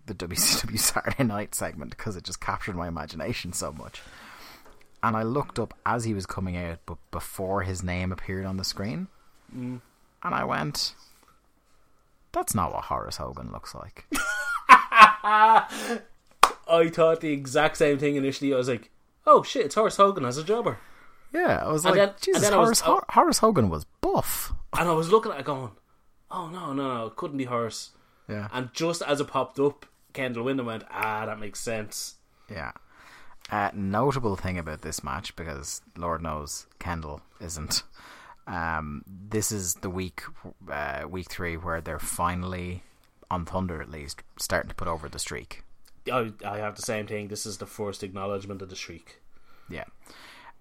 the 0.05 0.13
WCW 0.15 0.79
Saturday 0.79 1.23
Night 1.23 1.55
segment 1.55 1.91
because 1.91 2.15
it 2.15 2.23
just 2.23 2.41
captured 2.41 2.75
my 2.75 2.87
imagination 2.87 3.53
so 3.53 3.71
much, 3.71 4.01
and 5.03 5.15
I 5.15 5.23
looked 5.23 5.59
up 5.59 5.73
as 5.85 6.03
he 6.03 6.13
was 6.13 6.25
coming 6.25 6.57
out, 6.57 6.79
but 6.85 6.97
before 7.11 7.63
his 7.63 7.83
name 7.83 8.11
appeared 8.11 8.45
on 8.45 8.57
the 8.57 8.63
screen, 8.63 9.07
mm. 9.55 9.81
and 10.23 10.35
I 10.35 10.43
went, 10.43 10.95
"That's 12.31 12.55
not 12.55 12.73
what 12.73 12.85
Horace 12.85 13.17
Hogan 13.17 13.51
looks 13.51 13.75
like." 13.75 14.05
I 16.67 16.89
thought 16.89 17.21
the 17.21 17.31
exact 17.31 17.77
same 17.77 17.97
thing 17.97 18.15
initially. 18.15 18.53
I 18.53 18.57
was 18.57 18.69
like, 18.69 18.91
oh 19.25 19.43
shit, 19.43 19.65
it's 19.65 19.75
Horace 19.75 19.97
Hogan 19.97 20.25
as 20.25 20.37
a 20.37 20.43
jobber. 20.43 20.77
Yeah, 21.33 21.63
I 21.65 21.71
was 21.71 21.85
And 21.85 21.95
like, 21.95 22.09
then- 22.09 22.15
Jesus, 22.21 22.41
then 22.49 22.57
was- 22.57 22.79
Horace, 22.81 23.03
Horace 23.09 23.37
Hogan 23.39 23.69
was 23.69 23.85
buff. 24.01 24.53
And 24.77 24.87
I 24.89 24.93
was 24.93 25.09
looking 25.11 25.31
at 25.31 25.39
it 25.39 25.45
going, 25.45 25.71
oh 26.31 26.47
no, 26.49 26.73
no, 26.73 26.95
no, 26.97 27.05
it 27.07 27.15
couldn't 27.15 27.37
be 27.37 27.45
Horace. 27.45 27.91
Yeah, 28.27 28.47
And 28.51 28.69
just 28.73 29.01
as 29.03 29.19
it 29.21 29.27
popped 29.27 29.59
up, 29.59 29.85
Kendall 30.13 30.45
Windham 30.45 30.65
went, 30.65 30.83
ah, 30.89 31.25
that 31.27 31.39
makes 31.39 31.59
sense. 31.59 32.15
Yeah. 32.49 32.71
Uh, 33.51 33.69
notable 33.75 34.35
thing 34.35 34.57
about 34.57 34.81
this 34.81 35.03
match, 35.03 35.35
because 35.35 35.81
Lord 35.95 36.23
knows 36.23 36.65
Kendall 36.79 37.21
isn't. 37.39 37.83
Um, 38.47 39.03
this 39.07 39.51
is 39.51 39.75
the 39.75 39.89
week, 39.91 40.23
uh, 40.71 41.03
week 41.07 41.29
three, 41.29 41.55
where 41.57 41.81
they're 41.81 41.99
finally 41.99 42.81
on 43.29 43.45
Thunder 43.45 43.81
at 43.81 43.91
least 43.91 44.23
starting 44.37 44.69
to 44.69 44.75
put 44.75 44.87
over 44.87 45.09
the 45.09 45.19
streak. 45.19 45.63
I, 46.11 46.31
I 46.45 46.57
have 46.57 46.75
the 46.75 46.81
same 46.81 47.07
thing. 47.07 47.27
This 47.27 47.45
is 47.45 47.57
the 47.57 47.65
first 47.65 48.03
acknowledgement 48.03 48.61
of 48.61 48.69
the 48.69 48.75
shriek. 48.75 49.21
Yeah. 49.69 49.85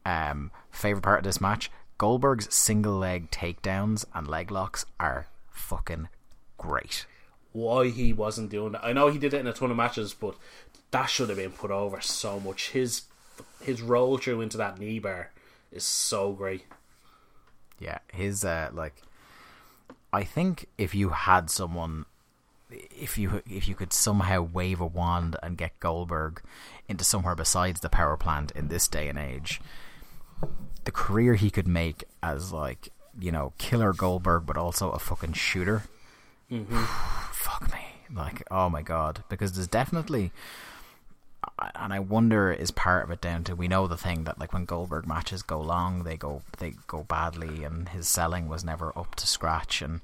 Um, 0.07 0.51
favorite 0.71 1.03
part 1.03 1.19
of 1.19 1.25
this 1.25 1.41
match: 1.41 1.71
Goldberg's 1.99 2.53
single 2.55 2.97
leg 2.97 3.31
takedowns 3.31 4.05
and 4.15 4.27
leg 4.27 4.51
locks 4.51 4.87
are 4.99 5.27
fucking 5.51 6.09
great. 6.59 7.07
Why 7.53 7.89
he 7.89 8.13
wasn't 8.13 8.51
doing 8.51 8.73
that? 8.73 8.85
I 8.85 8.93
know 8.93 9.09
he 9.09 9.19
did 9.19 9.35
it 9.35 9.41
in 9.41 9.47
a 9.47 9.53
ton 9.53 9.71
of 9.71 9.77
matches, 9.77 10.13
but 10.13 10.37
that 10.91 11.07
should 11.07 11.29
have 11.29 11.39
been 11.39 11.53
put 11.53 11.71
over 11.71 12.01
so 12.01 12.41
much. 12.41 12.71
His 12.71 13.03
his 13.61 13.83
roll 13.83 14.19
through 14.19 14.41
into 14.41 14.57
that 14.59 14.79
knee 14.79 14.99
bar 14.99 15.31
is 15.71 15.85
so 15.85 16.33
great. 16.33 16.65
Yeah, 17.79 17.99
his 18.13 18.45
uh, 18.45 18.71
like, 18.73 19.03
I 20.13 20.25
think 20.25 20.67
if 20.79 20.95
you 20.95 21.11
had 21.11 21.51
someone, 21.51 22.07
if 22.91 23.19
you 23.19 23.43
if 23.49 23.69
you 23.69 23.75
could 23.75 23.93
somehow 23.93 24.43
wave 24.43 24.81
a 24.81 24.87
wand 24.87 25.37
and 25.43 25.57
get 25.57 25.79
Goldberg 25.81 26.43
into 26.89 27.05
somewhere 27.05 27.35
besides 27.35 27.81
the 27.81 27.89
power 27.89 28.17
plant 28.17 28.53
in 28.53 28.69
this 28.69 28.89
day 28.89 29.09
and 29.09 29.19
age, 29.19 29.61
the 30.85 30.91
career 30.91 31.35
he 31.35 31.51
could 31.51 31.69
make 31.69 32.05
as 32.23 32.53
like 32.53 32.91
you 33.19 33.33
know 33.33 33.53
killer 33.59 33.93
Goldberg, 33.93 34.47
but 34.47 34.57
also 34.57 34.91
a 34.91 34.99
fucking 34.99 35.35
shooter. 35.35 35.85
Mm-hmm. 36.51 36.85
Fuck 37.33 37.73
me, 37.73 38.15
like 38.15 38.43
oh 38.51 38.69
my 38.69 38.83
god, 38.83 39.25
because 39.29 39.53
there's 39.53 39.69
definitely. 39.69 40.33
And 41.75 41.93
I 41.93 41.99
wonder 41.99 42.51
is 42.51 42.71
part 42.71 43.05
of 43.05 43.11
it 43.11 43.21
down 43.21 43.45
to 43.45 43.55
we 43.55 43.69
know 43.69 43.87
the 43.87 43.99
thing 43.99 44.25
that 44.25 44.41
like 44.41 44.55
when 44.55 44.65
Goldberg 44.65 45.07
matches 45.07 45.43
go 45.43 45.61
long 45.61 46.05
they 46.05 46.17
go 46.17 46.41
they 46.57 46.73
go 46.87 47.03
badly 47.03 47.65
and 47.65 47.91
his 47.91 48.09
selling 48.09 48.49
was 48.49 48.65
never 48.65 48.97
up 48.99 49.15
to 49.17 49.27
scratch 49.27 49.83
and 49.83 50.01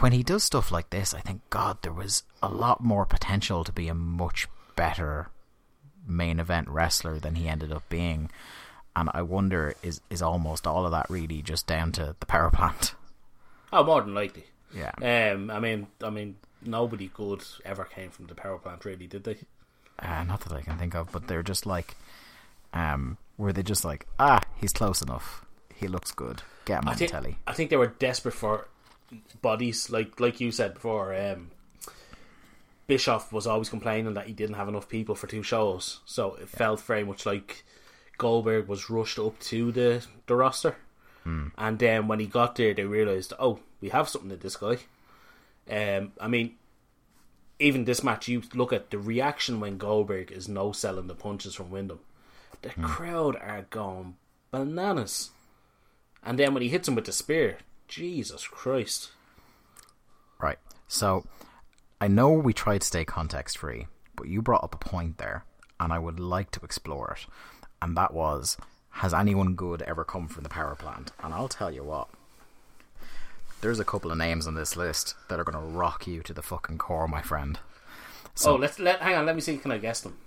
when 0.00 0.12
he 0.12 0.22
does 0.22 0.42
stuff 0.42 0.70
like 0.72 0.90
this 0.90 1.14
I 1.14 1.20
think 1.20 1.40
God 1.50 1.78
there 1.82 1.92
was 1.92 2.22
a 2.42 2.48
lot 2.48 2.82
more 2.82 3.06
potential 3.06 3.64
to 3.64 3.72
be 3.72 3.88
a 3.88 3.94
much 3.94 4.48
better 4.76 5.28
main 6.06 6.38
event 6.40 6.68
wrestler 6.68 7.18
than 7.18 7.34
he 7.36 7.48
ended 7.48 7.72
up 7.72 7.88
being 7.88 8.30
and 8.96 9.08
I 9.14 9.22
wonder 9.22 9.74
is 9.82 10.00
is 10.10 10.22
almost 10.22 10.66
all 10.66 10.84
of 10.84 10.90
that 10.92 11.08
really 11.10 11.42
just 11.42 11.66
down 11.66 11.92
to 11.92 12.16
the 12.20 12.26
power 12.26 12.50
plant 12.50 12.94
Oh, 13.72 13.82
more 13.84 14.02
than 14.02 14.14
likely. 14.14 14.44
yeah 14.72 14.92
Um, 15.32 15.50
I 15.50 15.58
mean, 15.58 15.88
I 16.02 16.10
mean, 16.10 16.36
nobody 16.62 17.10
good 17.12 17.42
ever 17.64 17.84
came 17.84 18.10
from 18.10 18.26
the 18.26 18.34
power 18.34 18.58
plant, 18.58 18.84
really, 18.84 19.06
did 19.08 19.24
they? 19.24 19.36
uh, 19.98 20.22
not 20.24 20.40
that 20.42 20.52
I 20.52 20.60
can 20.60 20.76
think 20.78 20.94
of, 20.94 21.10
but 21.12 21.26
they're 21.28 21.42
just 21.42 21.66
like, 21.66 21.96
um, 22.72 23.16
were 23.36 23.52
they 23.52 23.62
just 23.64 23.84
like, 23.84 24.06
ah, 24.18 24.40
he's 24.56 24.72
close 24.72 25.02
enough, 25.02 25.44
he 25.74 25.88
looks 25.88 26.12
good, 26.12 26.42
get 26.66 26.82
him 26.82 26.88
I 26.88 26.92
on 26.92 26.96
think 26.98 27.10
telly. 27.10 27.38
I 27.48 27.52
think 27.52 27.70
they 27.70 27.76
were 27.76 27.88
desperate 27.98 28.34
for 28.34 28.68
bodies, 29.42 29.90
like 29.90 30.20
like 30.20 30.40
you 30.40 30.50
said 30.52 30.74
before. 30.74 31.14
Um, 31.14 31.50
Bischoff 32.86 33.32
was 33.32 33.46
always 33.46 33.70
complaining 33.70 34.14
that 34.14 34.26
he 34.26 34.34
didn't 34.34 34.56
have 34.56 34.68
enough 34.68 34.88
people 34.88 35.14
for 35.14 35.26
two 35.26 35.42
shows, 35.42 36.00
so 36.04 36.34
it 36.34 36.48
felt 36.48 36.80
very 36.82 37.04
much 37.04 37.24
like 37.24 37.64
Goldberg 38.18 38.68
was 38.68 38.90
rushed 38.90 39.18
up 39.18 39.38
to 39.40 39.72
the 39.72 40.04
the 40.26 40.36
roster. 40.36 40.76
And 41.56 41.78
then 41.78 42.06
when 42.06 42.20
he 42.20 42.26
got 42.26 42.56
there, 42.56 42.74
they 42.74 42.84
realized, 42.84 43.32
oh, 43.38 43.60
we 43.80 43.88
have 43.88 44.10
something 44.10 44.30
in 44.30 44.40
this 44.40 44.56
guy. 44.56 44.76
Um, 45.70 46.12
I 46.20 46.28
mean, 46.28 46.56
even 47.58 47.84
this 47.84 48.04
match, 48.04 48.28
you 48.28 48.42
look 48.52 48.74
at 48.74 48.90
the 48.90 48.98
reaction 48.98 49.58
when 49.58 49.78
Goldberg 49.78 50.30
is 50.30 50.48
no 50.48 50.72
selling 50.72 51.06
the 51.06 51.14
punches 51.14 51.54
from 51.54 51.70
Windham. 51.70 52.00
The 52.60 52.70
crowd 52.70 53.36
are 53.36 53.66
going 53.70 54.16
bananas. 54.50 55.30
And 56.22 56.38
then 56.38 56.52
when 56.52 56.62
he 56.62 56.68
hits 56.68 56.88
him 56.88 56.94
with 56.94 57.06
the 57.06 57.12
spear, 57.12 57.58
Jesus 57.88 58.46
Christ. 58.46 59.10
Right. 60.40 60.58
So 60.88 61.24
I 62.00 62.08
know 62.08 62.30
we 62.30 62.52
tried 62.52 62.82
to 62.82 62.86
stay 62.86 63.04
context 63.04 63.58
free, 63.58 63.86
but 64.16 64.28
you 64.28 64.42
brought 64.42 64.64
up 64.64 64.74
a 64.74 64.78
point 64.78 65.18
there, 65.18 65.44
and 65.80 65.92
I 65.92 65.98
would 65.98 66.20
like 66.20 66.50
to 66.52 66.60
explore 66.64 67.16
it. 67.18 67.26
And 67.82 67.96
that 67.96 68.14
was 68.14 68.56
Has 68.90 69.12
anyone 69.12 69.54
good 69.54 69.82
ever 69.82 70.04
come 70.04 70.28
from 70.28 70.42
the 70.42 70.48
power 70.48 70.74
plant? 70.74 71.12
And 71.22 71.34
I'll 71.34 71.48
tell 71.48 71.72
you 71.72 71.82
what. 71.82 72.08
There's 73.60 73.80
a 73.80 73.84
couple 73.84 74.12
of 74.12 74.18
names 74.18 74.46
on 74.46 74.54
this 74.54 74.76
list 74.76 75.14
that 75.28 75.40
are 75.40 75.44
going 75.44 75.58
to 75.58 75.72
rock 75.78 76.06
you 76.06 76.22
to 76.22 76.34
the 76.34 76.42
fucking 76.42 76.78
core, 76.78 77.08
my 77.08 77.22
friend. 77.22 77.58
oh, 78.44 78.56
let's 78.56 78.78
let 78.78 79.00
hang 79.00 79.16
on. 79.16 79.26
Let 79.26 79.34
me 79.34 79.40
see. 79.40 79.56
Can 79.56 79.72
I 79.72 79.78
guess 79.78 80.02
them? 80.02 80.18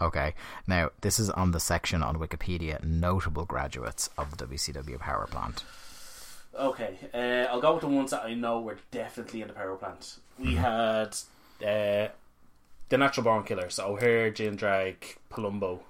Okay. 0.00 0.34
Now, 0.66 0.90
this 1.02 1.18
is 1.20 1.30
on 1.30 1.52
the 1.52 1.60
section 1.60 2.02
on 2.02 2.16
Wikipedia 2.16 2.82
notable 2.82 3.44
graduates 3.44 4.10
of 4.18 4.36
the 4.36 4.46
WCW 4.46 4.98
power 4.98 5.26
plant. 5.30 5.62
Okay, 6.58 6.98
uh, 7.14 7.52
I'll 7.52 7.60
go 7.60 7.74
with 7.74 7.82
the 7.82 7.88
ones 7.88 8.10
that 8.10 8.24
I 8.24 8.34
know 8.34 8.60
were 8.60 8.78
definitely 8.90 9.42
in 9.42 9.48
the 9.48 9.54
power 9.54 9.76
plant. 9.76 10.16
We 10.38 10.54
had 10.56 11.16
uh, 11.62 12.08
the 12.88 12.98
Natural 12.98 13.24
Born 13.24 13.44
Killers: 13.44 13.74
so 13.74 13.86
O'Haire, 13.86 14.32
Jindrak, 14.32 15.16
Palumbo. 15.30 15.80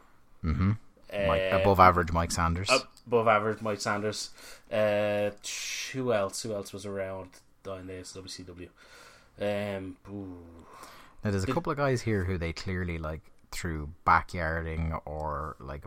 Mm-hmm. 0.45 0.73
Mike, 1.13 1.53
above 1.53 1.81
average 1.81 2.13
Mike 2.13 2.31
Sanders. 2.31 2.71
above 3.07 3.27
average 3.27 3.61
Mike 3.63 3.81
Sanders. 3.81 4.31
Uh, 4.71 5.31
who 5.93 6.13
else? 6.13 6.43
Who 6.43 6.55
else 6.55 6.73
was 6.73 6.87
around 6.87 7.31
down 7.65 7.87
there? 7.87 8.03
WCW. 8.03 8.69
Um. 9.41 9.97
Now, 11.25 11.31
there's 11.31 11.45
a 11.45 11.53
couple 11.53 11.73
of 11.73 11.79
guys 11.79 12.03
here 12.03 12.25
who 12.25 12.39
they 12.39 12.53
clearly 12.53 12.99
like 12.99 13.23
through 13.51 13.91
backyarding 14.07 15.01
or 15.05 15.57
like 15.59 15.85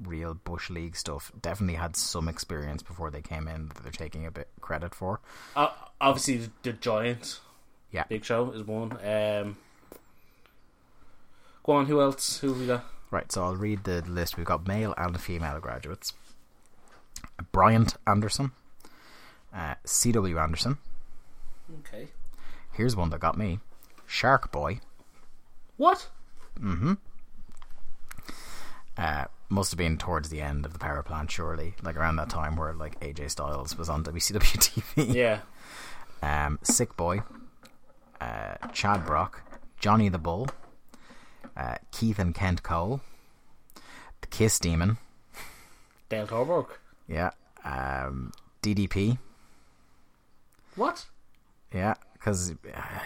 real 0.00 0.34
bush 0.34 0.70
league 0.70 0.96
stuff 0.96 1.32
definitely 1.40 1.74
had 1.74 1.96
some 1.96 2.28
experience 2.28 2.82
before 2.82 3.10
they 3.10 3.20
came 3.22 3.48
in 3.48 3.68
that 3.68 3.82
they're 3.82 3.92
taking 3.92 4.24
a 4.26 4.30
bit 4.30 4.48
credit 4.60 4.94
for. 4.94 5.20
Uh, 5.56 5.70
obviously, 6.00 6.36
the, 6.36 6.50
the 6.62 6.72
Giant 6.74 7.40
Yeah. 7.90 8.04
Big 8.08 8.24
Show 8.24 8.50
is 8.52 8.62
one. 8.62 8.92
Um, 9.04 9.56
go 11.64 11.72
on, 11.72 11.86
who 11.86 12.00
else? 12.00 12.38
Who 12.38 12.48
have 12.48 12.60
we 12.60 12.66
got? 12.66 12.84
Right, 13.10 13.30
so 13.30 13.44
I'll 13.44 13.56
read 13.56 13.84
the 13.84 14.02
list. 14.02 14.36
We've 14.36 14.46
got 14.46 14.66
male 14.66 14.94
and 14.96 15.20
female 15.20 15.60
graduates. 15.60 16.12
Bryant 17.52 17.94
Anderson, 18.06 18.52
uh, 19.54 19.74
C.W. 19.84 20.38
Anderson. 20.38 20.78
Okay. 21.80 22.08
Here's 22.72 22.94
one 22.96 23.10
that 23.10 23.20
got 23.20 23.38
me. 23.38 23.60
Shark 24.06 24.50
Boy. 24.52 24.80
What? 25.76 26.08
Uh, 28.96 29.24
must 29.48 29.70
have 29.70 29.78
been 29.78 29.98
towards 29.98 30.28
the 30.30 30.40
end 30.40 30.64
of 30.66 30.72
the 30.72 30.78
power 30.78 31.02
plant, 31.02 31.30
surely. 31.30 31.74
Like 31.82 31.96
around 31.96 32.16
that 32.16 32.30
time 32.30 32.56
where 32.56 32.72
like 32.72 32.98
AJ 33.00 33.30
Styles 33.30 33.76
was 33.76 33.88
on 33.88 34.02
WCW 34.04 34.40
TV. 34.96 35.14
Yeah. 35.14 35.40
Um, 36.22 36.58
Sick 36.62 36.96
Boy, 36.96 37.20
uh, 38.20 38.54
Chad 38.72 39.04
Brock, 39.04 39.42
Johnny 39.78 40.08
the 40.08 40.18
Bull, 40.18 40.48
uh, 41.56 41.76
Keith 41.92 42.18
and 42.18 42.34
Kent 42.34 42.62
Cole, 42.62 43.02
the 44.22 44.26
Kiss 44.28 44.58
Demon, 44.58 44.96
Dale 46.08 46.26
Torborg. 46.26 46.68
yeah, 47.06 47.30
um, 47.64 48.32
DDP, 48.62 49.18
What? 50.76 51.04
yeah, 51.74 51.94
because 52.24 52.54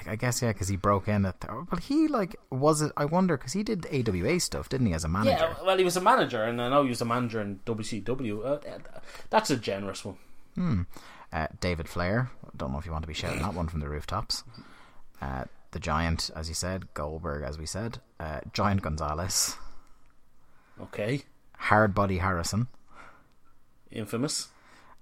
I 0.06 0.14
guess 0.14 0.40
yeah, 0.42 0.52
because 0.52 0.68
he 0.68 0.76
broke 0.76 1.08
in 1.08 1.26
at. 1.26 1.40
But 1.68 1.80
he 1.80 2.06
like 2.06 2.36
was 2.50 2.82
it? 2.82 2.92
I 2.96 3.04
wonder 3.04 3.36
because 3.36 3.52
he 3.52 3.64
did 3.64 3.84
AWA 3.92 4.38
stuff, 4.38 4.68
didn't 4.68 4.86
he, 4.86 4.92
as 4.94 5.02
a 5.02 5.08
manager? 5.08 5.30
Yeah, 5.30 5.54
well, 5.66 5.76
he 5.76 5.84
was 5.84 5.96
a 5.96 6.00
manager, 6.00 6.44
and 6.44 6.62
I 6.62 6.68
know 6.68 6.84
he 6.84 6.90
was 6.90 7.00
a 7.00 7.04
manager 7.04 7.40
in 7.40 7.58
WCW. 7.66 8.44
Uh, 8.44 8.78
that's 9.30 9.50
a 9.50 9.56
generous 9.56 10.04
one. 10.04 10.86
Uh, 11.32 11.46
David 11.60 11.88
Flair. 11.88 12.30
Don't 12.56 12.72
know 12.72 12.78
if 12.78 12.86
you 12.86 12.92
want 12.92 13.02
to 13.02 13.08
be 13.08 13.14
shouting 13.14 13.42
that 13.42 13.54
one 13.54 13.66
from 13.68 13.80
the 13.80 13.88
rooftops. 13.88 14.44
Uh, 15.20 15.44
the 15.72 15.80
Giant, 15.80 16.30
as 16.36 16.48
you 16.48 16.54
said, 16.54 16.92
Goldberg, 16.94 17.42
as 17.44 17.58
we 17.58 17.66
said, 17.66 17.98
uh, 18.20 18.40
Giant 18.52 18.82
Gonzalez, 18.82 19.56
Okay. 20.80 21.22
Hard 21.56 21.92
Body 21.94 22.18
Harrison, 22.18 22.68
Infamous. 23.90 24.48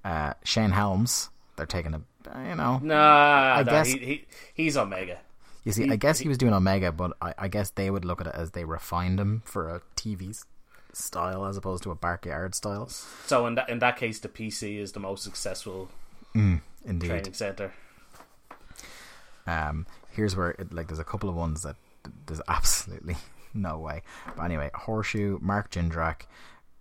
uh, 0.05 0.33
Shane 0.43 0.71
Helms. 0.71 1.29
They're 1.57 1.67
taking 1.67 1.95
a, 1.95 2.01
you 2.49 2.55
know. 2.55 2.79
Nah, 2.83 3.57
nah 3.57 3.63
guess- 3.63 3.89
he, 3.89 3.99
he, 3.99 4.25
he's 4.55 4.77
Omega. 4.77 5.19
You 5.65 5.73
see, 5.73 5.91
I 5.91 5.97
guess 5.97 6.21
he 6.21 6.29
was 6.29 6.39
doing 6.39 6.53
Omega, 6.53 6.93
but 6.93 7.17
I, 7.21 7.35
I 7.37 7.49
guess 7.49 7.71
they 7.71 7.91
would 7.91 8.05
look 8.05 8.21
at 8.21 8.29
it 8.29 8.35
as 8.37 8.53
they 8.53 8.65
refined 8.65 9.19
him 9.19 9.43
for 9.45 9.69
a 9.69 9.81
TV 9.97 10.45
style 10.93 11.45
as 11.45 11.57
opposed 11.57 11.83
to 11.83 11.91
a 11.91 11.97
backyard 11.97 12.55
style. 12.55 12.89
So 12.89 13.47
in 13.49 13.57
that 13.57 13.69
in 13.69 13.81
that 13.81 13.97
case, 13.97 14.21
the 14.21 14.29
PC 14.29 14.79
is 14.79 14.93
the 14.93 15.01
most 15.01 15.25
successful 15.25 15.89
Indeed. 16.35 17.09
training 17.09 17.33
center. 17.35 17.73
Um, 19.49 19.87
here's 20.11 20.37
where 20.37 20.51
it, 20.51 20.73
like 20.73 20.87
there's 20.87 21.01
a 21.01 21.05
couple 21.05 21.29
of 21.29 21.35
ones 21.35 21.63
that 21.63 21.77
there's 22.27 22.41
absolutely 22.49 23.17
no 23.53 23.79
way. 23.79 24.03
But 24.37 24.45
anyway, 24.45 24.71
Horshu, 24.73 25.41
Mark 25.41 25.71
Jindrak, 25.71 26.23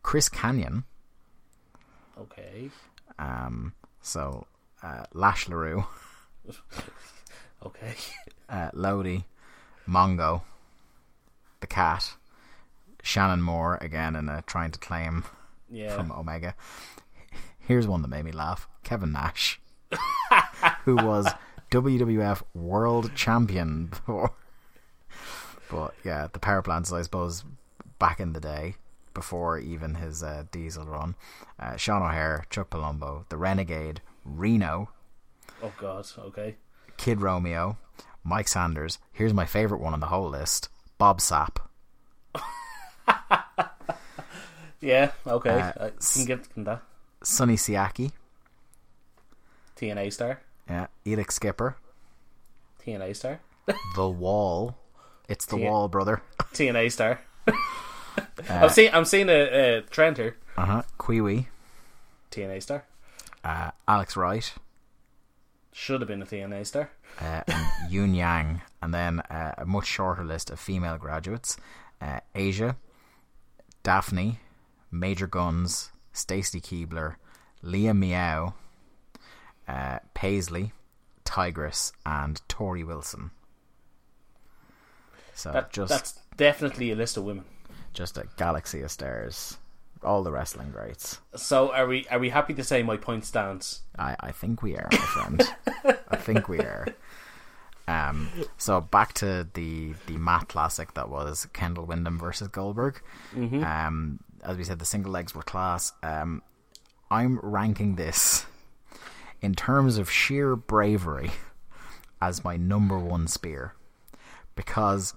Chris 0.04 0.30
Kanyon. 0.30 0.84
Okay. 2.20 2.70
Um, 3.18 3.74
so 4.02 4.46
uh, 4.86 5.04
Lash 5.14 5.48
LeRoux, 5.48 5.86
Okay. 7.66 7.96
uh, 8.50 8.70
Lodi, 8.74 9.24
Mongo, 9.88 10.42
the 11.60 11.68
Cat, 11.68 12.14
Shannon 13.02 13.42
Moore 13.42 13.78
again 13.82 14.16
in 14.16 14.30
a 14.30 14.42
trying 14.44 14.72
to 14.72 14.80
claim 14.80 15.24
Yeah. 15.70 15.96
from 15.96 16.12
Omega. 16.12 16.54
Here's 17.60 17.88
one 17.88 18.02
that 18.04 18.10
made 18.10 18.26
me 18.26 18.32
laugh: 18.32 18.68
Kevin 18.84 19.12
Nash, 19.12 19.60
who 20.86 20.96
was 20.98 21.28
WWF 21.72 22.44
World 22.54 23.16
Champion 23.16 23.88
before. 23.88 24.34
But 25.72 25.96
yeah, 26.04 26.28
the 26.32 26.38
power 26.40 26.62
plants, 26.62 26.92
I 26.94 27.02
suppose, 27.02 27.44
back 27.98 28.20
in 28.20 28.34
the 28.34 28.40
day, 28.40 28.76
before 29.16 29.58
even 29.58 29.96
his 29.96 30.22
uh, 30.22 30.44
diesel 30.52 30.86
run, 30.86 31.16
uh, 31.60 31.76
Sean 31.76 32.04
O'Haire, 32.04 32.46
Chuck 32.52 32.70
Palumbo, 32.70 33.28
the 33.30 33.38
Renegade, 33.38 34.02
Reno, 34.26 34.90
oh 35.64 35.72
God. 35.78 36.06
Okay. 36.18 36.56
Kid 36.98 37.22
Romeo, 37.22 37.78
Mike 38.24 38.48
Sanders. 38.50 38.98
Here's 39.14 39.34
my 39.34 39.46
favorite 39.46 39.80
one 39.82 39.94
on 39.94 40.00
the 40.02 40.08
whole 40.08 40.30
list: 40.30 40.68
Bob 40.98 41.20
Sapp. 41.20 41.58
Yeah. 44.82 45.12
Okay. 45.26 45.50
Uh, 45.50 45.86
I 45.86 45.92
can 46.14 46.26
give 46.26 46.54
can 46.54 46.64
that 46.66 46.82
Sonny 47.24 47.56
Siaki, 47.56 48.12
TNA 49.78 50.14
star. 50.14 50.42
yeah, 50.70 50.88
Elix 51.06 51.32
Skipper, 51.32 51.78
TNA 52.86 53.16
star. 53.16 53.40
The 53.96 54.08
Wall. 54.08 54.78
It's 55.28 55.46
the 55.48 55.58
Yeah. 55.58 55.72
Wall, 55.72 55.88
brother. 55.88 56.22
TNA 56.54 56.92
star. 56.92 57.20
Uh, 57.48 57.54
I'm 58.50 58.70
seeing 58.70 58.94
I'm 58.94 59.06
seeing 59.06 59.30
a, 59.30 59.78
a 59.78 59.82
trend 59.82 60.18
here. 60.18 60.36
Uh 60.56 60.66
huh. 60.66 60.82
Kwee 61.00 61.22
Wee, 61.22 61.48
TNA 62.32 62.62
star 62.62 62.84
uh, 63.46 63.72
Alex 63.88 64.18
Wright, 64.18 64.54
should 65.72 66.02
have 66.02 66.08
been 66.08 66.22
a 66.22 66.26
TNA 66.26 66.66
star. 66.66 66.90
uh, 67.22 67.42
and 67.48 67.66
Yun 67.92 68.14
Yang, 68.16 68.62
and 68.82 68.94
then 68.94 69.20
uh, 69.30 69.54
a 69.60 69.66
much 69.66 69.86
shorter 69.86 70.24
list 70.26 70.50
of 70.50 70.60
female 70.60 70.98
graduates: 70.98 71.56
uh, 72.02 72.20
Asia, 72.34 72.76
Daphne, 73.84 74.40
Major 74.92 75.28
Guns, 75.28 75.92
Stacy 76.12 76.60
Keibler, 76.60 77.16
Leia 77.64 77.96
Meow, 77.98 78.54
uh, 79.68 80.00
Paisley, 80.14 80.72
Tigress, 81.24 81.92
and 82.06 82.42
Torrie 82.50 82.86
Wilson. 82.86 83.32
So 85.34 85.52
That, 85.52 85.74
just 85.74 85.90
that's 85.90 86.20
definitely 86.38 86.92
a 86.92 86.96
list 86.96 87.18
of 87.18 87.24
women. 87.26 87.44
just 87.94 88.18
a 88.18 88.26
galaxy 88.38 88.82
of 88.82 88.92
stars, 88.92 89.58
all 90.04 90.24
the 90.24 90.32
wrestling 90.32 90.72
greats. 90.72 91.20
So 91.36 91.72
are 91.74 91.88
we 91.88 92.08
are 92.10 92.20
we 92.20 92.30
happy 92.30 92.54
to 92.56 92.64
say 92.64 92.84
my 92.84 92.98
point 92.98 93.26
stands? 93.26 93.82
I, 93.98 94.16
I 94.20 94.32
think 94.32 94.62
we 94.62 94.76
are, 94.76 94.88
my 94.92 94.98
friend. 94.98 95.44
I 96.10 96.16
think 96.18 96.48
we 96.48 96.60
are. 96.60 96.88
Um, 97.88 98.30
so 98.58 98.82
back 98.82 99.14
to 99.16 99.48
the 99.54 99.94
the 100.08 100.18
Matt 100.18 100.48
classic 100.50 100.94
that 100.96 101.10
was 101.10 101.48
Kendall 101.54 101.86
Windham 101.86 102.18
versus 102.18 102.48
Goldberg. 102.48 103.02
Um, 103.64 104.20
as 104.44 104.58
we 104.58 104.64
said, 104.64 104.80
the 104.80 104.86
single 104.86 105.12
legs 105.12 105.36
were 105.36 105.44
class. 105.44 105.94
Um, 106.04 106.42
I'm 107.12 107.40
ranking 107.44 107.96
this 107.96 108.46
in 109.42 109.54
terms 109.54 109.98
of 109.98 110.10
sheer 110.10 110.56
bravery 110.56 111.32
as 112.22 112.44
my 112.44 112.58
number 112.58 112.98
one 112.98 113.28
spear 113.28 113.74
because 114.56 115.14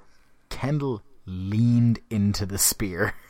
Kendall 0.51 1.03
leaned 1.25 2.01
into 2.11 2.45
the 2.47 2.59
spear. 2.59 3.15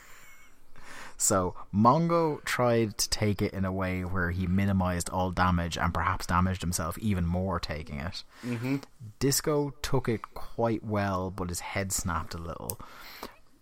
So 1.21 1.53
Mongo 1.75 2.41
tried 2.45 2.97
to 2.97 3.09
take 3.09 3.41
it 3.41 3.53
in 3.53 3.65
a 3.65 3.73
way 3.73 4.05
where 4.05 4.31
he 4.31 4.47
minimized 4.47 5.09
all 5.09 5.31
damage 5.31 5.77
and 5.77 5.93
perhaps 5.93 6.25
damaged 6.25 6.61
himself 6.61 6.97
even 6.97 7.25
more 7.25 7.59
taking 7.59 7.99
it. 7.99 8.23
Mm-hmm. 8.45 8.77
Disco 9.19 9.73
took 9.81 10.07
it 10.07 10.21
quite 10.33 10.81
well, 10.81 11.29
but 11.29 11.49
his 11.49 11.59
head 11.59 11.91
snapped 11.91 12.33
a 12.35 12.37
little. 12.37 12.79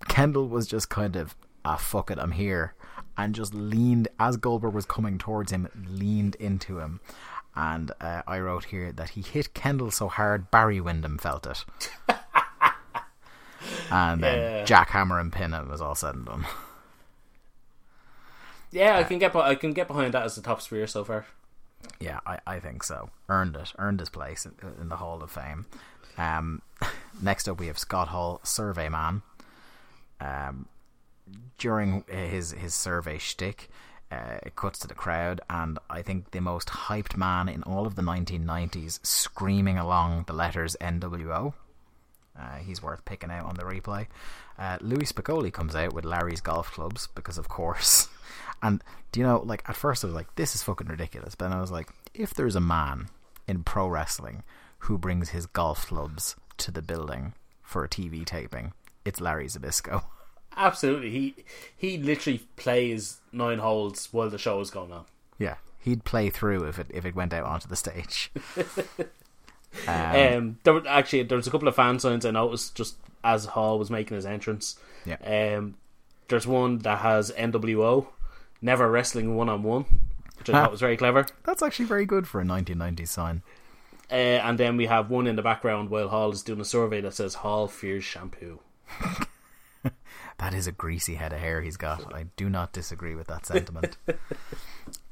Kendall 0.08 0.48
was 0.48 0.68
just 0.68 0.90
kind 0.90 1.16
of, 1.16 1.36
ah, 1.66 1.78
fuck 1.78 2.12
it, 2.12 2.20
I'm 2.20 2.34
here, 2.34 2.76
and 3.18 3.34
just 3.34 3.56
leaned 3.56 4.08
as 4.20 4.38
Goldberg 4.38 4.76
was 4.76 4.86
coming 4.86 5.18
towards 5.18 5.52
him, 5.52 5.68
leaned 5.90 6.36
into 6.36 6.78
him. 6.78 7.00
And 7.56 7.92
uh, 8.00 8.22
I 8.28 8.38
wrote 8.40 8.66
here 8.66 8.92
that 8.92 9.10
he 9.10 9.22
hit 9.24 9.56
Kendall 9.56 9.90
so 9.90 10.08
hard 10.10 10.52
Barry 10.52 10.80
Windham 10.80 11.18
felt 11.18 11.48
it. 11.48 11.66
and 13.92 14.24
then 14.24 14.38
Yeah. 14.40 14.64
jackhammer 14.66 15.20
and 15.20 15.34
pin 15.34 15.56
it 15.56 15.68
was 15.68 15.82
all 15.82 15.96
said 15.96 16.14
and 16.14 16.26
done. 16.28 16.46
Yeah, 18.78 18.98
I 18.98 19.04
can 19.04 19.18
get 19.18 19.36
I 19.36 19.56
can 19.56 19.74
get 19.74 19.88
behind 19.88 20.14
that 20.14 20.24
as 20.24 20.36
the 20.36 20.42
top 20.42 20.62
spear 20.62 20.86
so 20.88 21.04
far. 21.04 21.26
Yeah, 22.00 22.20
I, 22.26 22.40
I 22.46 22.60
think 22.60 22.84
so. 22.84 23.10
Earned 23.28 23.56
it. 23.56 23.74
Earned 23.78 24.00
his 24.00 24.10
place 24.10 24.46
in, 24.46 24.54
in 24.82 24.90
the 24.90 24.98
Hall 24.98 25.22
of 25.24 25.32
Fame. 25.32 25.66
Um, 26.18 26.62
next 27.22 27.48
up, 27.48 27.60
we 27.60 27.68
have 27.68 27.80
Scott 27.80 28.10
Hall, 28.10 28.40
Survey 28.44 28.90
Man. 28.90 29.22
Um, 30.20 30.68
during 31.58 32.04
his 32.08 32.52
his 32.52 32.76
survey 32.76 33.18
shtick, 33.18 33.70
uh, 34.12 34.38
it 34.44 34.56
cuts 34.56 34.80
to 34.80 34.88
the 34.88 34.94
crowd, 34.94 35.42
and 35.50 35.80
I 35.90 36.02
think 36.02 36.32
the 36.32 36.40
most 36.40 36.70
hyped 36.70 37.18
man 37.18 37.50
in 37.50 37.64
all 37.64 37.88
of 37.88 37.96
the 37.96 38.02
1990s 38.02 39.06
screaming 39.06 39.78
along 39.78 40.26
the 40.28 40.34
letters 40.34 40.76
NWO. 40.80 41.54
Uh, 42.40 42.58
he's 42.58 42.84
worth 42.84 43.04
picking 43.06 43.32
out 43.32 43.46
on 43.46 43.56
the 43.56 43.64
replay. 43.64 44.06
Uh, 44.60 44.78
Louie 44.82 45.06
Spicolli 45.06 45.52
comes 45.52 45.76
out 45.76 45.94
with 45.94 46.06
Larry's 46.06 46.42
golf 46.42 46.72
clubs 46.72 47.08
because, 47.16 47.38
of 47.38 47.50
course. 47.50 48.10
And 48.62 48.84
do 49.12 49.20
you 49.20 49.26
know, 49.26 49.42
like 49.46 49.68
at 49.70 49.76
first 49.76 50.04
I 50.04 50.08
was 50.08 50.16
like, 50.16 50.36
"This 50.36 50.56
is 50.56 50.64
fucking 50.64 50.88
ridiculous," 50.88 51.36
but 51.36 51.50
then 51.50 51.58
I 51.58 51.62
was 51.62 51.72
like, 51.72 51.90
"If 52.14 52.34
there's 52.34 52.56
a 52.56 52.62
man 52.62 53.10
in 53.48 53.64
pro 53.64 53.88
wrestling 53.88 54.44
who 54.80 54.98
brings 54.98 55.30
his 55.30 55.46
golf 55.46 55.88
clubs 55.88 56.36
to 56.58 56.72
the 56.72 56.82
building 56.82 57.34
for 57.62 57.84
a 57.84 57.90
TV 57.90 58.26
taping, 58.26 58.74
it's 59.06 59.22
Larry 59.22 59.48
Zbyszko." 59.48 60.04
Absolutely, 60.58 61.10
he 61.12 61.36
he 61.76 61.98
literally 61.98 62.40
plays 62.56 63.18
nine 63.32 63.60
holes 63.60 64.10
while 64.12 64.30
the 64.30 64.40
show 64.40 64.60
is 64.60 64.72
going 64.72 64.92
on. 64.92 65.06
Yeah, 65.38 65.56
he'd 65.80 66.04
play 66.04 66.32
through 66.32 66.64
if 66.64 66.80
it 66.80 66.88
if 66.90 67.06
it 67.06 67.16
went 67.16 67.34
out 67.34 67.46
onto 67.46 67.68
the 67.68 67.76
stage. 67.76 68.32
um, 69.88 70.16
Um, 70.16 70.58
there 70.64 70.74
were, 70.74 70.88
actually 70.88 71.24
there 71.24 71.36
was 71.36 71.48
a 71.48 71.52
couple 71.52 71.68
of 71.68 71.76
fan 71.76 72.00
signs 72.00 72.26
I 72.26 72.32
noticed 72.32 72.76
just 72.76 72.96
as 73.24 73.46
Hall 73.46 73.78
was 73.78 73.90
making 73.92 74.16
his 74.16 74.26
entrance. 74.26 74.78
yeah, 75.06 75.58
Um, 75.58 75.76
there's 76.30 76.48
one 76.48 76.80
that 76.80 77.00
has 77.00 77.32
NWO, 77.32 78.08
never 78.62 78.90
wrestling 78.90 79.36
one 79.36 79.50
on 79.50 79.64
one, 79.64 79.86
which 80.38 80.50
I 80.50 80.54
thought 80.54 80.72
was 80.72 80.80
very 80.80 80.98
clever. 80.98 81.26
that's 81.44 81.62
actually 81.62 81.86
very 81.86 82.06
good 82.06 82.28
for 82.28 82.42
a 82.42 82.44
1990s 82.44 83.08
sign. 83.08 83.44
Uh, 84.10 84.14
and 84.16 84.58
then 84.58 84.78
we 84.78 84.86
have 84.86 85.10
one 85.10 85.28
in 85.28 85.36
the 85.36 85.42
background 85.42 85.90
while 85.90 86.08
Hall 86.08 86.32
is 86.32 86.42
doing 86.42 86.62
a 86.62 86.66
survey 86.66 87.02
that 87.02 87.14
says 87.14 87.36
Hall 87.36 87.68
fears 87.68 88.04
shampoo. 88.04 88.60
That 90.40 90.54
is 90.54 90.68
a 90.68 90.72
greasy 90.72 91.16
head 91.16 91.34
of 91.34 91.40
hair 91.40 91.62
he's 91.62 91.78
got. 91.78 92.14
I 92.14 92.26
do 92.36 92.48
not 92.50 92.72
disagree 92.72 93.16
with 93.16 93.28
that 93.28 93.46
sentiment. 93.46 93.98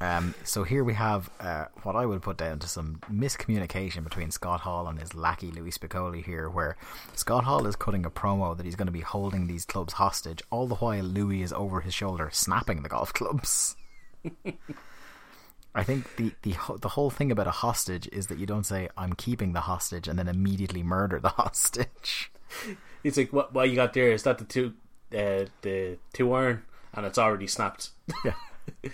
um, 0.01 0.35
so 0.43 0.63
here 0.63 0.83
we 0.83 0.93
have 0.93 1.29
uh, 1.39 1.65
what 1.83 1.95
I 1.95 2.05
would 2.05 2.21
put 2.21 2.37
down 2.37 2.59
to 2.59 2.67
some 2.67 2.99
miscommunication 3.11 4.03
between 4.03 4.31
Scott 4.31 4.61
Hall 4.61 4.87
and 4.87 4.99
his 4.99 5.15
lackey 5.15 5.51
Louie 5.51 5.71
Spicolli 5.71 6.23
here, 6.23 6.49
where 6.49 6.75
Scott 7.15 7.45
Hall 7.45 7.65
is 7.65 7.75
cutting 7.75 8.05
a 8.05 8.09
promo 8.09 8.55
that 8.57 8.65
he's 8.65 8.75
going 8.75 8.87
to 8.87 8.91
be 8.91 9.01
holding 9.01 9.47
these 9.47 9.65
clubs 9.65 9.93
hostage, 9.93 10.41
all 10.49 10.67
the 10.67 10.75
while 10.75 11.03
Louie 11.03 11.41
is 11.41 11.53
over 11.53 11.81
his 11.81 11.93
shoulder 11.93 12.29
snapping 12.31 12.83
the 12.83 12.89
golf 12.89 13.13
clubs. 13.13 13.75
I 15.75 15.83
think 15.83 16.15
the, 16.15 16.31
the 16.43 16.55
the 16.79 16.89
whole 16.89 17.09
thing 17.09 17.31
about 17.31 17.47
a 17.47 17.51
hostage 17.51 18.07
is 18.13 18.27
that 18.27 18.37
you 18.37 18.45
don't 18.45 18.65
say 18.65 18.87
I'm 18.97 19.13
keeping 19.13 19.51
the 19.51 19.61
hostage 19.61 20.07
and 20.07 20.17
then 20.17 20.29
immediately 20.29 20.83
murder 20.83 21.19
the 21.19 21.29
hostage. 21.41 22.31
He's 23.03 23.17
like, 23.17 23.33
"What? 23.33 23.53
What 23.53 23.69
you 23.69 23.75
got 23.75 23.93
there? 23.93 24.11
Is 24.11 24.23
that 24.23 24.37
the 24.37 24.45
two, 24.45 24.73
uh, 25.13 25.45
the 25.61 25.97
two 26.13 26.33
iron?" 26.33 26.63
And 26.93 27.05
it's 27.05 27.17
already 27.17 27.47
snapped. 27.47 27.89
Yeah, 28.23 28.33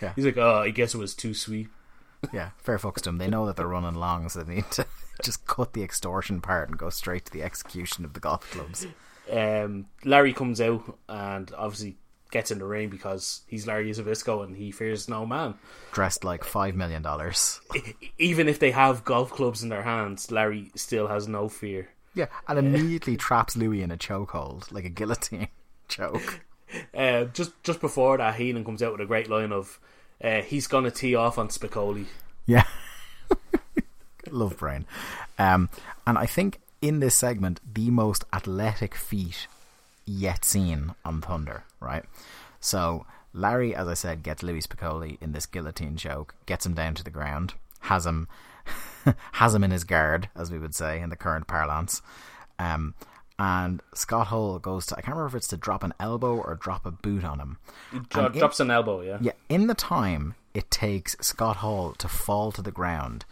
yeah. 0.02 0.14
He's 0.16 0.26
like, 0.26 0.38
"Oh, 0.38 0.60
I 0.60 0.70
guess 0.70 0.94
it 0.94 0.98
was 0.98 1.16
too 1.16 1.34
sweet." 1.34 1.70
Yeah, 2.32 2.52
fair 2.58 2.78
fucks 2.78 2.96
to 2.96 3.04
them. 3.06 3.18
They 3.18 3.28
know 3.28 3.46
that 3.48 3.56
they're 3.56 3.68
running 3.68 3.96
long, 3.96 4.30
so 4.30 4.44
they 4.44 4.56
need 4.56 4.72
to 4.72 4.86
just 5.24 5.46
cut 5.48 5.74
the 5.74 5.84
extortion 5.84 6.40
part 6.42 6.70
and 6.70 6.78
go 6.78 6.90
straight 6.90 7.26
to 7.26 7.32
the 7.32 7.44
execution 7.44 8.06
of 8.06 8.14
the 8.14 8.20
golf 8.20 8.50
clubs. 8.52 8.86
Um, 9.32 9.88
Larry 10.04 10.34
comes 10.34 10.62
out 10.62 10.98
and 11.08 11.52
obviously 11.58 11.98
gets 12.32 12.50
in 12.52 12.60
the 12.60 12.66
ring 12.66 12.90
because 12.90 13.42
he's 13.48 13.68
Larry 13.68 13.92
Zbyszko 13.92 14.44
and 14.44 14.56
he 14.56 14.72
fears 14.72 15.10
no 15.10 15.26
man. 15.26 15.56
Dressed 15.92 16.24
like 16.24 16.44
five 16.44 16.76
million 16.76 17.02
dollars. 17.02 17.60
Even 18.18 18.48
if 18.48 18.60
they 18.60 18.72
have 18.72 19.04
golf 19.04 19.32
clubs 19.32 19.64
in 19.64 19.70
their 19.70 19.84
hands, 19.84 20.32
Larry 20.32 20.72
still 20.76 21.08
has 21.08 21.28
no 21.28 21.50
fear. 21.50 21.90
Yeah, 22.14 22.28
and 22.48 22.60
immediately 22.60 23.16
traps 23.16 23.56
Louie 23.56 23.82
in 23.82 23.92
a 23.92 23.98
chokehold, 23.98 24.72
like 24.72 24.86
a 24.86 24.90
guillotine 24.90 25.48
choke. 25.88 26.42
Uh, 26.96 27.26
just 27.26 27.52
just 27.64 27.82
before 27.82 28.18
that, 28.18 28.36
Heenan 28.36 28.64
comes 28.64 28.82
out 28.82 28.94
with 28.94 29.02
a 29.02 29.06
great 29.06 29.30
line 29.30 29.52
of, 29.52 29.80
uh, 30.24 30.42
"He's 30.42 30.68
gonna 30.68 30.92
tee 30.92 31.16
off 31.16 31.38
on 31.38 31.50
Spicolli." 31.50 32.06
Yeah. 32.46 32.66
Love 34.32 34.58
brain. 34.58 34.86
Um, 35.38 35.70
and 36.08 36.18
I 36.18 36.26
think 36.26 36.60
in 36.82 37.00
this 37.00 37.16
segment, 37.16 37.60
the 37.74 37.90
most 37.90 38.24
athletic 38.34 38.96
feat 38.96 39.48
yet 40.06 40.46
seen 40.46 40.94
on 41.04 41.22
Thunder, 41.22 41.64
right? 41.80 42.04
So 42.60 43.06
Larry, 43.34 43.76
as 43.76 43.88
I 43.88 43.94
said, 43.94 44.24
gets 44.24 44.44
Louie 44.44 44.62
Spicolli 44.62 45.18
in 45.22 45.32
this 45.32 45.46
guillotine 45.46 45.98
choke, 45.98 46.36
gets 46.46 46.66
him 46.66 46.74
down 46.74 46.96
to 46.96 47.04
the 47.04 47.10
ground, 47.10 47.54
has 47.82 48.06
him 48.06 48.28
has 49.34 49.56
him 49.56 49.64
in 49.64 49.72
his 49.72 49.84
guard, 49.84 50.30
as 50.36 50.52
we 50.52 50.60
would 50.60 50.76
say 50.76 51.02
in 51.02 51.10
the 51.10 51.16
current 51.16 51.48
parlance. 51.48 52.02
Um, 52.60 52.94
and 53.42 53.82
Scott 53.96 54.28
Hall 54.28 54.60
goes 54.60 54.86
to 54.86 54.96
I 54.96 55.02
can't 55.02 55.16
remember 55.16 55.36
if 55.36 55.40
it's 55.40 55.48
to 55.48 55.58
drop 55.58 55.84
an 55.84 55.96
elbow 56.00 56.36
or 56.38 56.54
drop 56.54 56.86
a 56.86 56.92
boot 56.92 57.24
on 57.24 57.40
him. 57.40 57.58
Dro- 58.10 58.28
in- 58.28 58.34
drops 58.34 58.60
an 58.60 58.70
elbow, 58.70 59.02
yeah. 59.02 59.18
yeah, 59.20 59.32
in 59.50 59.66
the 59.66 59.74
time 59.74 60.36
it 60.54 60.70
takes 60.70 61.16
Scott 61.22 61.58
Hall 61.58 61.94
to 61.94 62.08
fall 62.08 62.52
to 62.52 62.62
the 62.62 62.72
ground, 62.72 63.26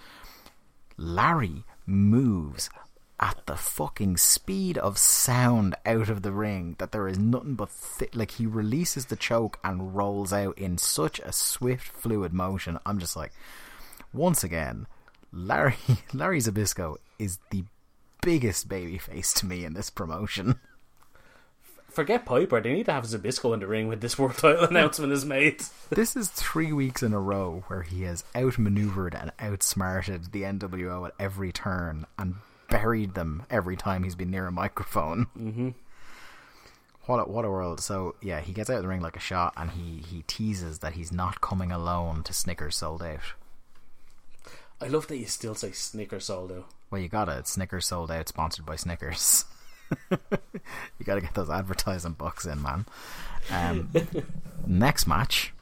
Larry 0.98 1.64
moves 1.86 2.72
at 3.20 3.38
the 3.46 3.56
fucking 3.56 4.18
speed 4.18 4.78
of 4.80 4.98
sound 4.98 5.76
out 5.86 6.10
of 6.10 6.22
the 6.24 6.32
ring 6.32 6.76
that 6.80 6.92
there 6.92 7.08
is 7.08 7.20
nothing 7.20 7.54
but 7.54 7.70
thi- 7.70 8.08
like 8.14 8.32
he 8.32 8.46
releases 8.48 9.06
the 9.06 9.16
choke 9.16 9.60
and 9.64 9.96
rolls 9.96 10.32
out 10.34 10.58
in 10.58 10.78
such 10.80 11.20
a 11.20 11.32
swift 11.32 11.86
fluid 11.86 12.34
motion. 12.34 12.80
I'm 12.86 12.98
just 12.98 13.16
like 13.16 13.32
once 14.12 14.44
again, 14.44 14.88
Larry 15.32 15.76
Larry 16.14 16.40
Zbyszko 16.40 16.98
is 17.20 17.38
the 17.52 17.64
biggest 18.22 18.68
babyface 18.68 19.34
to 19.36 19.46
me 19.46 19.66
in 19.66 19.74
this 19.74 19.90
promotion. 19.90 20.60
Forget 21.90 22.26
Piper. 22.26 22.62
They 22.62 22.74
need 22.74 22.86
to 22.86 22.94
have 22.94 23.06
Zbyszko 23.06 23.54
in 23.54 23.60
the 23.60 23.68
ring 23.68 23.88
when 23.88 24.00
this 24.00 24.18
world 24.18 24.38
title 24.38 24.64
announcement 24.70 25.12
is 25.12 25.26
made. 25.26 25.64
This 25.90 26.16
is 26.16 26.30
three 26.30 26.72
weeks 26.72 27.02
in 27.04 27.14
a 27.14 27.20
row 27.20 27.64
where 27.68 27.82
he 27.82 28.04
has 28.04 28.24
outmaneuvered 28.36 29.16
and 29.16 29.32
outsmarted 29.40 30.32
the 30.32 30.44
NWO 30.44 31.08
at 31.08 31.16
every 31.20 31.52
turn 31.52 32.06
and 32.18 32.36
buried 32.70 33.16
them 33.16 33.44
every 33.50 33.76
time 33.76 34.04
he's 34.04 34.16
been 34.16 34.32
near 34.32 34.48
a 34.48 34.52
microphone. 34.52 35.28
Mm-hmm. 35.38 35.70
What 37.06 37.18
a, 37.18 37.24
what 37.24 37.44
a 37.44 37.50
world! 37.50 37.80
So 37.80 38.16
yeah, 38.22 38.40
he 38.40 38.54
gets 38.54 38.70
out 38.70 38.78
of 38.78 38.84
the 38.84 38.88
ring 38.88 39.02
like 39.02 39.18
a 39.18 39.20
shot, 39.20 39.54
and 39.58 39.72
he 39.72 40.04
he 40.08 40.22
teases 40.28 40.80
that 40.80 40.94
he's 40.94 41.12
not 41.12 41.42
coming 41.42 41.72
alone 41.72 42.22
to 42.24 42.34
Snickers 42.34 42.76
Souled 42.76 43.02
Out. 43.02 43.34
I 44.82 44.88
love 44.88 45.08
that 45.08 45.18
you 45.18 45.26
still 45.26 45.56
say 45.56 45.72
Snickers 45.72 46.26
Souled 46.26 46.52
Out. 46.52 46.68
Well, 46.90 47.02
you 47.02 47.10
got 47.10 47.30
it. 47.30 47.48
Snickers 47.48 47.88
Souled 47.88 48.12
Out, 48.12 48.30
sponsored 48.30 48.66
by 48.66 48.76
Snickers. 48.76 49.46
you 50.12 51.06
got 51.06 51.16
to 51.16 51.22
get 51.22 51.34
those 51.34 51.50
advertising 51.50 52.14
bucks 52.14 52.46
in, 52.46 52.62
man. 52.62 52.86
Um, 53.52 53.90
next 54.68 55.08
match, 55.08 55.54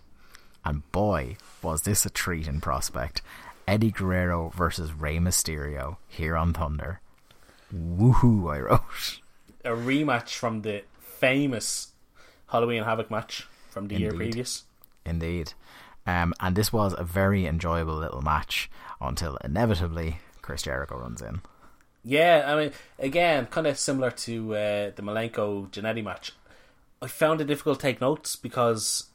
and 0.64 0.90
boy, 0.92 1.38
was 1.62 1.82
this 1.82 2.06
a 2.06 2.10
treat 2.10 2.48
in 2.48 2.62
prospect. 2.62 3.22
Eddie 3.68 3.92
Guerrero 3.92 4.50
versus 4.56 4.94
Rey 4.94 5.18
Mysterio 5.18 5.98
here 6.08 6.38
on 6.38 6.54
Thunder. 6.54 7.02
Woohoo! 7.74 8.54
I 8.54 8.60
wrote. 8.60 9.20
A 9.66 9.72
rematch 9.72 10.36
from 10.36 10.62
the 10.62 10.84
famous 11.00 11.92
Halloween 12.48 12.84
Havoc 12.84 13.12
match 13.12 13.48
from 13.70 13.88
the 13.88 14.00
year 14.00 14.14
previous. 14.14 14.64
Indeed. 15.06 15.54
Um, 16.06 16.34
and 16.40 16.56
this 16.56 16.72
was 16.72 16.96
a 16.98 17.04
very 17.04 17.46
enjoyable 17.46 17.96
little 17.96 18.22
match 18.22 18.70
until 19.02 19.38
inevitably 19.44 20.20
Chris 20.42 20.64
Jericho 20.64 20.98
runs 20.98 21.22
in. 21.22 21.42
Yeah, 22.04 22.46
I 22.48 22.56
mean, 22.56 22.72
again, 23.00 23.48
kind 23.48 23.68
of 23.68 23.78
similar 23.78 24.12
to 24.12 24.56
uh, 24.56 24.92
the 24.96 25.02
Malenko 25.02 25.70
Janetti 25.72 26.04
match. 26.04 26.32
I 27.02 27.08
found 27.08 27.42
it 27.42 27.46
difficult 27.46 27.80
to 27.80 27.84
take 27.84 28.02
notes 28.02 28.36
because 28.36 29.08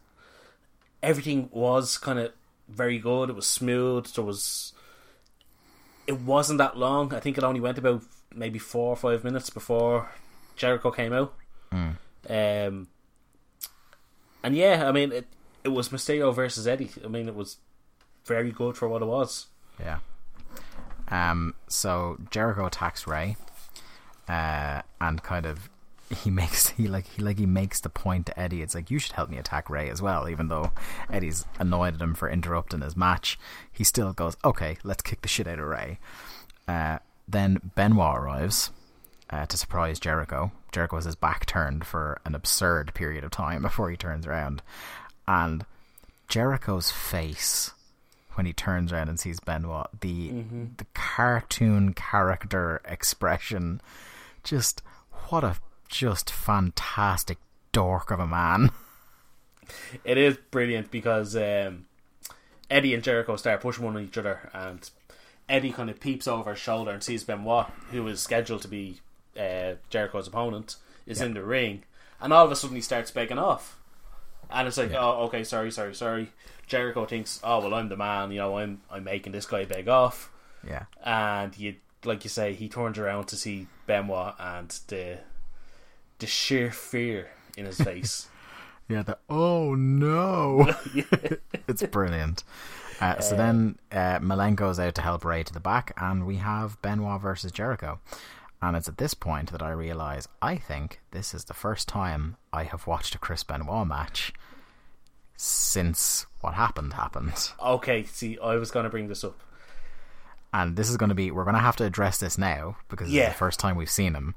everything 1.03 1.49
was 1.53 1.99
kind 1.99 2.19
of 2.19 2.33
very 2.69 2.99
good. 2.99 3.31
It 3.31 3.37
was 3.37 3.47
smooth. 3.47 4.07
There 4.09 4.25
was. 4.25 4.73
It 6.07 6.21
wasn't 6.21 6.59
that 6.59 6.77
long. 6.77 7.15
I 7.15 7.21
think 7.21 7.39
it 7.39 7.45
only 7.45 7.61
went 7.61 7.79
about 7.79 8.03
maybe 8.35 8.59
four 8.59 8.91
or 8.91 8.97
five 8.97 9.25
minutes 9.25 9.51
before 9.51 10.11
Jericho 10.57 10.91
came 10.91 11.13
out. 11.13 11.35
Um, 12.29 12.89
and 14.43 14.55
yeah, 14.57 14.89
I 14.89 14.93
mean, 14.93 15.13
it 15.13 15.27
it 15.65 15.69
was 15.71 15.89
Mysterio 15.89 16.35
versus 16.35 16.67
Eddie. 16.67 16.91
I 17.05 17.09
mean, 17.09 17.29
it 17.29 17.35
was 17.35 17.57
very 18.27 18.51
good 18.51 18.77
for 18.77 18.89
what 18.89 19.03
it 19.03 19.07
was. 19.07 19.47
Yeah. 19.81 19.99
Um. 21.09 21.55
So 21.69 22.19
Jericho 22.31 22.67
attacks 22.67 23.07
Rey, 23.07 23.37
uh, 24.29 24.83
and 25.01 25.23
kind 25.23 25.47
of 25.47 25.69
he 26.25 26.31
makes 26.31 26.69
he 26.71 26.89
like 26.89 27.07
he 27.07 27.23
like 27.23 27.39
he 27.39 27.47
makes 27.47 27.81
the 27.81 27.89
point 27.89 28.27
to 28.27 28.39
Eddie. 28.39 28.63
It's 28.63 28.75
like 28.75 28.91
you 28.91 28.99
should 28.99 29.13
help 29.13 29.31
me 29.31 29.39
attack 29.39 29.71
Rey 29.71 29.89
as 29.89 30.03
well. 30.03 30.29
Even 30.29 30.49
though 30.49 30.73
Eddie's 31.11 31.47
annoyed 31.59 31.95
at 31.95 32.01
him 32.03 32.15
for 32.15 32.29
interrupting 32.29 32.81
his 32.81 32.97
match, 32.97 33.39
he 33.71 33.85
still 33.85 34.13
goes, 34.13 34.37
"Okay, 34.45 34.77
let's 34.85 35.03
kick 35.03 35.23
the 35.23 35.29
shit 35.29 35.47
out 35.47 35.59
of 35.59 35.67
Rey." 35.67 35.99
Uh, 36.69 36.99
then 37.27 37.73
Benoit 37.75 38.19
arrives 38.19 38.71
uh, 39.31 39.47
to 39.47 39.57
surprise 39.57 39.99
Jericho. 39.99 40.53
Jericho 40.71 40.97
has 40.97 41.05
his 41.05 41.17
back 41.17 41.47
turned 41.47 41.87
for 41.87 42.21
an 42.25 42.35
absurd 42.35 42.95
period 42.95 43.25
of 43.25 43.31
time 43.31 43.63
before 43.63 43.91
he 43.91 43.97
turns 43.97 44.27
around, 44.27 44.63
and 45.27 45.65
Jericho's 46.29 46.91
face 46.91 47.73
when 48.35 48.47
he 48.47 48.53
turns 48.53 48.93
around 48.93 49.09
and 49.09 49.21
sees 49.21 49.41
Benoit, 49.41 49.89
the 50.01 50.31
the 50.77 50.87
cartoon 50.95 51.95
character 51.95 52.81
expression, 52.85 53.81
just 54.43 54.83
what 55.29 55.45
a 55.45 55.57
just 55.89 56.31
fantastic 56.31 57.39
dork 57.73 58.11
of 58.11 58.21
a 58.21 58.27
man. 58.27 58.71
It 60.05 60.19
is 60.19 60.37
brilliant 60.51 60.91
because 60.91 61.37
um, 61.37 61.87
Eddie 62.69 62.95
and 62.95 63.03
Jericho 63.03 63.37
start 63.37 63.61
pushing 63.61 63.85
one 63.85 63.97
on 63.97 64.03
each 64.03 64.19
other, 64.19 64.51
and 64.53 64.91
Eddie 65.49 65.73
kind 65.73 65.89
of 65.89 66.01
peeps 66.01 66.27
over 66.27 66.51
his 66.51 66.59
shoulder 66.59 66.91
and 66.91 67.03
sees 67.03 67.25
Benoit, 67.25 67.67
who 67.91 68.07
is 68.09 68.21
scheduled 68.21 68.63
to 68.63 68.69
be 68.69 69.01
uh, 69.39 69.75
Jericho's 69.89 70.27
opponent, 70.27 70.77
is 71.07 71.21
in 71.21 71.35
the 71.35 71.45
ring, 71.45 71.85
and 72.21 72.33
all 72.33 72.45
of 72.45 72.53
a 72.53 72.57
sudden 72.57 72.77
he 72.77 72.83
starts 72.83 73.11
begging 73.11 73.39
off, 73.39 73.79
and 74.53 74.69
it's 74.69 74.77
like, 74.77 74.93
oh, 74.93 75.25
okay, 75.25 75.45
sorry, 75.45 75.71
sorry, 75.71 75.95
sorry. 75.95 76.31
Jericho 76.67 77.05
thinks, 77.07 77.41
oh 77.43 77.61
well, 77.61 77.75
I'm 77.75 77.89
the 77.89 77.97
man, 77.97 78.31
you 78.31 78.39
know, 78.39 78.59
I'm 78.59 78.81
I'm 78.91 79.05
making 79.05 79.33
this 79.33 79.47
guy 79.47 79.65
beg 79.65 79.89
off, 79.89 80.31
Yeah, 80.67 80.85
and 81.05 81.57
you 81.59 81.77
like 82.05 82.25
you 82.25 82.31
say, 82.31 82.55
he 82.55 82.69
turns 82.69 82.99
around 82.99 83.27
to 83.29 83.37
see 83.37 83.67
Benoit 83.87 84.35
and 84.39 84.69
the 84.89 85.19
the 86.19 86.27
sheer 86.27 86.71
fear 86.71 87.31
in 87.57 87.67
his 87.67 87.79
face. 87.81 88.29
Yeah, 88.89 89.03
the 89.03 89.17
oh 89.31 89.75
no. 89.75 90.75
it's 91.69 91.83
brilliant. 91.85 92.45
Uh, 93.01 93.21
so 93.21 93.37
then 93.37 93.79
uh, 93.91 94.19
Malenko's 94.19 94.79
out 94.79 94.97
to 94.97 95.03
help 95.03 95.25
Rey 95.25 95.43
to 95.45 95.53
the 95.53 95.61
back, 95.61 95.93
and 95.97 96.27
we 96.27 96.37
have 96.37 96.81
Benoit 96.83 97.21
versus 97.23 97.53
Jericho. 97.53 98.01
And 98.63 98.77
it's 98.77 98.89
at 98.89 98.97
this 98.99 99.13
point 99.13 99.51
that 99.51 99.61
I 99.61 99.71
realize 99.73 100.29
I 100.41 100.57
think 100.57 101.01
this 101.11 101.35
is 101.35 101.45
the 101.47 101.55
first 101.55 101.89
time 101.89 102.37
I 102.53 102.63
have 102.63 102.87
watched 102.87 103.15
a 103.15 103.19
Chris 103.19 103.43
Benoit 103.43 103.87
match 103.89 104.33
since 105.37 106.27
what 106.41 106.55
happened 106.55 106.93
happened. 106.93 107.51
Okay, 107.61 108.05
see, 108.05 108.39
I 108.43 108.55
was 108.57 108.71
going 108.71 108.85
to 108.85 108.91
bring 108.91 109.09
this 109.09 109.25
up. 109.25 109.41
And 110.55 110.77
this 110.77 110.91
is 110.91 110.97
going 110.97 111.09
to 111.09 111.15
be, 111.15 111.31
we're 111.31 111.45
going 111.45 111.55
to 111.57 111.61
have 111.61 111.77
to 111.77 111.85
address 111.85 112.19
this 112.19 112.37
now 112.39 112.77
because 112.89 113.11
Yeah. 113.11 113.25
it's 113.25 113.33
the 113.33 113.39
first 113.39 113.59
time 113.59 113.77
we've 113.77 113.91
seen 113.91 114.15
him. 114.15 114.35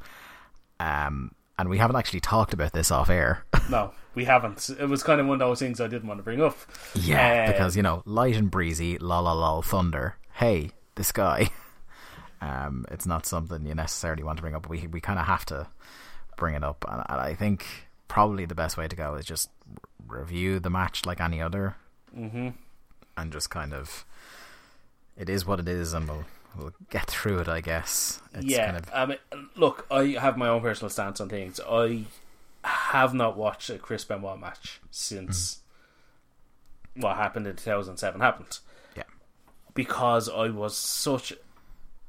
Um, 0.80 1.36
and 1.60 1.70
we 1.70 1.78
haven't 1.78 1.96
actually 1.98 2.22
talked 2.22 2.54
about 2.54 2.74
this 2.74 2.92
off 2.92 3.10
air. 3.10 3.44
No, 3.68 3.94
we 4.14 4.26
haven't. 4.26 4.70
It 4.80 4.88
was 4.88 5.02
kind 5.02 5.20
of 5.20 5.26
one 5.26 5.42
of 5.42 5.48
those 5.48 5.58
things 5.58 5.82
I 5.82 5.88
didn't 5.88 6.08
want 6.08 6.20
to 6.20 6.24
bring 6.24 6.40
up. 6.40 6.56
Yeah, 6.94 7.46
Uh, 7.48 7.52
because 7.52 7.76
you 7.76 7.82
know, 7.82 8.04
light 8.06 8.36
and 8.36 8.52
breezy, 8.52 9.00
la 9.00 9.20
la 9.22 9.34
la, 9.34 9.62
thunder. 9.62 10.18
Hey, 10.34 10.70
this 10.94 11.12
guy. 11.12 11.50
Um, 12.42 12.86
it's 12.92 13.06
not 13.06 13.26
something 13.26 13.66
you 13.66 13.76
necessarily 13.76 14.24
want 14.24 14.38
to 14.38 14.42
bring 14.42 14.56
up. 14.56 14.64
But 14.64 14.72
we 14.72 14.88
we 14.88 15.02
kind 15.02 15.20
of 15.20 15.26
have 15.26 15.46
to 15.46 15.68
bring 16.38 16.56
it 16.56 16.64
up, 16.64 16.86
and, 16.90 17.04
and 17.08 17.22
I 17.22 17.34
think 17.34 17.66
probably 18.08 18.46
the 18.46 18.56
best 18.56 18.78
way 18.78 18.88
to 18.88 18.96
go 18.96 19.16
is 19.16 19.26
just 19.26 19.50
r- 20.10 20.20
review 20.20 20.60
the 20.60 20.70
match 20.70 21.06
like 21.06 21.22
any 21.22 21.42
other, 21.42 21.76
mm-hmm. 22.16 22.50
and 23.18 23.32
just 23.32 23.50
kind 23.50 23.74
of 23.74 24.06
it 25.18 25.30
is 25.30 25.46
what 25.46 25.60
it 25.60 25.68
is, 25.68 25.94
and 25.94 26.08
we'll 26.08 26.26
we'll 26.58 26.74
get 26.90 27.08
through 27.08 27.40
it. 27.40 27.48
I 27.48 27.62
guess. 27.62 28.22
It's 28.34 28.46
yeah, 28.46 28.66
kind 28.66 28.78
of 28.78 28.90
I 28.94 29.06
mean, 29.06 29.48
look, 29.56 29.86
I 29.90 30.18
have 30.20 30.38
my 30.38 30.50
own 30.50 30.62
personal 30.62 30.90
stance 30.90 31.20
on 31.22 31.30
things. 31.30 31.60
I 31.68 32.06
have 32.64 33.14
not 33.14 33.38
watched 33.38 33.70
a 33.70 33.78
Chris 33.78 34.04
Benoit 34.06 34.40
match 34.40 34.82
since 34.90 35.60
what 36.96 37.16
happened 37.18 37.46
in 37.46 37.56
2007 37.56 38.22
happened 38.22 38.60
yeah, 38.96 39.04
because 39.74 40.30
I 40.30 40.50
was 40.50 40.76
such 40.76 41.34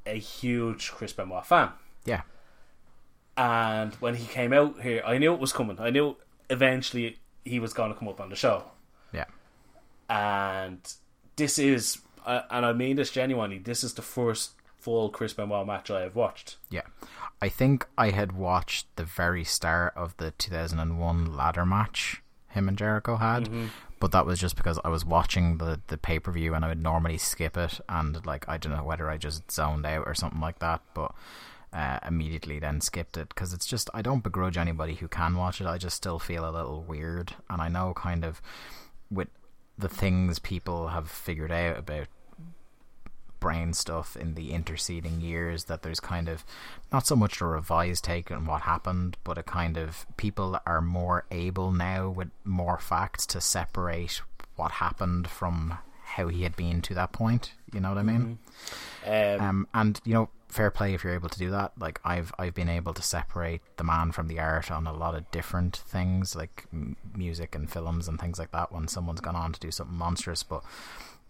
a 0.07 0.17
huge 0.17 0.91
Chris 0.91 1.13
Benoit 1.13 1.45
fan. 1.45 1.69
yeah, 2.05 2.21
And 3.35 3.93
when 3.95 4.15
he 4.15 4.25
came 4.25 4.53
out 4.53 4.81
here, 4.81 5.03
I 5.05 5.17
knew 5.17 5.33
it 5.33 5.39
was 5.39 5.53
coming. 5.53 5.79
I 5.79 5.89
knew 5.89 6.15
eventually 6.49 7.19
he 7.45 7.59
was 7.59 7.73
going 7.73 7.91
to 7.93 7.97
come 7.97 8.07
up 8.07 8.19
on 8.19 8.29
the 8.29 8.35
show. 8.35 8.63
yeah, 9.13 9.25
And 10.09 10.79
this 11.35 11.59
is, 11.59 11.99
uh, 12.25 12.41
and 12.49 12.65
I 12.65 12.73
mean 12.73 12.95
this 12.95 13.11
genuinely, 13.11 13.59
this 13.59 13.83
is 13.83 13.93
the 13.93 14.01
first 14.01 14.51
full 14.77 15.09
Chris 15.09 15.33
Benoit 15.33 15.67
match 15.67 15.91
I 15.91 16.01
have 16.01 16.15
watched. 16.15 16.57
yeah. 16.69 16.81
I 17.39 17.49
think 17.49 17.85
I 17.97 18.09
had 18.09 18.31
watched 18.31 18.87
the 18.95 19.03
very 19.03 19.43
start 19.43 19.93
of 19.95 20.17
the 20.17 20.31
2001 20.31 21.35
ladder 21.35 21.67
match 21.67 22.23
him 22.47 22.67
and 22.67 22.75
Jericho 22.75 23.17
had, 23.17 23.47
but 23.99 24.11
that 24.11 24.25
was 24.25 24.39
just 24.39 24.55
because 24.55 24.79
I 24.83 24.89
was 24.89 25.05
watching 25.05 25.57
the 25.57 25.79
the 25.87 25.97
pay 25.97 26.19
per 26.19 26.31
view 26.31 26.53
and 26.53 26.63
I 26.63 26.69
would 26.69 26.81
normally 26.81 27.17
skip 27.17 27.57
it, 27.57 27.79
and 27.89 28.25
like 28.25 28.47
I 28.47 28.57
don't 28.57 28.75
know 28.75 28.83
whether 28.83 29.09
I 29.09 29.17
just 29.17 29.51
zoned 29.51 29.85
out 29.85 30.05
or 30.05 30.13
something 30.15 30.41
like 30.41 30.59
that, 30.59 30.81
but. 30.93 31.13
Uh, 31.73 31.99
immediately 32.07 32.59
then 32.59 32.79
skipped 32.79 33.17
it 33.17 33.27
because 33.27 33.51
it's 33.51 33.65
just 33.65 33.89
I 33.93 34.01
don't 34.01 34.23
begrudge 34.23 34.57
anybody 34.57 34.95
who 34.95 35.09
can 35.09 35.35
watch 35.35 35.59
it. 35.59 35.67
I 35.67 35.77
just 35.77 35.97
still 35.97 36.17
feel 36.17 36.49
a 36.49 36.49
little 36.49 36.81
weird, 36.81 37.33
and 37.49 37.61
I 37.61 37.67
know 37.67 37.93
kind 37.93 38.23
of 38.23 38.41
with 39.11 39.27
the 39.77 39.89
things 39.89 40.39
people 40.39 40.87
have 40.87 41.09
figured 41.09 41.51
out 41.51 41.77
about 41.77 42.07
brain 43.39 43.73
stuff 43.73 44.15
in 44.15 44.33
the 44.35 44.51
interceding 44.51 45.21
years 45.21 45.65
that 45.65 45.81
there's 45.81 45.99
kind 45.99 46.27
of 46.29 46.43
not 46.91 47.05
so 47.07 47.15
much 47.15 47.41
a 47.41 47.45
revised 47.45 48.03
take 48.03 48.31
on 48.31 48.45
what 48.45 48.63
happened, 48.63 49.17
but 49.23 49.37
a 49.37 49.43
kind 49.43 49.77
of 49.77 50.05
people 50.17 50.59
are 50.65 50.81
more 50.81 51.25
able 51.31 51.71
now 51.71 52.09
with 52.09 52.29
more 52.43 52.77
facts 52.79 53.25
to 53.27 53.41
separate 53.41 54.21
what 54.55 54.71
happened 54.73 55.27
from 55.27 55.77
how 56.03 56.27
he 56.29 56.43
had 56.43 56.55
been 56.55 56.81
to 56.81 56.93
that 56.93 57.11
point. 57.11 57.53
You 57.73 57.79
know 57.81 57.89
what 57.89 57.97
I 57.97 58.03
mean? 58.03 58.39
Um, 59.05 59.41
Um, 59.41 59.67
and 59.73 60.01
you 60.03 60.13
know, 60.13 60.29
fair 60.47 60.71
play 60.71 60.93
if 60.93 61.03
you're 61.03 61.13
able 61.13 61.29
to 61.29 61.37
do 61.37 61.51
that. 61.51 61.73
Like 61.77 61.99
I've 62.03 62.33
I've 62.39 62.53
been 62.53 62.69
able 62.69 62.93
to 62.93 63.01
separate 63.01 63.61
the 63.75 63.83
man 63.83 64.11
from 64.13 64.27
the 64.27 64.39
art 64.39 64.71
on 64.71 64.87
a 64.87 64.93
lot 64.93 65.15
of 65.15 65.29
different 65.31 65.75
things, 65.75 66.35
like 66.35 66.65
m- 66.73 66.95
music 67.15 67.53
and 67.55 67.69
films 67.69 68.07
and 68.07 68.19
things 68.19 68.39
like 68.39 68.51
that. 68.51 68.71
When 68.71 68.87
someone's 68.87 69.21
gone 69.21 69.35
on 69.35 69.51
to 69.53 69.59
do 69.59 69.69
something 69.69 69.97
monstrous, 69.97 70.43
but 70.43 70.63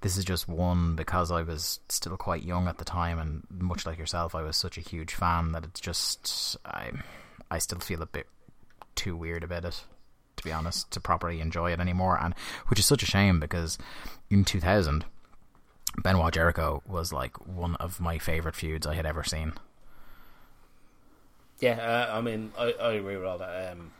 this 0.01 0.17
is 0.17 0.25
just 0.25 0.47
one 0.47 0.95
because 0.95 1.31
I 1.31 1.41
was 1.41 1.79
still 1.89 2.17
quite 2.17 2.43
young 2.43 2.67
at 2.67 2.77
the 2.77 2.85
time, 2.85 3.19
and 3.19 3.43
much 3.49 3.85
like 3.85 3.97
yourself, 3.97 4.35
I 4.35 4.41
was 4.41 4.57
such 4.57 4.77
a 4.77 4.81
huge 4.81 5.13
fan 5.13 5.51
that 5.53 5.63
it's 5.63 5.79
just 5.79 6.57
I 6.65 6.91
I 7.49 7.57
still 7.59 7.79
feel 7.79 8.01
a 8.01 8.07
bit 8.07 8.27
too 8.95 9.15
weird 9.15 9.43
about 9.43 9.65
it 9.65 9.83
to 10.37 10.43
be 10.43 10.51
honest 10.51 10.91
to 10.91 10.99
properly 10.99 11.41
enjoy 11.41 11.71
it 11.71 11.79
anymore, 11.79 12.17
and 12.21 12.33
which 12.67 12.79
is 12.79 12.85
such 12.85 13.03
a 13.03 13.07
shame 13.07 13.39
because 13.39 13.77
in 14.29 14.45
2000. 14.45 15.05
Benoit 16.03 16.31
Jericho 16.31 16.83
was 16.85 17.11
like 17.11 17.47
one 17.47 17.75
of 17.77 17.99
my 17.99 18.19
favorite 18.19 18.55
feuds 18.55 18.85
I 18.85 18.93
had 18.93 19.07
ever 19.07 19.23
seen. 19.23 19.53
Yeah, 21.59 22.07
uh, 22.11 22.15
I 22.15 22.21
mean, 22.21 22.51
I, 22.57 22.73
I 22.79 22.91
agree 22.93 23.17
with 23.17 23.25
all 23.25 23.39
that. 23.39 23.71
Um, 23.71 23.91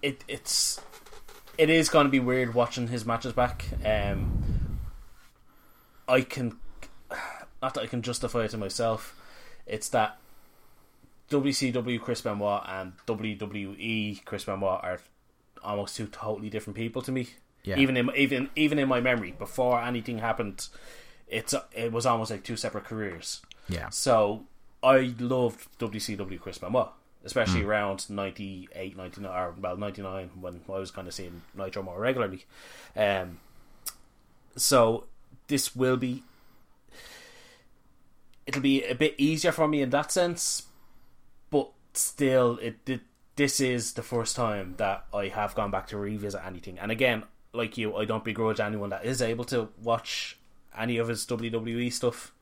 it 0.00 0.22
it's 0.28 0.80
it 1.58 1.70
is 1.70 1.88
going 1.88 2.06
to 2.06 2.10
be 2.10 2.20
weird 2.20 2.54
watching 2.54 2.88
his 2.88 3.04
matches 3.04 3.32
back. 3.32 3.66
Um, 3.84 4.78
I 6.08 6.20
can 6.22 6.58
not 7.62 7.74
that 7.74 7.82
I 7.82 7.86
can 7.86 8.02
justify 8.02 8.44
it 8.44 8.50
to 8.50 8.58
myself. 8.58 9.14
It's 9.66 9.88
that 9.90 10.18
WCW 11.30 12.00
Chris 12.00 12.20
Benoit 12.20 12.62
and 12.66 12.92
WWE 13.06 14.24
Chris 14.24 14.44
Benoit 14.44 14.80
are 14.82 15.00
almost 15.64 15.96
two 15.96 16.06
totally 16.06 16.50
different 16.50 16.76
people 16.76 17.02
to 17.02 17.12
me. 17.12 17.28
Yeah. 17.64 17.78
Even 17.78 17.96
in 17.96 18.10
even 18.16 18.50
even 18.54 18.78
in 18.78 18.88
my 18.88 19.00
memory, 19.00 19.32
before 19.32 19.80
anything 19.80 20.18
happened, 20.18 20.68
it's 21.26 21.54
it 21.72 21.90
was 21.90 22.06
almost 22.06 22.30
like 22.30 22.44
two 22.44 22.56
separate 22.56 22.84
careers. 22.84 23.42
Yeah, 23.68 23.88
So 23.88 24.44
I 24.80 25.14
loved 25.18 25.66
WCW 25.80 26.38
Chris 26.38 26.58
Benoit, 26.58 26.90
especially 27.26 27.62
around 27.64 28.08
98, 28.08 28.96
99, 28.96 29.30
or 29.30 29.54
well, 29.60 29.76
99 29.76 30.30
when 30.40 30.60
I 30.68 30.78
was 30.78 30.90
kind 30.90 31.06
of 31.06 31.12
seeing 31.12 31.42
Nitro 31.54 31.82
more 31.82 32.00
regularly. 32.00 32.46
Um, 32.96 33.40
so 34.56 35.04
this 35.48 35.76
will 35.76 35.96
be. 35.96 36.22
It'll 38.46 38.62
be 38.62 38.84
a 38.84 38.94
bit 38.94 39.16
easier 39.18 39.50
for 39.50 39.66
me 39.66 39.82
in 39.82 39.90
that 39.90 40.12
sense, 40.12 40.66
but 41.50 41.72
still, 41.94 42.58
it, 42.62 42.76
it 42.86 43.00
this 43.34 43.60
is 43.60 43.94
the 43.94 44.02
first 44.02 44.36
time 44.36 44.74
that 44.78 45.04
I 45.12 45.28
have 45.28 45.54
gone 45.54 45.72
back 45.72 45.88
to 45.88 45.98
revisit 45.98 46.40
anything. 46.46 46.78
And 46.78 46.92
again, 46.92 47.24
like 47.52 47.76
you, 47.76 47.96
I 47.96 48.04
don't 48.04 48.24
begrudge 48.24 48.60
anyone 48.60 48.90
that 48.90 49.04
is 49.04 49.20
able 49.20 49.44
to 49.46 49.68
watch 49.82 50.38
any 50.76 50.96
of 50.96 51.08
his 51.08 51.26
WWE 51.26 51.92
stuff. 51.92 52.32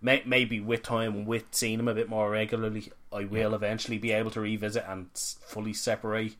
May, 0.00 0.22
maybe 0.26 0.60
with 0.60 0.82
time, 0.82 1.14
and 1.14 1.26
with 1.26 1.44
seeing 1.52 1.78
him 1.78 1.88
a 1.88 1.94
bit 1.94 2.08
more 2.08 2.28
regularly, 2.30 2.90
I 3.12 3.24
will 3.24 3.54
eventually 3.54 3.98
be 3.98 4.10
able 4.12 4.30
to 4.32 4.40
revisit 4.40 4.84
and 4.88 5.06
fully 5.14 5.72
separate 5.72 6.34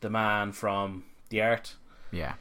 the 0.00 0.08
man 0.10 0.52
from 0.52 1.04
the 1.28 1.42
art. 1.42 1.74
yeah. 2.10 2.34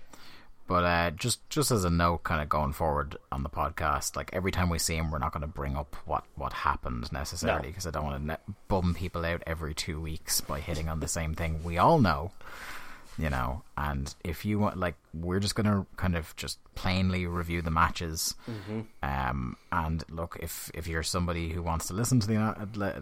But 0.65 0.85
uh, 0.85 1.11
just 1.11 1.47
just 1.49 1.71
as 1.71 1.83
a 1.83 1.89
note, 1.89 2.23
kind 2.23 2.41
of 2.41 2.47
going 2.47 2.71
forward 2.71 3.17
on 3.33 3.43
the 3.43 3.49
podcast, 3.49 4.15
like 4.15 4.29
every 4.31 4.49
time 4.51 4.69
we 4.69 4.79
see 4.79 4.95
him, 4.95 5.11
we're 5.11 5.19
not 5.19 5.33
going 5.33 5.41
to 5.41 5.47
bring 5.47 5.75
up 5.75 5.93
what 6.05 6.23
what 6.35 6.53
happened 6.53 7.11
necessarily 7.11 7.63
No. 7.63 7.67
because 7.67 7.85
I 7.85 7.91
don't 7.91 8.05
want 8.05 8.21
to 8.21 8.27
ne- 8.27 8.53
bum 8.69 8.95
people 8.95 9.25
out 9.25 9.43
every 9.45 9.73
two 9.73 9.99
weeks 9.99 10.39
by 10.39 10.61
hitting 10.61 10.87
on 10.87 11.01
the 11.01 11.07
same 11.09 11.35
thing. 11.35 11.65
We 11.65 11.77
all 11.77 11.99
know, 11.99 12.31
you 13.17 13.29
know. 13.29 13.63
And 13.77 14.13
if 14.23 14.45
you 14.45 14.59
want, 14.59 14.77
like, 14.77 14.95
we're 15.13 15.39
just 15.39 15.55
going 15.55 15.65
to 15.65 15.85
kind 15.97 16.15
of 16.15 16.35
just 16.35 16.59
plainly 16.75 17.25
review 17.27 17.61
the 17.61 17.71
matches. 17.71 18.35
Um, 19.01 19.57
and 19.71 20.03
look, 20.09 20.37
if 20.41 20.69
if 20.73 20.87
you're 20.87 21.03
somebody 21.03 21.49
who 21.49 21.61
wants 21.61 21.87
to 21.87 21.93
listen 21.93 22.19
to 22.21 22.27
the 22.27 22.35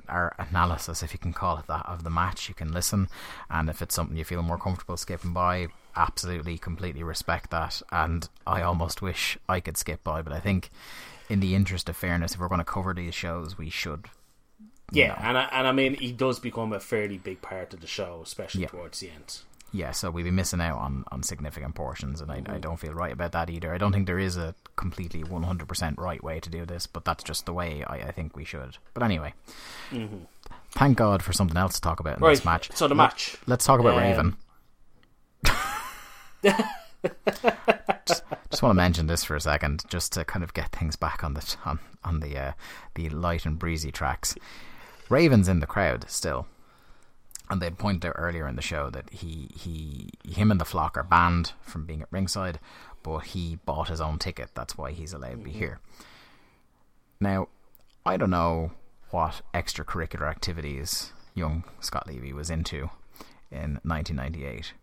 our 0.07 0.35
analysis, 0.37 1.03
if 1.03 1.13
you 1.13 1.19
can 1.19 1.33
call 1.33 1.57
it 1.57 1.67
that, 1.67 1.85
of 1.85 2.03
the 2.03 2.09
match, 2.09 2.49
you 2.49 2.55
can 2.55 2.71
listen. 2.71 3.07
And 3.49 3.69
if 3.69 3.81
it's 3.81 3.95
something 3.95 4.17
you 4.17 4.23
feel 4.25 4.41
more 4.41 4.57
comfortable 4.57 4.97
skipping 4.97 5.33
by, 5.33 5.67
absolutely, 5.95 6.57
completely 6.57 7.03
respect 7.03 7.51
that. 7.51 7.81
And 7.91 8.27
I 8.47 8.61
almost 8.61 9.01
wish 9.01 9.37
I 9.47 9.59
could 9.59 9.77
skip 9.77 10.03
by, 10.03 10.21
but 10.21 10.33
I 10.33 10.39
think, 10.39 10.69
in 11.29 11.39
the 11.39 11.55
interest 11.55 11.87
of 11.89 11.95
fairness, 11.95 12.33
if 12.33 12.39
we're 12.39 12.47
going 12.49 12.59
to 12.59 12.65
cover 12.65 12.93
these 12.93 13.13
shows, 13.15 13.57
we 13.57 13.69
should. 13.69 14.07
Yeah, 14.93 15.07
know. 15.09 15.15
and 15.21 15.37
I, 15.37 15.43
and 15.53 15.67
I 15.67 15.71
mean, 15.71 15.93
he 15.93 16.11
does 16.11 16.39
become 16.39 16.73
a 16.73 16.79
fairly 16.81 17.17
big 17.17 17.41
part 17.41 17.73
of 17.73 17.79
the 17.79 17.87
show, 17.87 18.19
especially 18.23 18.63
Yeah. 18.63 18.67
towards 18.67 18.99
the 18.99 19.09
end. 19.09 19.39
Yeah, 19.73 19.91
so 19.91 20.11
we'd 20.11 20.23
be 20.23 20.31
missing 20.31 20.59
out 20.61 20.77
on, 20.77 21.05
on 21.11 21.23
significant 21.23 21.75
portions, 21.75 22.19
and 22.21 22.31
I, 22.31 22.41
I 22.47 22.57
don't 22.57 22.79
feel 22.79 22.93
right 22.93 23.13
about 23.13 23.31
that 23.31 23.49
either. 23.49 23.73
I 23.73 23.77
don't 23.77 23.91
think 23.93 24.05
there 24.07 24.19
is 24.19 24.35
a 24.37 24.53
completely 24.75 25.23
100% 25.23 25.97
right 25.97 26.23
way 26.23 26.39
to 26.39 26.49
do 26.49 26.65
this, 26.65 26.87
but 26.87 27.05
that's 27.05 27.23
just 27.23 27.45
the 27.45 27.53
way 27.53 27.83
I, 27.87 27.95
I 27.95 28.11
think 28.11 28.35
we 28.35 28.43
should. 28.43 28.77
But 28.93 29.03
anyway, 29.03 29.33
thank 30.71 30.97
God 30.97 31.23
for 31.23 31.33
something 31.33 31.57
else 31.57 31.75
to 31.75 31.81
talk 31.81 31.99
about 31.99 32.17
in 32.17 32.23
Right, 32.23 32.35
this 32.35 32.43
match. 32.45 32.71
so 32.73 32.87
the 32.87 32.95
Let- 32.95 33.11
match. 33.11 33.37
Let's 33.47 33.65
talk 33.65 33.79
about 33.79 33.93
Um, 33.97 33.99
Raven. 33.99 34.37
just, 38.05 38.23
just 38.49 38.61
want 38.61 38.71
to 38.71 38.73
mention 38.75 39.07
this 39.07 39.23
for 39.23 39.35
a 39.35 39.41
second, 39.41 39.83
just 39.89 40.13
to 40.13 40.25
kind 40.25 40.43
of 40.43 40.53
get 40.53 40.71
things 40.71 40.95
back 40.95 41.23
on 41.23 41.33
the 41.33 41.55
on, 41.65 41.79
on 42.03 42.19
the 42.19 42.37
uh, 42.37 42.51
the 42.95 43.09
light 43.09 43.45
and 43.45 43.57
breezy 43.59 43.91
tracks. 43.91 44.35
Raven's 45.09 45.47
in 45.47 45.59
the 45.59 45.67
crowd 45.67 46.05
still, 46.09 46.47
and 47.51 47.61
they'd 47.61 47.77
pointed 47.77 48.07
out 48.07 48.15
earlier 48.17 48.47
in 48.47 48.55
the 48.55 48.61
show 48.61 48.89
that 48.89 49.09
he 49.11 49.49
he 49.53 50.09
him 50.27 50.51
and 50.51 50.59
the 50.59 50.65
flock 50.65 50.97
are 50.97 51.03
banned 51.03 51.51
from 51.61 51.85
being 51.85 52.01
at 52.01 52.11
ringside, 52.11 52.59
but 53.03 53.19
he 53.19 53.59
bought 53.65 53.89
his 53.89 53.99
own 53.99 54.17
ticket. 54.17 54.51
That's 54.55 54.77
why 54.77 54.91
he's 54.91 55.11
allowed 55.11 55.31
to 55.31 55.37
be 55.37 55.49
mm-hmm. 55.51 55.59
here. 55.59 55.79
Now, 57.19 57.49
I 58.05 58.15
don't 58.15 58.29
know 58.29 58.71
what 59.11 59.41
extracurricular 59.53 60.29
activities 60.29 61.11
young 61.35 61.65
Scott 61.81 62.07
Levy 62.07 62.31
was 62.31 62.49
into 62.49 62.89
in 63.51 63.79
1998, 63.83 64.73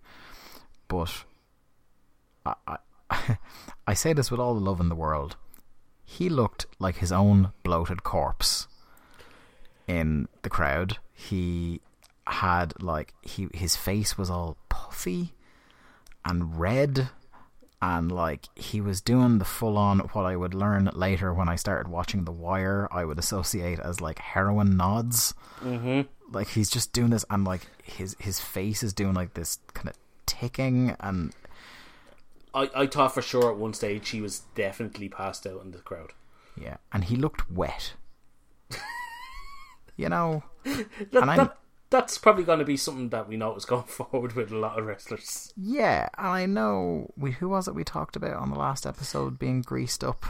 but 0.89 1.25
I, 2.45 2.55
I, 3.11 3.39
I 3.87 3.95
say 3.95 4.13
this 4.13 4.31
with 4.31 4.41
all 4.41 4.55
the 4.55 4.61
love 4.61 4.79
in 4.79 4.91
the 4.91 4.95
world. 4.95 5.37
He 6.05 6.29
looked 6.29 6.67
like 6.79 6.97
his 6.97 7.13
own 7.13 7.53
bloated 7.63 8.03
corpse 8.03 8.69
in 9.87 10.29
the 10.43 10.51
crowd. 10.51 10.99
He 11.15 11.81
had 12.29 12.73
like 12.83 13.15
he 13.23 13.49
his 13.55 13.75
face 13.77 14.17
was 14.19 14.31
all 14.31 14.57
puffy 14.69 15.33
and 16.25 16.59
red 16.61 17.09
and 17.81 18.11
like 18.13 18.49
he 18.55 18.81
was 18.81 19.01
doing 19.01 19.39
the 19.39 19.45
full 19.45 19.77
on 19.79 20.01
what 20.01 20.25
I 20.27 20.37
would 20.37 20.53
learn 20.55 20.91
later 20.95 21.33
when 21.33 21.49
I 21.49 21.57
started 21.57 21.91
watching 21.91 22.25
The 22.25 22.33
Wire 22.33 22.89
I 22.91 23.05
would 23.05 23.19
associate 23.19 23.79
as 23.81 24.01
like 24.01 24.19
heroin 24.19 24.77
nods. 24.77 25.33
Mm-hmm. 25.63 26.03
Like 26.35 26.49
he's 26.49 26.69
just 26.71 26.93
doing 26.93 27.11
this 27.11 27.25
and 27.31 27.45
like 27.45 27.63
his 27.83 28.15
his 28.19 28.41
face 28.41 28.83
is 28.83 28.93
doing 28.93 29.15
like 29.15 29.35
this 29.35 29.59
kind 29.75 29.89
of 29.89 29.97
ticking 30.27 30.95
and 31.01 31.33
I, 32.55 32.69
I 32.75 32.87
thought 32.87 33.15
for 33.15 33.23
sure 33.23 33.51
at 33.51 33.57
one 33.57 33.73
stage 33.75 34.09
he 34.11 34.21
was 34.21 34.41
definitely 34.55 35.09
passed 35.09 35.47
out 35.47 35.63
in 35.65 35.71
the 35.71 35.79
crowd. 35.79 36.13
yeah, 36.61 36.79
and 36.93 37.05
he 37.05 37.15
looked 37.17 37.51
wet. 37.51 37.93
you 39.97 40.09
know, 40.09 40.43
That, 40.65 40.87
And 41.13 41.31
I- 41.31 41.37
that, 41.37 41.59
that's 41.91 42.19
probably 42.19 42.45
going 42.45 42.59
to 42.59 42.65
be 42.65 42.77
something 42.77 43.09
that 43.11 43.29
we 43.29 43.37
notice 43.37 43.65
going 43.65 43.83
forward 43.87 44.35
with 44.35 44.51
a 44.51 44.57
lot 44.57 44.79
of 44.79 44.87
wrestlers. 44.87 45.53
Yeah, 45.57 46.09
and 46.17 46.27
I 46.27 46.47
know 46.47 47.11
we 47.17 47.33
who 47.33 47.49
was 47.49 47.69
it 47.69 47.75
we 47.75 47.85
talked 47.85 48.17
about 48.17 48.37
on 48.37 48.51
the 48.51 48.59
last 48.59 48.87
episode 48.87 49.39
being 49.39 49.63
greased 49.63 50.05
up 50.05 50.25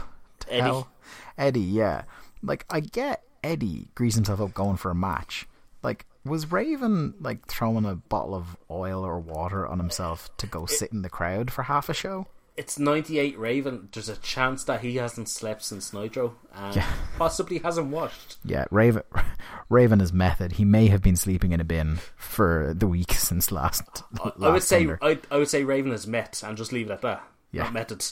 Eddie. 0.47 0.61
hell? 0.61 0.89
Eddie, 1.37 1.59
yeah. 1.61 2.03
Like 2.41 2.65
I 2.69 2.79
get 2.79 3.23
Eddie 3.43 3.89
greasing 3.95 4.19
himself 4.19 4.41
up 4.41 4.53
going 4.53 4.77
for 4.77 4.91
a 4.91 4.95
match. 4.95 5.47
Like 5.83 6.05
was 6.25 6.51
Raven 6.51 7.13
like 7.19 7.47
throwing 7.47 7.85
a 7.85 7.95
bottle 7.95 8.35
of 8.35 8.57
oil 8.69 9.05
or 9.05 9.19
water 9.19 9.67
on 9.67 9.79
himself 9.79 10.29
to 10.37 10.47
go 10.47 10.65
sit 10.65 10.91
in 10.91 11.01
the 11.01 11.09
crowd 11.09 11.51
for 11.51 11.63
half 11.63 11.89
a 11.89 11.93
show? 11.93 12.27
It's 12.59 12.77
98 12.77 13.39
Raven. 13.39 13.87
There's 13.93 14.09
a 14.09 14.17
chance 14.17 14.65
that 14.65 14.81
he 14.81 14.97
hasn't 14.97 15.29
slept 15.29 15.63
since 15.63 15.93
Nitro 15.93 16.35
and 16.53 16.83
possibly 17.17 17.59
hasn't 17.59 17.87
washed. 17.87 18.35
Yeah, 18.43 18.65
Raven 18.69 19.03
Raven 19.69 20.01
is 20.01 20.11
method. 20.11 20.51
He 20.51 20.65
may 20.65 20.87
have 20.87 21.01
been 21.01 21.15
sleeping 21.15 21.53
in 21.53 21.61
a 21.61 21.63
bin 21.63 21.99
for 22.17 22.73
the 22.75 22.85
week 22.85 23.13
since 23.17 23.49
last. 23.53 24.03
I 24.41 24.49
would 24.49 24.61
say 24.61 24.85
I, 25.01 25.19
I 25.31 25.37
would 25.37 25.47
say 25.47 25.63
Raven 25.63 25.91
has 25.91 26.05
met 26.05 26.43
and 26.45 26.57
just 26.57 26.73
leave 26.73 26.89
it 26.89 26.93
at 26.95 27.01
that. 27.03 27.23
Yeah. 27.53 27.63
Not 27.63 27.73
method. 27.73 28.03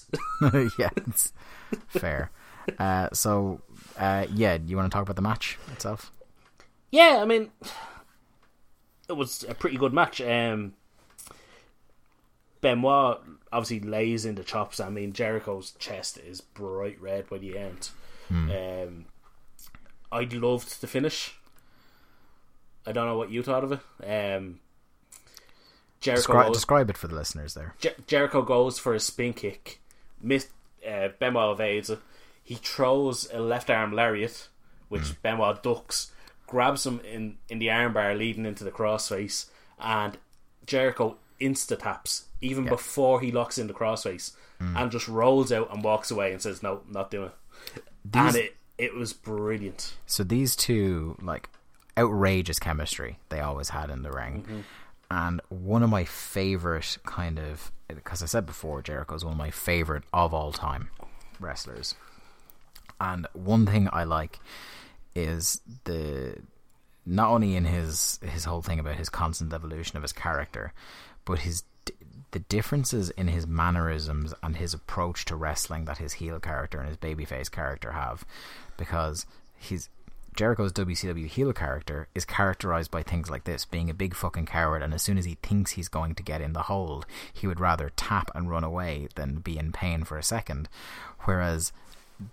yeah, 0.79 0.91
it's 0.95 1.33
fair. 1.89 2.31
Uh, 2.79 3.09
so, 3.11 3.59
uh, 3.97 4.27
yeah, 4.33 4.59
you 4.65 4.77
want 4.77 4.89
to 4.89 4.95
talk 4.95 5.03
about 5.03 5.17
the 5.17 5.21
match 5.21 5.59
itself? 5.73 6.13
yeah, 6.89 7.19
I 7.21 7.25
mean, 7.25 7.51
it 9.09 9.13
was 9.17 9.43
a 9.49 9.53
pretty 9.53 9.75
good 9.75 9.91
match. 9.91 10.21
Um, 10.21 10.73
Benoit 12.61 13.19
obviously 13.51 13.79
lays 13.79 14.25
in 14.25 14.35
the 14.35 14.43
chops. 14.43 14.79
I 14.79 14.89
mean, 14.89 15.13
Jericho's 15.13 15.71
chest 15.79 16.17
is 16.17 16.41
bright 16.41 16.99
red 17.01 17.29
by 17.29 17.37
the 17.37 17.57
end. 17.57 17.89
Um, 18.29 19.05
I 20.11 20.27
loved 20.31 20.81
the 20.81 20.87
finish. 20.87 21.35
I 22.85 22.91
don't 22.91 23.07
know 23.07 23.17
what 23.17 23.31
you 23.31 23.43
thought 23.43 23.63
of 23.63 23.71
it. 23.73 23.79
Um, 24.03 24.59
Jericho 25.99 26.19
Describe, 26.19 26.47
goes- 26.47 26.55
describe 26.57 26.89
it 26.89 26.97
for 26.97 27.07
the 27.07 27.15
listeners 27.15 27.53
there. 27.53 27.73
Jer- 27.79 27.95
Jericho 28.05 28.41
goes 28.41 28.79
for 28.79 28.93
a 28.93 28.99
spin 28.99 29.33
kick. 29.33 29.79
Miss 30.21 30.47
uh, 30.87 31.09
Benoit 31.19 31.53
evades 31.53 31.89
it. 31.89 31.99
He 32.43 32.55
throws 32.55 33.27
a 33.33 33.39
left 33.39 33.69
arm 33.69 33.91
lariat, 33.91 34.47
which 34.87 35.21
Benoit 35.21 35.61
ducks, 35.61 36.11
grabs 36.47 36.85
him 36.85 37.01
in, 37.01 37.37
in 37.49 37.59
the 37.59 37.67
armbar 37.67 38.17
leading 38.17 38.45
into 38.45 38.63
the 38.63 38.71
crossface, 38.71 39.47
and 39.79 40.17
Jericho 40.65 41.17
insta 41.41 41.77
taps 41.77 42.26
even 42.41 42.65
Yeah. 42.65 42.71
before 42.71 43.21
he 43.21 43.31
locks 43.31 43.57
in 43.57 43.67
the 43.67 43.73
crossface, 43.73 44.33
mm. 44.61 44.75
and 44.75 44.91
just 44.91 45.07
rolls 45.07 45.51
out 45.51 45.71
and 45.73 45.83
walks 45.83 46.11
away 46.11 46.31
and 46.31 46.41
says, 46.41 46.61
"No, 46.63 46.81
not 46.87 47.11
doing 47.11 47.31
it." 47.75 47.83
and 48.13 48.35
it 48.35 48.57
it 48.77 48.93
was 48.93 49.11
brilliant. 49.13 49.97
So 50.05 50.23
these 50.23 50.55
two, 50.55 51.17
like, 51.21 51.49
outrageous 51.97 52.59
chemistry 52.59 53.17
they 53.29 53.39
always 53.39 53.69
had 53.69 53.89
in 53.89 54.03
the 54.03 54.11
ring. 54.11 54.43
Mm-hmm. 54.43 54.59
And 55.09 55.41
one 55.49 55.83
of 55.83 55.89
my 55.89 56.03
favorite 56.03 56.97
kind 57.05 57.39
of, 57.39 57.71
because 57.87 58.21
I 58.21 58.25
said 58.25 58.45
before, 58.45 58.81
Jericho 58.81 59.15
is 59.15 59.23
one 59.23 59.33
of 59.33 59.37
my 59.37 59.51
favorite 59.51 60.03
of 60.13 60.33
all 60.33 60.51
time 60.51 60.89
wrestlers. 61.39 61.95
And 62.99 63.27
one 63.33 63.65
thing 63.65 63.89
I 63.91 64.03
like 64.03 64.39
is 65.15 65.61
the 65.85 66.37
not 67.05 67.29
only 67.29 67.55
in 67.55 67.65
his 67.65 68.19
his 68.21 68.45
whole 68.45 68.61
thing 68.61 68.79
about 68.79 68.95
his 68.95 69.09
constant 69.09 69.53
evolution 69.53 69.97
of 69.97 70.03
his 70.03 70.13
character, 70.13 70.73
but 71.25 71.39
his 71.39 71.63
the 72.37 72.43
differences 72.49 73.09
in 73.09 73.29
his 73.29 73.47
mannerisms 73.47 74.31
and 74.43 74.57
his 74.57 74.71
approach 74.71 75.25
to 75.25 75.35
wrestling 75.35 75.85
that 75.85 75.97
his 75.97 76.13
heel 76.13 76.39
character 76.39 76.77
and 76.77 76.87
his 76.87 76.97
babyface 76.97 77.49
character 77.49 77.93
have, 77.93 78.23
because 78.77 79.25
he's 79.55 79.89
Jericho's 80.35 80.71
WCW 80.73 81.25
heel 81.25 81.51
character 81.51 82.07
is 82.13 82.25
characterized 82.25 82.91
by 82.91 83.01
things 83.01 83.31
like 83.31 83.45
this 83.45 83.65
being 83.65 83.89
a 83.89 83.95
big 83.95 84.13
fucking 84.13 84.45
coward, 84.45 84.83
and 84.83 84.93
as 84.93 85.01
soon 85.01 85.17
as 85.17 85.25
he 85.25 85.39
thinks 85.41 85.71
he's 85.71 85.87
going 85.87 86.13
to 86.13 86.21
get 86.21 86.41
in 86.41 86.53
the 86.53 86.63
hold, 86.63 87.07
he 87.33 87.47
would 87.47 87.59
rather 87.59 87.91
tap 87.95 88.29
and 88.35 88.51
run 88.51 88.63
away 88.63 89.07
than 89.15 89.39
be 89.39 89.57
in 89.57 89.71
pain 89.71 90.03
for 90.03 90.15
a 90.15 90.23
second. 90.23 90.69
Whereas 91.21 91.73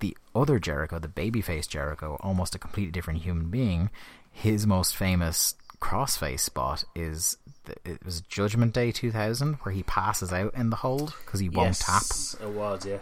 the 0.00 0.18
other 0.34 0.58
Jericho, 0.58 0.98
the 0.98 1.08
babyface 1.08 1.66
Jericho, 1.66 2.18
almost 2.20 2.54
a 2.54 2.58
completely 2.58 2.92
different 2.92 3.22
human 3.22 3.48
being, 3.48 3.88
his 4.30 4.66
most 4.66 4.94
famous 4.94 5.54
crossface 5.80 6.40
spot 6.40 6.84
is 6.94 7.38
it 7.84 8.04
was 8.04 8.20
Judgment 8.22 8.72
Day 8.72 8.92
2000 8.92 9.54
where 9.62 9.74
he 9.74 9.82
passes 9.82 10.32
out 10.32 10.54
in 10.54 10.70
the 10.70 10.76
hold 10.76 11.14
because 11.24 11.40
he 11.40 11.48
won't 11.48 11.78
tap. 11.78 12.02
yes, 12.02 12.36
it 12.40 12.48
was. 12.50 12.86
Yeah, 12.86 12.98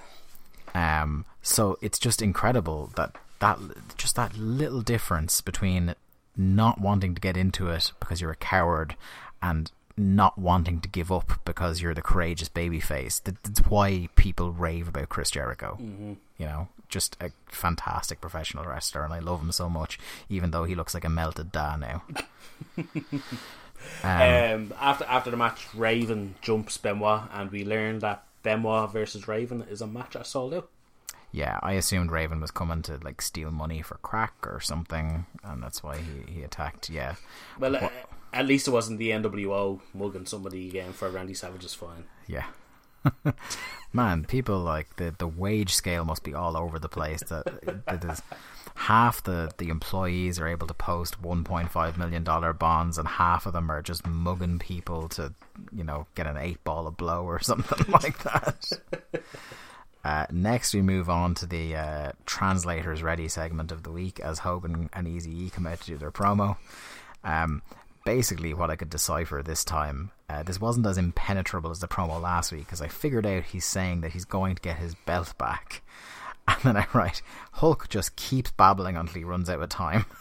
Um, 0.74 1.24
so 1.42 1.78
it's 1.80 1.98
just 1.98 2.22
incredible 2.22 2.90
that 2.96 3.14
that 3.40 3.58
just 3.96 4.16
that 4.16 4.36
little 4.36 4.82
difference 4.82 5.40
between 5.40 5.94
not 6.36 6.80
wanting 6.80 7.14
to 7.14 7.20
get 7.20 7.36
into 7.36 7.68
it 7.68 7.92
because 8.00 8.20
you're 8.20 8.30
a 8.30 8.36
coward 8.36 8.96
and 9.42 9.70
not 9.96 10.38
wanting 10.38 10.80
to 10.80 10.88
give 10.88 11.12
up 11.12 11.38
because 11.44 11.82
you're 11.82 11.92
the 11.92 12.00
courageous 12.00 12.48
baby 12.48 12.80
face. 12.80 13.18
that's 13.20 13.60
why 13.68 14.08
people 14.16 14.50
rave 14.52 14.88
about 14.88 15.08
Chris 15.10 15.30
Jericho. 15.30 15.76
You 16.38 16.46
know, 16.46 16.68
just 16.88 17.16
a 17.20 17.30
fantastic 17.46 18.20
professional 18.20 18.64
wrestler, 18.64 19.04
and 19.04 19.12
I 19.12 19.18
love 19.18 19.42
him 19.42 19.52
so 19.52 19.68
much, 19.68 19.98
even 20.30 20.50
though 20.50 20.64
he 20.64 20.74
looks 20.74 20.94
like 20.94 21.04
a 21.04 21.10
melted 21.10 21.52
da 21.52 21.76
now. 21.76 22.02
Um, 24.02 24.74
after 24.80 25.04
after 25.04 25.30
the 25.30 25.36
match, 25.36 25.66
Raven 25.74 26.34
jumps 26.40 26.76
Benoit, 26.78 27.22
and 27.32 27.50
we 27.50 27.64
learn 27.64 28.00
that 28.00 28.24
Benoit 28.42 28.92
versus 28.92 29.28
Raven 29.28 29.62
is 29.62 29.80
a 29.80 29.86
match 29.86 30.16
I 30.16 30.22
Souled 30.22 30.54
Out. 30.54 30.70
Yeah, 31.30 31.58
I 31.62 31.72
assumed 31.72 32.10
Raven 32.10 32.40
was 32.40 32.50
coming 32.50 32.82
to 32.82 32.98
like 33.02 33.22
steal 33.22 33.50
money 33.50 33.80
for 33.80 33.94
crack 33.96 34.34
or 34.46 34.60
something, 34.60 35.26
and 35.42 35.62
that's 35.62 35.82
why 35.82 35.96
he, 35.96 36.32
he 36.32 36.42
attacked. 36.42 36.90
Yeah, 36.90 37.14
Well, 37.58 37.76
uh, 37.76 37.88
at 38.32 38.46
least 38.46 38.68
it 38.68 38.70
wasn't 38.70 38.98
the 38.98 39.10
NWO 39.10 39.80
mugging 39.94 40.26
somebody 40.26 40.68
again 40.68 40.92
for 40.92 41.08
Randy 41.08 41.34
Savage's 41.34 41.74
fine. 41.74 42.04
Yeah. 42.26 42.44
Man, 43.92 44.24
people 44.24 44.58
like 44.58 44.96
the 44.96 45.14
the 45.16 45.26
wage 45.26 45.74
scale 45.74 46.04
must 46.04 46.24
be 46.24 46.34
all 46.34 46.56
over 46.56 46.78
the 46.78 46.88
place. 46.88 47.20
That, 47.28 47.84
that 47.86 48.04
is 48.04 48.22
half 48.74 49.22
the 49.22 49.50
the 49.58 49.68
employees 49.68 50.38
are 50.38 50.48
able 50.48 50.66
to 50.66 50.74
post 50.74 51.20
1.5 51.22 51.96
million 51.98 52.24
dollar 52.24 52.52
bonds, 52.52 52.96
and 52.96 53.06
half 53.06 53.44
of 53.44 53.52
them 53.52 53.70
are 53.70 53.82
just 53.82 54.06
mugging 54.06 54.58
people 54.58 55.08
to 55.10 55.34
you 55.74 55.84
know 55.84 56.06
get 56.14 56.26
an 56.26 56.36
eight 56.38 56.62
ball 56.64 56.86
of 56.86 56.96
blow 56.96 57.24
or 57.24 57.40
something 57.42 57.90
like 57.92 58.22
that. 58.22 58.72
Uh, 60.04 60.26
next, 60.32 60.74
we 60.74 60.82
move 60.82 61.08
on 61.08 61.34
to 61.34 61.46
the 61.46 61.76
uh, 61.76 62.12
translators 62.26 63.02
ready 63.02 63.28
segment 63.28 63.70
of 63.70 63.84
the 63.84 63.92
week 63.92 64.18
as 64.20 64.40
Hogan 64.40 64.90
and 64.92 65.06
Easy 65.06 65.44
E 65.44 65.50
come 65.50 65.66
out 65.66 65.80
to 65.80 65.86
do 65.86 65.96
their 65.96 66.10
promo. 66.10 66.56
Um, 67.24 67.62
basically, 68.04 68.54
what 68.54 68.70
I 68.70 68.76
could 68.76 68.90
decipher 68.90 69.42
this 69.42 69.64
time, 69.64 70.10
uh, 70.28 70.42
this 70.42 70.60
wasn't 70.60 70.86
as 70.86 70.98
impenetrable 70.98 71.70
as 71.70 71.80
the 71.80 71.88
promo 71.88 72.20
last 72.20 72.52
week 72.52 72.66
because 72.66 72.82
I 72.82 72.88
figured 72.88 73.26
out 73.26 73.44
he's 73.44 73.64
saying 73.64 74.00
that 74.02 74.12
he's 74.12 74.24
going 74.24 74.54
to 74.56 74.62
get 74.62 74.76
his 74.78 74.94
belt 74.94 75.36
back, 75.38 75.82
and 76.48 76.58
then 76.62 76.76
I 76.76 76.86
write 76.92 77.22
Hulk 77.52 77.88
just 77.88 78.16
keeps 78.16 78.50
babbling 78.52 78.96
until 78.96 79.14
he 79.14 79.24
runs 79.24 79.48
out 79.50 79.62
of 79.62 79.68
time. 79.68 80.04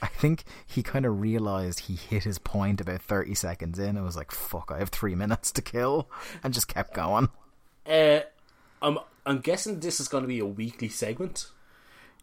I 0.00 0.06
think 0.06 0.44
he 0.64 0.82
kind 0.82 1.04
of 1.04 1.20
realized 1.20 1.80
he 1.80 1.96
hit 1.96 2.22
his 2.22 2.38
point 2.38 2.80
about 2.80 3.02
30 3.02 3.34
seconds 3.34 3.78
in 3.80 3.96
and 3.96 4.04
was 4.04 4.16
like, 4.16 4.30
fuck, 4.30 4.70
I 4.72 4.78
have 4.78 4.90
three 4.90 5.14
minutes 5.16 5.50
to 5.52 5.62
kill, 5.62 6.08
and 6.44 6.54
just 6.54 6.68
kept 6.68 6.94
going. 6.94 7.28
Uh, 7.88 8.20
I'm 8.82 8.98
I'm 9.24 9.40
guessing 9.40 9.80
this 9.80 9.98
is 10.00 10.08
going 10.08 10.22
to 10.22 10.28
be 10.28 10.38
a 10.38 10.46
weekly 10.46 10.88
segment 10.88 11.50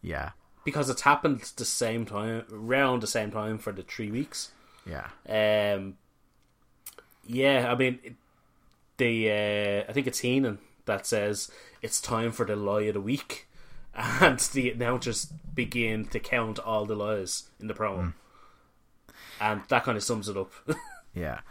Yeah. 0.01 0.31
because 0.63 0.89
it's 0.89 1.01
happened 1.01 1.41
the 1.57 1.65
same 1.65 2.05
time, 2.05 2.45
around 2.51 3.01
the 3.01 3.07
same 3.07 3.29
time 3.31 3.57
for 3.57 3.73
the 3.73 3.83
three 3.83 4.09
weeks. 4.09 4.51
Yeah. 4.85 5.07
Um, 5.27 5.97
yeah, 7.25 7.71
I 7.71 7.75
mean, 7.75 8.17
the 8.97 9.29
uh, 9.31 9.89
I 9.89 9.93
think 9.93 10.07
it's 10.07 10.19
Heenan 10.19 10.59
that 10.85 11.05
says 11.05 11.49
it's 11.81 12.01
time 12.01 12.31
for 12.31 12.45
the 12.45 12.55
lie 12.55 12.81
of 12.83 12.95
the 12.95 13.01
week, 13.01 13.47
and 13.95 14.39
the 14.39 14.71
announcers 14.71 15.25
begin 15.53 16.05
to 16.07 16.19
count 16.19 16.59
all 16.59 16.85
the 16.85 16.95
lies 16.95 17.49
in 17.59 17.67
the 17.67 17.73
promo, 17.73 18.13
and 19.39 19.61
that 19.69 19.83
kind 19.83 19.97
of 19.97 20.03
sums 20.03 20.27
it 20.29 20.37
up. 20.37 20.51
Yeah. 21.15 21.41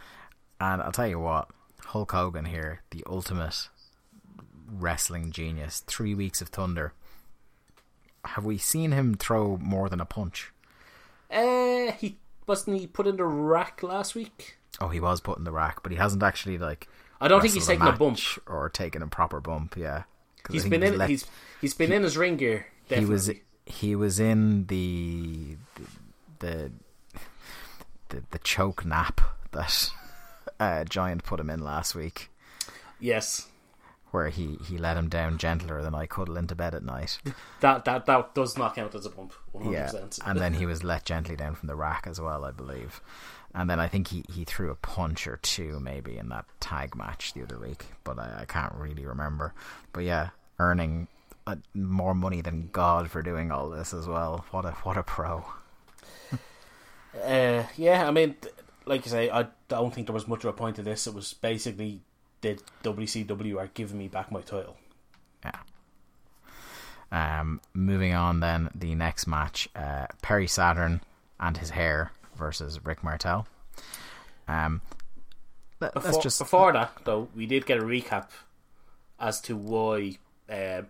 And 0.60 0.82
I'll 0.82 0.90
tell 0.90 1.06
you 1.06 1.20
what, 1.20 1.48
Hulk 1.84 2.10
Hogan 2.10 2.46
here, 2.46 2.82
the 2.90 3.04
ultimate 3.06 3.68
wrestling 4.68 5.30
genius. 5.30 5.84
Three 5.86 6.16
weeks 6.16 6.42
of 6.42 6.48
thunder. 6.48 6.94
Have 8.24 8.44
we 8.44 8.58
seen 8.58 8.90
him 8.90 9.14
throw 9.14 9.56
more 9.58 9.88
than 9.88 10.00
a 10.00 10.04
punch? 10.04 10.52
uh, 11.30 11.92
he 11.92 12.16
wasn't 12.52 12.78
he 12.78 12.86
put 12.86 13.06
in 13.06 13.16
the 13.16 13.24
rack 13.24 13.82
last 13.82 14.14
week. 14.14 14.58
Oh, 14.78 14.88
he 14.88 15.00
was 15.00 15.20
put 15.22 15.38
in 15.38 15.44
the 15.44 15.52
rack, 15.52 15.82
but 15.82 15.90
he 15.90 15.96
hasn't 15.98 16.22
actually 16.22 16.58
like. 16.58 16.86
I 17.20 17.28
don't 17.28 17.40
think 17.40 17.54
he's 17.54 17.66
taken 17.66 17.86
a 17.86 17.92
bump. 17.92 18.18
or 18.46 18.68
taken 18.68 19.00
a 19.02 19.06
proper 19.06 19.40
bump. 19.40 19.74
Yeah, 19.76 20.02
He's 20.50 20.64
been 20.68 20.82
he 20.82 20.88
in. 20.88 20.98
let- 20.98 21.08
He's 21.08 21.24
he's 21.62 21.72
been 21.74 21.92
in 21.92 22.02
his 22.02 22.16
ring 22.16 22.36
gear. 22.36 22.66
he 22.88 23.04
was 23.06 23.30
he 23.64 23.94
was 23.96 24.20
in 24.20 24.66
the 24.66 25.56
the 26.40 26.72
the, 28.10 28.22
the 28.30 28.38
choke 28.40 28.84
nap 28.84 29.20
that 29.52 29.90
uh, 30.60 30.84
Giant 30.84 31.24
put 31.24 31.40
him 31.40 31.48
in 31.48 31.60
last 31.64 31.94
week, 31.94 32.30
yes. 33.00 33.48
Where 34.12 34.28
he 34.28 34.58
he 34.68 34.78
let 34.78 34.96
him 34.96 35.08
down 35.08 35.38
gentler 35.38 35.82
than 35.82 35.94
I 35.94 36.06
cuddle 36.06 36.36
into 36.36 36.54
bed 36.54 36.74
at 36.74 36.84
night. 36.84 37.18
That 37.60 37.84
that 37.86 38.06
that 38.06 38.34
does 38.34 38.56
not 38.56 38.76
count 38.76 38.94
as 38.94 39.06
a 39.06 39.10
bump. 39.10 39.32
One 39.50 39.64
hundred 39.64 39.92
Yeah, 39.92 40.04
and 40.24 40.38
then 40.38 40.54
he 40.54 40.66
was 40.72 40.84
let 40.84 41.04
gently 41.04 41.34
down 41.34 41.54
from 41.56 41.66
the 41.66 41.74
rack 41.74 42.06
as 42.06 42.20
well, 42.20 42.44
I 42.44 42.52
believe. 42.52 43.00
And 43.54 43.68
then 43.68 43.80
I 43.80 43.88
think 43.88 44.08
he, 44.08 44.24
he 44.32 44.44
threw 44.44 44.70
a 44.70 44.74
punch 44.74 45.26
or 45.26 45.38
two 45.42 45.78
maybe 45.78 46.16
in 46.16 46.30
that 46.30 46.46
tag 46.60 46.96
match 46.96 47.34
the 47.34 47.42
other 47.42 47.58
week, 47.58 47.84
but 48.02 48.18
I, 48.18 48.40
I 48.40 48.44
can't 48.46 48.74
really 48.74 49.04
remember. 49.04 49.52
But 49.92 50.04
yeah, 50.04 50.30
earning 50.58 51.08
uh, 51.46 51.56
more 51.74 52.14
money 52.14 52.40
than 52.40 52.70
God 52.72 53.10
for 53.10 53.20
doing 53.22 53.52
all 53.52 53.68
this 53.68 53.92
as 53.92 54.06
well. 54.06 54.46
What 54.52 54.64
a 54.64 54.70
what 54.72 54.96
a 54.96 55.02
pro. 55.02 55.44
Uh, 57.22 57.62
yeah, 57.76 58.08
I 58.08 58.10
mean, 58.10 58.34
like 58.86 59.06
I 59.06 59.10
say, 59.10 59.30
I 59.30 59.48
don't 59.68 59.92
think 59.92 60.06
there 60.06 60.14
was 60.14 60.26
much 60.26 60.44
of 60.44 60.48
a 60.48 60.52
point 60.54 60.76
to 60.76 60.82
this. 60.82 61.06
It 61.06 61.12
was 61.12 61.34
basically 61.34 62.00
the 62.42 62.58
WCW 62.84 63.58
are 63.58 63.68
giving 63.74 63.98
me 63.98 64.08
back 64.08 64.30
my 64.30 64.40
title. 64.42 64.76
Yeah. 65.44 65.52
Um, 67.10 67.60
moving 67.74 68.14
on 68.14 68.40
then, 68.40 68.70
the 68.74 68.94
next 68.94 69.26
match, 69.26 69.68
uh, 69.74 70.06
Perry 70.22 70.46
Saturn 70.46 71.00
and 71.40 71.56
his 71.56 71.70
hair 71.70 72.12
versus 72.36 72.84
Rick 72.84 73.02
Martel. 73.04 73.46
Um, 74.48 74.80
let, 75.80 75.94
Before, 75.94 76.10
us 76.10 76.18
just 76.18 76.38
before 76.38 76.72
that, 76.72 76.92
though, 77.04 77.28
we 77.34 77.46
did 77.46 77.66
get 77.66 77.78
a 77.78 77.82
recap 77.82 78.28
as 79.20 79.40
to 79.42 79.56
why 79.56 80.16
uh, 80.48 80.82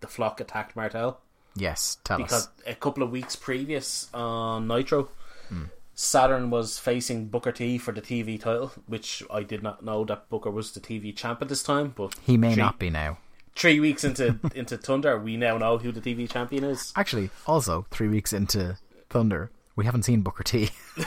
the 0.00 0.06
flock 0.08 0.40
attacked 0.40 0.76
Martel. 0.76 1.20
yes, 1.56 1.98
tell 2.04 2.18
Because 2.18 2.32
us. 2.32 2.46
Because 2.58 2.72
a 2.72 2.76
couple 2.76 3.02
of 3.02 3.10
weeks 3.10 3.34
previous 3.36 4.08
on 4.14 4.66
Nitro, 4.68 5.08
Hmm. 5.48 5.64
Saturn 5.94 6.50
was 6.50 6.78
facing 6.78 7.26
Booker 7.28 7.52
T 7.52 7.78
for 7.78 7.92
the 7.92 8.00
TV 8.00 8.40
title, 8.40 8.72
which 8.86 9.22
I 9.30 9.42
did 9.42 9.62
not 9.62 9.84
know 9.84 10.04
that 10.04 10.28
Booker 10.28 10.50
was 10.50 10.72
the 10.72 10.80
TV 10.80 11.14
champ 11.14 11.42
at 11.42 11.48
this 11.48 11.62
time. 11.62 11.92
But 11.94 12.14
He 12.22 12.36
may 12.36 12.54
three, 12.54 12.62
not 12.62 12.78
be 12.78 12.90
now. 12.90 13.18
Three 13.54 13.80
weeks 13.80 14.04
into 14.04 14.38
into 14.54 14.76
Thunder, 14.76 15.18
we 15.18 15.36
now 15.36 15.58
know 15.58 15.78
who 15.78 15.92
the 15.92 16.00
TV 16.00 16.28
champion 16.30 16.64
is. 16.64 16.92
Actually, 16.96 17.30
also 17.46 17.86
three 17.90 18.08
weeks 18.08 18.32
into 18.32 18.78
Thunder, 19.10 19.50
we 19.76 19.84
haven't 19.84 20.04
seen 20.04 20.22
Booker 20.22 20.42
T. 20.44 20.70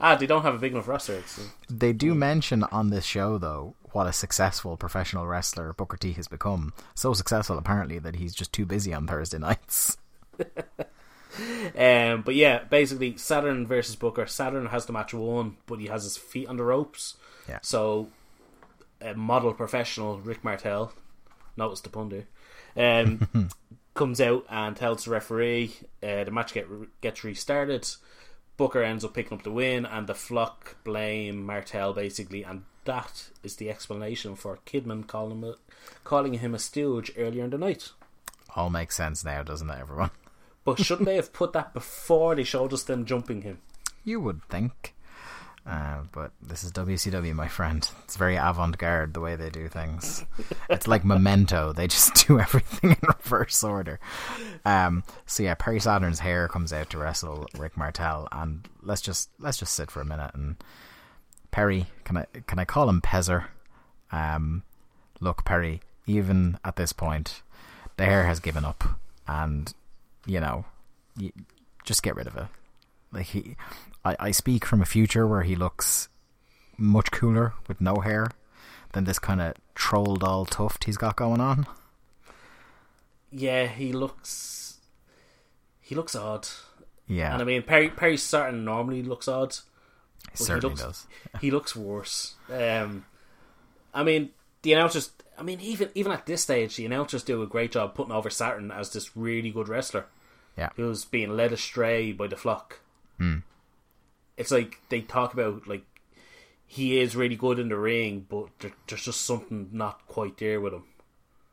Ah, 0.00 0.16
they 0.16 0.26
don't 0.26 0.42
have 0.42 0.54
a 0.54 0.58
big 0.58 0.72
enough 0.72 0.88
roster. 0.88 1.22
They 1.70 1.92
do 1.92 2.14
mention 2.14 2.64
on 2.64 2.90
this 2.90 3.04
show 3.04 3.38
though 3.38 3.76
what 3.92 4.08
a 4.08 4.12
successful 4.12 4.76
professional 4.76 5.26
wrestler 5.26 5.72
Booker 5.74 5.96
T 5.96 6.12
has 6.12 6.26
become. 6.26 6.72
So 6.94 7.12
successful 7.12 7.58
apparently 7.58 8.00
that 8.00 8.16
he's 8.16 8.34
just 8.34 8.52
too 8.52 8.66
busy 8.66 8.92
on 8.92 9.06
Thursday 9.06 9.38
nights. 9.38 9.98
Um, 11.76 12.22
but 12.22 12.34
yeah, 12.34 12.64
basically 12.64 13.16
Saturn 13.16 13.66
versus 13.66 13.96
Booker. 13.96 14.26
Saturn 14.26 14.66
has 14.66 14.86
the 14.86 14.92
match 14.92 15.14
won, 15.14 15.56
but 15.66 15.80
he 15.80 15.86
has 15.86 16.04
his 16.04 16.16
feet 16.16 16.48
on 16.48 16.56
the 16.56 16.64
ropes. 16.64 17.16
Yeah. 17.48 17.58
So, 17.62 18.08
a 19.00 19.14
model 19.14 19.52
professional 19.54 20.20
Rick 20.20 20.44
Martel, 20.44 20.92
notice 21.56 21.80
the 21.80 21.88
pun 21.88 22.10
there, 22.10 23.04
um, 23.04 23.48
comes 23.94 24.20
out 24.20 24.46
and 24.48 24.76
tells 24.76 25.04
the 25.04 25.10
referee 25.10 25.74
uh, 26.02 26.24
the 26.24 26.30
match 26.30 26.54
get 26.54 26.66
gets 27.00 27.24
restarted. 27.24 27.88
Booker 28.56 28.82
ends 28.82 29.04
up 29.04 29.14
picking 29.14 29.38
up 29.38 29.44
the 29.44 29.50
win, 29.50 29.86
and 29.86 30.06
the 30.06 30.14
flock 30.14 30.76
blame 30.84 31.44
Martel 31.44 31.92
basically, 31.92 32.42
and 32.42 32.64
that 32.84 33.30
is 33.42 33.56
the 33.56 33.70
explanation 33.70 34.36
for 34.36 34.58
Kidman 34.66 35.06
calling 35.06 35.38
him 35.38 35.44
a, 35.44 35.54
calling 36.04 36.34
him 36.34 36.54
a 36.54 36.58
stooge 36.58 37.10
earlier 37.16 37.44
in 37.44 37.50
the 37.50 37.58
night. 37.58 37.90
All 38.54 38.70
makes 38.70 38.96
sense 38.96 39.24
now, 39.24 39.42
doesn't 39.42 39.70
it, 39.70 39.78
everyone? 39.80 40.10
But 40.64 40.78
shouldn't 40.78 41.06
they 41.06 41.16
have 41.16 41.32
put 41.32 41.52
that 41.54 41.74
before 41.74 42.34
they 42.34 42.44
showed 42.44 42.72
us 42.72 42.84
them 42.84 43.04
jumping 43.04 43.42
him? 43.42 43.58
You 44.04 44.20
would 44.20 44.42
think. 44.48 44.94
Uh, 45.64 46.00
but 46.10 46.32
this 46.42 46.64
is 46.64 46.72
WCW, 46.72 47.34
my 47.34 47.46
friend. 47.46 47.88
It's 48.04 48.16
very 48.16 48.34
avant 48.34 48.78
garde 48.78 49.14
the 49.14 49.20
way 49.20 49.36
they 49.36 49.48
do 49.48 49.68
things. 49.68 50.24
It's 50.68 50.88
like 50.88 51.04
Memento. 51.04 51.72
They 51.72 51.86
just 51.86 52.14
do 52.26 52.40
everything 52.40 52.90
in 52.90 52.96
reverse 53.02 53.62
order. 53.62 54.00
Um, 54.64 55.04
so 55.26 55.42
yeah, 55.44 55.54
Perry 55.54 55.78
Saturn's 55.78 56.18
hair 56.18 56.48
comes 56.48 56.72
out 56.72 56.90
to 56.90 56.98
wrestle 56.98 57.46
Rick 57.56 57.76
Martel, 57.76 58.26
and 58.32 58.68
let's 58.82 59.00
just 59.00 59.30
let's 59.38 59.58
just 59.58 59.74
sit 59.74 59.90
for 59.90 60.00
a 60.00 60.04
minute. 60.04 60.32
And 60.34 60.56
Perry, 61.52 61.86
can 62.04 62.16
I 62.16 62.26
can 62.46 62.58
I 62.58 62.64
call 62.64 62.88
him 62.88 63.00
Pezzer? 63.00 63.44
Um, 64.10 64.64
look, 65.20 65.44
Perry. 65.44 65.80
Even 66.04 66.58
at 66.64 66.74
this 66.74 66.92
point, 66.92 67.42
the 67.96 68.04
hair 68.04 68.24
has 68.26 68.40
given 68.40 68.64
up, 68.64 68.82
and 69.28 69.72
you 70.26 70.40
know, 70.40 70.64
you, 71.16 71.32
just 71.84 72.02
get 72.02 72.16
rid 72.16 72.26
of 72.26 72.36
it. 72.36 72.46
Like 73.12 73.26
he, 73.26 73.56
I, 74.04 74.16
I 74.18 74.30
speak 74.30 74.64
from 74.64 74.80
a 74.80 74.86
future 74.86 75.26
where 75.26 75.42
he 75.42 75.54
looks 75.56 76.08
much 76.78 77.10
cooler 77.10 77.52
with 77.68 77.80
no 77.80 77.96
hair 77.96 78.28
than 78.92 79.04
this 79.04 79.18
kind 79.18 79.40
of 79.40 79.54
troll 79.74 80.16
doll 80.16 80.44
tuft 80.46 80.84
he's 80.84 80.96
got 80.96 81.16
going 81.16 81.40
on. 81.40 81.66
Yeah, 83.30 83.66
he 83.66 83.92
looks 83.92 84.78
he 85.80 85.94
looks 85.94 86.14
odd. 86.14 86.48
Yeah, 87.06 87.32
And 87.32 87.42
I 87.42 87.44
mean 87.44 87.62
Perry 87.62 87.88
Perry 87.90 88.16
Saturn 88.16 88.64
normally 88.64 89.02
looks 89.02 89.28
odd. 89.28 89.56
he 90.30 90.36
certainly 90.44 90.76
he 90.76 90.82
looks, 90.82 91.02
does. 91.02 91.40
He 91.40 91.50
looks 91.50 91.76
worse. 91.76 92.34
Um 92.50 93.04
I 93.94 94.02
mean 94.02 94.30
the 94.62 94.72
announcers 94.74 95.10
I 95.38 95.42
mean 95.42 95.60
even 95.60 95.90
even 95.94 96.12
at 96.12 96.26
this 96.26 96.42
stage 96.42 96.76
the 96.76 96.86
announcers 96.86 97.22
do 97.22 97.42
a 97.42 97.46
great 97.46 97.72
job 97.72 97.94
putting 97.94 98.12
over 98.12 98.30
Saturn 98.30 98.70
as 98.70 98.92
this 98.92 99.16
really 99.16 99.50
good 99.50 99.68
wrestler 99.68 100.06
Yeah, 100.56 100.70
who's 100.76 101.04
being 101.04 101.36
led 101.36 101.52
astray 101.52 102.12
by 102.12 102.26
the 102.26 102.36
flock. 102.36 102.80
Hmm. 103.18 103.38
It's 104.36 104.50
like 104.50 104.80
they 104.88 105.00
talk 105.00 105.32
about 105.32 105.66
like 105.66 105.84
he 106.66 107.00
is 107.00 107.14
really 107.14 107.36
good 107.36 107.58
in 107.58 107.68
the 107.68 107.76
ring, 107.76 108.24
but 108.28 108.46
there, 108.60 108.72
there's 108.88 109.04
just 109.04 109.20
something 109.22 109.68
not 109.72 110.06
quite 110.08 110.38
there 110.38 110.58
with 110.58 110.72
him. 110.72 110.84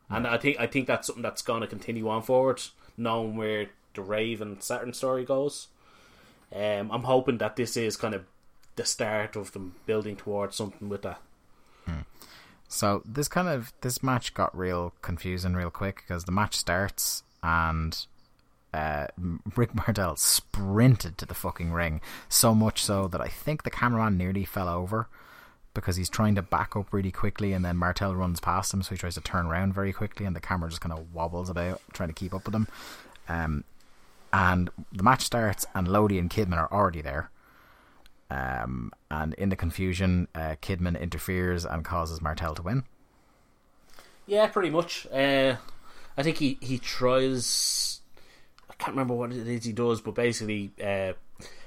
And 0.09 0.25
I 0.25 0.38
think 0.38 0.59
I 0.59 0.65
think 0.65 0.88
that's 0.88 1.07
something 1.07 1.21
that's 1.21 1.41
going 1.41 1.61
to 1.61 1.67
continue 1.67 2.07
on 2.09 2.23
forward, 2.23 2.61
knowing 2.97 3.36
where 3.36 3.67
the 3.93 4.01
Raven 4.01 4.59
Saturn 4.61 4.93
story 4.93 5.25
goes. 5.25 5.67
Um, 6.55 6.89
I'm 6.91 7.03
hoping 7.03 7.38
that 7.39 7.55
this 7.55 7.77
is 7.77 7.95
kind 7.95 8.15
of 8.15 8.25
the 8.75 8.86
start 8.86 9.36
of 9.36 9.51
them 9.51 9.75
building 9.86 10.15
towards 10.15 10.55
something 10.55 10.89
with 10.89 11.03
that. 11.03 11.21
So 12.70 13.01
this 13.03 13.28
kind 13.28 13.49
of 13.49 13.74
this 13.82 14.01
match 14.03 14.36
got 14.36 14.55
real 14.55 14.93
confusing 15.01 15.55
real 15.55 15.72
quick 15.72 16.03
because 16.07 16.26
the 16.26 16.32
match 16.32 16.55
starts 16.55 17.24
and 17.41 18.05
uh, 18.74 19.07
Rick 19.55 19.76
Martel 19.76 20.15
sprinted 20.15 21.17
to 21.17 21.26
the 21.26 21.34
fucking 21.34 21.72
ring 21.74 21.99
so 22.30 22.53
much 22.53 22.84
so 22.84 23.07
that 23.07 23.20
I 23.20 23.28
think 23.28 23.63
the 23.63 23.72
cameraman 23.72 24.17
nearly 24.17 24.45
fell 24.45 24.70
over 24.70 25.07
because 25.74 25.95
he's 25.95 26.09
trying 26.09 26.36
to 26.36 26.43
back 26.43 26.76
up 26.76 26.93
really 26.93 27.11
quickly 27.11 27.53
and 27.53 27.65
then 27.65 27.76
Martel 27.76 28.15
runs 28.15 28.39
past 28.39 28.72
him 28.72 28.84
so 28.84 28.91
he 28.91 28.97
tries 28.97 29.15
to 29.15 29.22
turn 29.22 29.47
around 29.47 29.74
very 29.74 29.91
quickly 29.91 30.28
and 30.28 30.36
the 30.36 30.39
camera 30.39 30.70
just 30.70 30.82
kind 30.82 30.93
of 30.93 31.11
wobbles 31.13 31.49
about 31.49 31.82
trying 31.93 32.09
to 32.09 32.15
keep 32.15 32.36
up 32.36 32.45
with 32.45 32.53
him. 32.53 32.67
Um, 33.28 33.63
and 34.32 34.70
the 34.91 35.03
match 35.03 35.24
starts 35.24 35.65
and 35.74 35.88
Lodi 35.88 36.20
and 36.20 36.30
Kidman 36.30 36.57
are 36.57 36.72
already 36.72 37.01
there. 37.01 37.32
Um, 38.32 38.91
and 39.09 39.34
in 39.36 39.49
the 39.49 39.55
confusion, 39.55 40.27
uh, 40.36 40.55
Kidman 40.61 40.99
interferes 40.99 41.65
and 41.65 41.84
causes 41.84 42.21
Martel 42.21 42.53
to 42.55 42.61
win. 42.61 42.84
Yeah, 44.27 44.47
pretty 44.47 44.69
much. 44.69 45.07
Uh, 45.11 45.55
I 46.15 46.23
think 46.23 46.38
he, 46.38 46.57
he 46.61 46.77
tries. 46.77 48.01
I 48.69 48.73
can't 48.75 48.91
remember 48.91 49.15
what 49.15 49.32
it 49.32 49.47
is 49.47 49.63
he 49.65 49.73
does, 49.73 50.01
but 50.01 50.13
basically, 50.15 50.71
uh, 50.84 51.13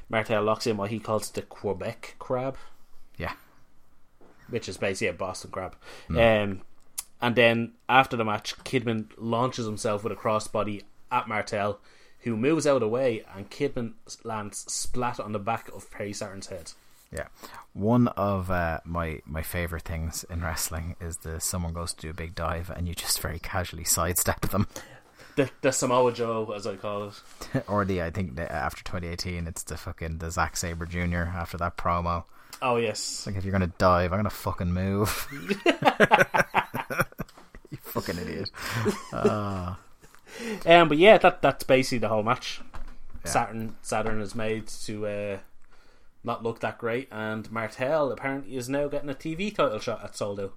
Martel 0.08 0.42
locks 0.44 0.66
in 0.66 0.76
what 0.76 0.90
he 0.90 1.00
calls 1.00 1.30
the 1.30 1.42
Quebec 1.42 2.14
crab, 2.18 2.56
Yeah. 3.16 3.32
which 4.48 4.68
is 4.68 4.76
basically 4.76 5.08
a 5.08 5.12
Boston 5.14 5.50
crab. 5.50 5.74
Um, 6.10 6.62
and 7.20 7.34
then 7.34 7.72
after 7.88 8.16
the 8.16 8.24
match, 8.24 8.56
Kidman 8.64 9.06
launches 9.16 9.66
himself 9.66 10.04
with 10.04 10.12
a 10.12 10.16
crossbody 10.16 10.82
at 11.10 11.26
Martel, 11.28 11.80
who 12.22 12.36
moves 12.36 12.66
out 12.66 12.76
of 12.76 12.80
the 12.80 12.88
way, 12.88 13.24
and 13.34 13.50
Kidman 13.50 13.94
lands 14.24 14.58
splat 14.72 15.20
on 15.20 15.32
the 15.32 15.38
back 15.38 15.68
of 15.74 15.90
Perry 15.90 16.12
Saturn's 16.12 16.46
head. 16.48 16.72
Yeah, 17.10 17.26
one 17.74 18.08
of 18.08 18.50
uh, 18.50 18.80
my 18.84 19.20
my 19.26 19.42
favorite 19.42 19.82
things 19.82 20.24
in 20.30 20.42
wrestling 20.42 20.96
is 21.00 21.18
the 21.18 21.40
someone 21.40 21.74
goes 21.74 21.92
to 21.92 22.00
do 22.00 22.10
a 22.10 22.14
big 22.14 22.34
dive 22.34 22.70
and 22.70 22.88
you 22.88 22.94
just 22.94 23.20
very 23.20 23.38
casually 23.38 23.84
sidestep 23.84 24.48
them, 24.48 24.66
The, 25.36 25.50
the 25.62 25.72
Samoa 25.72 26.12
Joe, 26.12 26.52
as 26.54 26.66
I 26.66 26.76
call 26.76 27.08
it. 27.08 27.14
or 27.68 27.84
the 27.86 28.02
I 28.02 28.10
think 28.10 28.36
the, 28.36 28.50
after 28.52 28.84
2018 28.84 29.46
it's 29.46 29.62
the 29.62 29.76
fucking 29.76 30.18
the 30.18 30.30
Zack 30.30 30.56
Sabre 30.56 30.86
Jr. 30.86 31.28
after 31.34 31.56
that 31.58 31.76
promo. 31.76 32.24
Oh 32.60 32.76
yes, 32.76 33.26
Like 33.26 33.36
if 33.36 33.44
you're 33.44 33.52
gonna 33.52 33.72
dive, 33.78 34.12
I'm 34.12 34.18
gonna 34.18 34.30
fucking 34.30 34.72
move. 34.72 35.28
you 37.70 37.78
fucking 37.80 38.18
idiot. 38.18 38.50
Um, 40.66 40.88
but 40.88 40.98
yeah, 40.98 41.18
that 41.18 41.42
that's 41.42 41.64
basically 41.64 41.98
the 41.98 42.08
whole 42.08 42.22
match. 42.22 42.60
Saturn 43.24 43.76
Saturn 43.82 44.20
is 44.20 44.34
made 44.34 44.66
to 44.66 45.06
uh, 45.06 45.38
not 46.24 46.42
look 46.42 46.60
that 46.60 46.78
great, 46.78 47.08
and 47.10 47.50
Martel 47.50 48.10
apparently 48.10 48.56
is 48.56 48.68
now 48.68 48.88
getting 48.88 49.10
a 49.10 49.14
TV 49.14 49.54
title 49.54 49.78
shot 49.78 50.04
at 50.04 50.16
Souled 50.16 50.40
Out. 50.40 50.54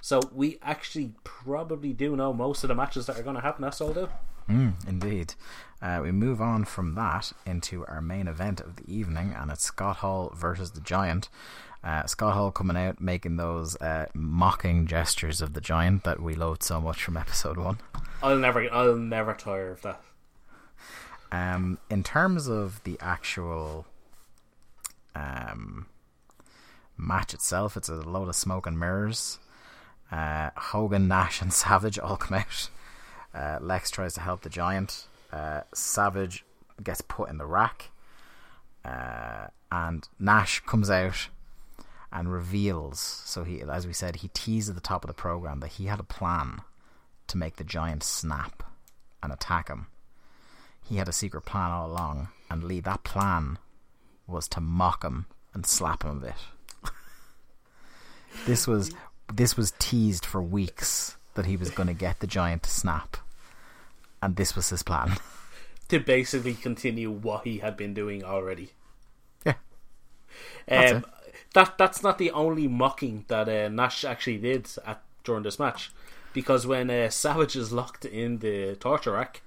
So 0.00 0.20
we 0.32 0.58
actually 0.62 1.12
probably 1.24 1.92
do 1.92 2.16
know 2.16 2.32
most 2.32 2.62
of 2.64 2.68
the 2.68 2.74
matches 2.74 3.06
that 3.06 3.18
are 3.18 3.22
going 3.22 3.36
to 3.36 3.42
happen 3.42 3.64
at 3.64 3.74
Souled 3.74 3.98
Out. 3.98 4.12
Mm, 4.48 4.74
indeed. 4.86 5.34
Uh, 5.82 6.00
we 6.02 6.12
move 6.12 6.40
on 6.40 6.64
from 6.64 6.94
that 6.94 7.32
into 7.44 7.84
our 7.86 8.00
main 8.00 8.28
event 8.28 8.60
of 8.60 8.76
the 8.76 8.92
evening, 8.92 9.34
and 9.36 9.50
it's 9.50 9.64
Scott 9.64 9.96
Hall 9.96 10.32
versus 10.34 10.70
the 10.70 10.80
Giant. 10.80 11.28
Uh, 11.82 12.04
Scott 12.06 12.34
Hall 12.34 12.50
coming 12.50 12.76
out 12.76 13.00
making 13.00 13.36
those 13.36 13.76
uh, 13.76 14.06
mocking 14.14 14.86
gestures 14.86 15.40
of 15.40 15.52
the 15.52 15.60
Giant 15.60 16.04
that 16.04 16.20
we 16.20 16.34
loved 16.34 16.62
so 16.62 16.80
much 16.80 17.02
from 17.02 17.16
episode 17.16 17.58
one. 17.58 17.78
I'll 18.22 18.36
never, 18.36 18.72
I'll 18.72 18.96
never 18.96 19.34
tire 19.34 19.72
of 19.72 19.82
that. 19.82 20.00
Um, 21.32 21.78
in 21.90 22.02
terms 22.02 22.48
of 22.48 22.82
the 22.84 22.96
actual 23.00 23.86
um, 25.14 25.86
match 26.96 27.34
itself, 27.34 27.76
it's 27.76 27.88
a 27.88 27.94
load 27.94 28.28
of 28.28 28.36
smoke 28.36 28.66
and 28.66 28.78
mirrors. 28.78 29.38
Uh, 30.10 30.50
Hogan, 30.56 31.08
Nash, 31.08 31.42
and 31.42 31.52
Savage 31.52 31.98
all 31.98 32.16
come 32.16 32.38
out. 32.38 32.70
Uh, 33.34 33.58
Lex 33.60 33.90
tries 33.90 34.14
to 34.14 34.20
help 34.20 34.42
the 34.42 34.48
Giant. 34.48 35.06
Uh, 35.32 35.62
Savage 35.74 36.44
gets 36.82 37.00
put 37.02 37.28
in 37.28 37.38
the 37.38 37.46
rack. 37.46 37.90
Uh, 38.84 39.48
and 39.70 40.08
Nash 40.18 40.60
comes 40.60 40.88
out 40.88 41.28
and 42.12 42.32
reveals. 42.32 43.00
So 43.00 43.42
he, 43.44 43.60
as 43.60 43.86
we 43.86 43.92
said, 43.92 44.16
he 44.16 44.28
teased 44.28 44.68
at 44.68 44.74
the 44.74 44.80
top 44.80 45.04
of 45.04 45.08
the 45.08 45.14
program 45.14 45.60
that 45.60 45.72
he 45.72 45.86
had 45.86 46.00
a 46.00 46.04
plan 46.04 46.60
to 47.28 47.36
make 47.36 47.56
the 47.56 47.64
Giant 47.64 48.02
snap 48.02 48.62
and 49.22 49.32
attack 49.32 49.68
him 49.68 49.88
he 50.88 50.96
had 50.96 51.08
a 51.08 51.12
secret 51.12 51.42
plan 51.42 51.70
all 51.70 51.90
along, 51.90 52.28
and 52.48 52.62
Lee, 52.62 52.80
that 52.80 53.02
plan 53.02 53.58
was 54.26 54.48
to 54.48 54.60
mock 54.60 55.02
him 55.02 55.26
and 55.52 55.66
slap 55.66 56.04
him 56.04 56.18
a 56.18 56.26
bit. 56.26 56.92
this 58.46 58.66
was 58.66 58.92
this 59.32 59.56
was 59.56 59.72
teased 59.78 60.24
for 60.24 60.40
weeks 60.40 61.16
that 61.34 61.46
he 61.46 61.56
was 61.56 61.70
going 61.70 61.88
to 61.88 61.94
get 61.94 62.20
the 62.20 62.26
giant 62.26 62.62
to 62.62 62.70
snap, 62.70 63.16
and 64.22 64.36
this 64.36 64.54
was 64.54 64.70
his 64.70 64.82
plan. 64.82 65.16
To 65.90 66.00
basically 66.00 66.54
continue 66.54 67.12
what 67.12 67.44
he 67.44 67.58
had 67.58 67.76
been 67.76 67.94
doing 67.94 68.24
already. 68.24 68.72
yeah, 69.44 69.54
That's 70.66 70.92
Um, 70.94 71.04
that 71.54 71.78
that's 71.78 72.02
not 72.02 72.18
the 72.18 72.32
only 72.32 72.66
mocking 72.66 73.24
that 73.28 73.48
uh, 73.48 73.68
Nash 73.68 74.04
actually 74.04 74.38
did 74.38 74.68
at 74.84 75.00
during 75.22 75.44
this 75.44 75.60
match, 75.60 75.92
because 76.36 76.66
when 76.66 76.90
uh, 76.90 77.08
Savage 77.08 77.56
is 77.56 77.72
locked 77.72 78.04
in 78.04 78.38
the 78.40 78.76
torture 78.76 79.12
rack, 79.12 79.40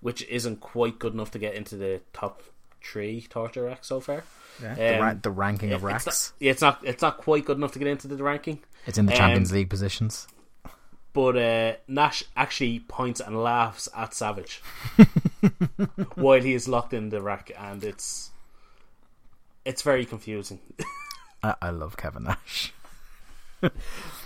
which 0.00 0.22
isn't 0.28 0.60
quite 0.60 0.98
good 1.00 1.12
enough 1.12 1.32
to 1.32 1.38
get 1.40 1.54
into 1.54 1.76
the 1.76 2.00
top 2.12 2.42
three 2.82 3.22
torture 3.28 3.64
racks 3.64 3.88
so 3.88 3.98
far. 4.00 4.22
yeah. 4.62 4.74
the, 4.74 5.00
ra- 5.00 5.10
Um, 5.10 5.20
the 5.22 5.30
ranking 5.32 5.72
of 5.72 5.80
It's 5.82 5.84
racks. 5.84 6.06
not, 6.06 6.32
it's 6.48 6.62
not 6.62 6.78
it's 6.84 7.02
not 7.02 7.18
quite 7.18 7.44
good 7.44 7.56
enough 7.56 7.72
to 7.72 7.78
get 7.80 7.88
into 7.88 8.06
the 8.08 8.22
ranking. 8.22 8.60
It's 8.86 8.96
in 8.96 9.06
the 9.06 9.12
um, 9.12 9.18
Champions 9.18 9.50
League 9.52 9.68
positions. 9.68 10.28
But 11.12 11.36
uh, 11.36 11.72
Nash 11.88 12.22
actually 12.36 12.78
points 12.78 13.20
and 13.20 13.42
laughs 13.42 13.88
at 13.96 14.14
Savage 14.14 14.62
while 16.14 16.40
he 16.40 16.54
is 16.54 16.68
locked 16.68 16.94
in 16.94 17.08
the 17.08 17.20
rack, 17.20 17.50
and 17.58 17.82
it's 17.82 18.30
it's 19.64 19.82
very 19.82 20.06
confusing. 20.06 20.60
I, 21.42 21.54
I 21.60 21.70
love 21.70 21.96
Kevin 21.96 22.22
Nash. 22.24 22.72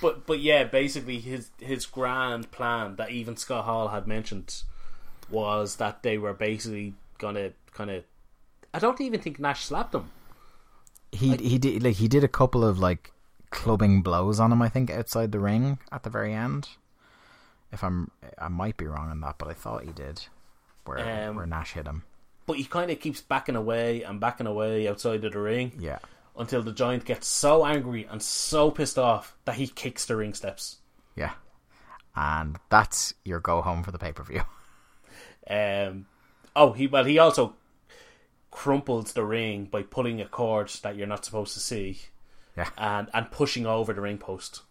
But 0.01 0.27
but 0.27 0.41
yeah, 0.41 0.65
basically 0.65 1.19
his 1.19 1.51
his 1.59 1.87
grand 1.87 2.51
plan 2.51 2.97
that 2.97 3.11
even 3.11 3.37
Scott 3.37 3.65
Hall 3.65 3.89
had 3.89 4.07
mentioned 4.07 4.63
was 5.31 5.77
that 5.77 6.03
they 6.03 6.19
were 6.19 6.35
basically 6.35 6.95
gonna 7.19 7.53
kind 7.73 7.91
of. 7.91 8.05
I 8.73 8.79
don't 8.79 9.01
even 9.01 9.21
think 9.21 9.39
Nash 9.39 9.65
slapped 9.65 9.95
him. 9.95 10.11
He 11.11 11.37
he 11.37 11.59
did 11.59 11.83
like 11.83 11.97
he 11.97 12.09
did 12.09 12.25
a 12.25 12.29
couple 12.29 12.65
of 12.65 12.79
like 12.79 13.13
clubbing 13.51 14.03
blows 14.03 14.41
on 14.41 14.53
him. 14.53 14.61
I 14.61 14.69
think 14.69 14.91
outside 14.91 15.33
the 15.33 15.39
ring 15.41 15.79
at 15.91 16.03
the 16.03 16.11
very 16.11 16.35
end. 16.35 16.69
If 17.73 17.83
I'm, 17.83 18.11
I 18.39 18.49
might 18.49 18.77
be 18.77 18.87
wrong 18.87 19.11
on 19.11 19.21
that, 19.23 19.37
but 19.39 19.49
I 19.49 19.53
thought 19.53 19.83
he 19.83 19.91
did, 19.91 20.27
where 20.85 21.29
Um, 21.29 21.35
where 21.35 21.47
Nash 21.47 21.73
hit 21.73 21.87
him. 21.87 22.05
But 22.47 22.59
he 22.59 22.65
kind 22.65 22.91
of 22.91 23.01
keeps 23.01 23.21
backing 23.21 23.57
away 23.57 24.03
and 24.03 24.21
backing 24.21 24.47
away 24.47 24.87
outside 24.87 25.25
of 25.25 25.33
the 25.33 25.41
ring 25.41 25.73
Yeah, 25.79 25.99
until 26.37 26.63
the 26.63 26.73
giant 26.73 27.05
gets 27.05 27.27
so 27.27 27.65
angry 27.65 28.07
and 28.11 28.23
so 28.23 28.71
pissed 28.71 28.99
off 28.99 29.37
that 29.45 29.57
he 29.57 29.67
kicks 29.67 30.05
the 30.05 30.17
ring 30.17 30.35
steps. 30.35 30.79
yeah, 31.17 31.33
and 32.17 32.59
that's 32.71 33.15
your 33.25 33.41
go 33.41 33.63
home 33.63 33.83
for 33.83 33.91
the 33.91 33.99
pay 33.99 34.13
per 34.13 34.23
view. 34.25 34.43
Um, 35.47 36.07
oh, 36.57 36.73
he 36.73 36.87
well 36.87 37.05
he 37.05 37.19
also 37.19 37.55
crumples 38.51 39.13
the 39.13 39.25
ring 39.25 39.67
by 39.67 39.83
pulling 39.83 40.23
a 40.23 40.25
cord 40.25 40.71
that 40.83 40.97
you're 40.97 41.07
not 41.07 41.23
supposed 41.27 41.53
to 41.53 41.61
see 41.61 41.99
Yeah, 42.57 42.71
and 42.79 43.11
and 43.13 43.31
pushing 43.31 43.67
over 43.67 43.93
the 43.93 44.01
ring 44.01 44.17
post. 44.17 44.63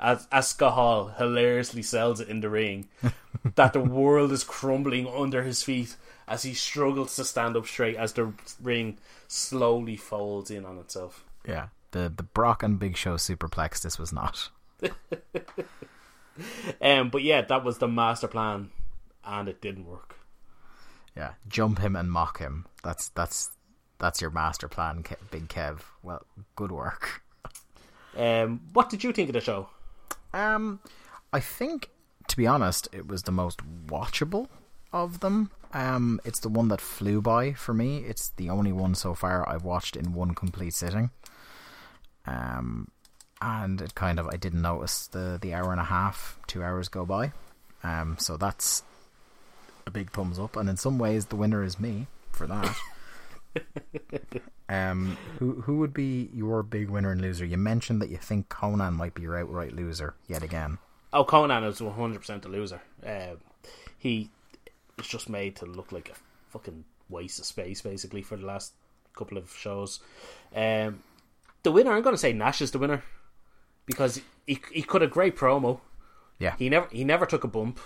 As 0.00 0.26
as 0.30 0.52
Hall 0.58 1.08
hilariously 1.18 1.82
sells 1.82 2.20
it 2.20 2.28
in 2.28 2.40
the 2.40 2.48
ring 2.48 2.88
that 3.56 3.72
the 3.72 3.80
world 3.80 4.32
is 4.32 4.44
crumbling 4.44 5.06
under 5.08 5.42
his 5.42 5.62
feet 5.62 5.96
as 6.26 6.42
he 6.42 6.54
struggles 6.54 7.16
to 7.16 7.24
stand 7.24 7.56
up 7.56 7.66
straight 7.66 7.96
as 7.96 8.12
the 8.12 8.32
ring 8.62 8.98
slowly 9.26 9.96
folds 9.96 10.50
in 10.50 10.64
on 10.64 10.78
itself. 10.78 11.24
yeah. 11.46 11.68
The 11.92 12.12
the 12.14 12.22
Brock 12.22 12.62
and 12.62 12.78
Big 12.78 12.98
Show 12.98 13.14
superplex. 13.16 13.80
This 13.80 13.98
was 13.98 14.12
not. 14.12 14.50
Um, 16.80 17.10
but 17.10 17.22
yeah, 17.22 17.42
that 17.42 17.64
was 17.64 17.78
the 17.78 17.88
master 17.88 18.28
plan, 18.28 18.70
and 19.24 19.48
it 19.48 19.60
didn't 19.60 19.86
work. 19.86 20.16
Yeah, 21.16 21.32
jump 21.48 21.80
him 21.80 21.96
and 21.96 22.10
mock 22.10 22.38
him. 22.38 22.66
That's 22.84 23.08
that's 23.08 23.50
that's 23.98 24.20
your 24.20 24.30
master 24.30 24.68
plan, 24.68 25.04
Big 25.30 25.48
Kev. 25.48 25.80
Well, 26.02 26.24
good 26.54 26.70
work. 26.70 27.22
Um, 28.16 28.60
what 28.72 28.88
did 28.88 29.02
you 29.02 29.12
think 29.12 29.28
of 29.28 29.32
the 29.32 29.40
show? 29.40 29.68
Um, 30.32 30.80
I 31.32 31.40
think, 31.40 31.90
to 32.28 32.36
be 32.36 32.46
honest, 32.46 32.88
it 32.92 33.06
was 33.06 33.22
the 33.22 33.32
most 33.32 33.60
watchable 33.86 34.48
of 34.92 35.20
them. 35.20 35.50
Um, 35.72 36.20
it's 36.24 36.40
the 36.40 36.48
one 36.48 36.68
that 36.68 36.80
flew 36.80 37.20
by 37.20 37.52
for 37.52 37.74
me. 37.74 37.98
It's 37.98 38.30
the 38.30 38.48
only 38.50 38.72
one 38.72 38.94
so 38.94 39.14
far 39.14 39.48
I've 39.48 39.64
watched 39.64 39.96
in 39.96 40.14
one 40.14 40.34
complete 40.34 40.74
sitting. 40.74 41.10
Um, 42.26 42.88
and 43.40 43.80
it 43.80 43.94
kind 43.94 44.18
of 44.18 44.26
I 44.28 44.36
didn't 44.36 44.62
notice 44.62 45.06
the 45.06 45.38
the 45.40 45.54
hour 45.54 45.70
and 45.70 45.80
a 45.80 45.84
half, 45.84 46.38
two 46.46 46.62
hours 46.62 46.88
go 46.88 47.04
by. 47.06 47.32
Um, 47.82 48.16
so 48.18 48.36
that's 48.36 48.82
a 49.86 49.90
big 49.90 50.10
thumbs 50.10 50.38
up. 50.38 50.56
And 50.56 50.68
in 50.68 50.76
some 50.76 50.98
ways, 50.98 51.26
the 51.26 51.36
winner 51.36 51.62
is 51.62 51.78
me 51.78 52.06
for 52.32 52.46
that. 52.46 52.76
um, 54.68 55.16
who 55.38 55.60
who 55.62 55.78
would 55.78 55.92
be 55.94 56.30
your 56.32 56.62
big 56.62 56.88
winner 56.88 57.12
and 57.12 57.20
loser? 57.20 57.44
You 57.44 57.56
mentioned 57.56 58.00
that 58.02 58.10
you 58.10 58.16
think 58.16 58.48
Konnan 58.48 58.94
might 58.94 59.14
be 59.14 59.22
your 59.22 59.38
outright 59.38 59.72
loser 59.72 60.14
yet 60.26 60.42
again. 60.42 60.78
Oh, 61.12 61.24
Konnan 61.24 61.66
is 61.66 61.80
one 61.80 61.94
hundred 61.94 62.20
percent 62.20 62.44
a 62.44 62.48
loser. 62.48 62.80
Um, 63.04 63.38
he 63.98 64.30
is 64.98 65.06
just 65.06 65.28
made 65.28 65.56
to 65.56 65.66
look 65.66 65.92
like 65.92 66.10
a 66.10 66.50
fucking 66.50 66.84
waste 67.08 67.38
of 67.38 67.46
space, 67.46 67.80
basically, 67.80 68.22
for 68.22 68.36
the 68.36 68.46
last 68.46 68.72
couple 69.16 69.38
of 69.38 69.50
shows. 69.54 70.00
Um, 70.54 71.02
the 71.62 71.72
winner, 71.72 71.92
I'm 71.92 72.02
going 72.02 72.14
to 72.14 72.20
say 72.20 72.32
Nash 72.32 72.60
is 72.60 72.70
the 72.70 72.78
winner 72.78 73.02
because 73.86 74.20
he 74.46 74.60
he 74.72 74.82
cut 74.82 75.02
a 75.02 75.06
great 75.06 75.36
promo. 75.36 75.80
Yeah, 76.38 76.54
He 76.56 76.68
never 76.68 76.88
he 76.92 77.02
never 77.02 77.26
took 77.26 77.42
a 77.42 77.48
bump, 77.48 77.80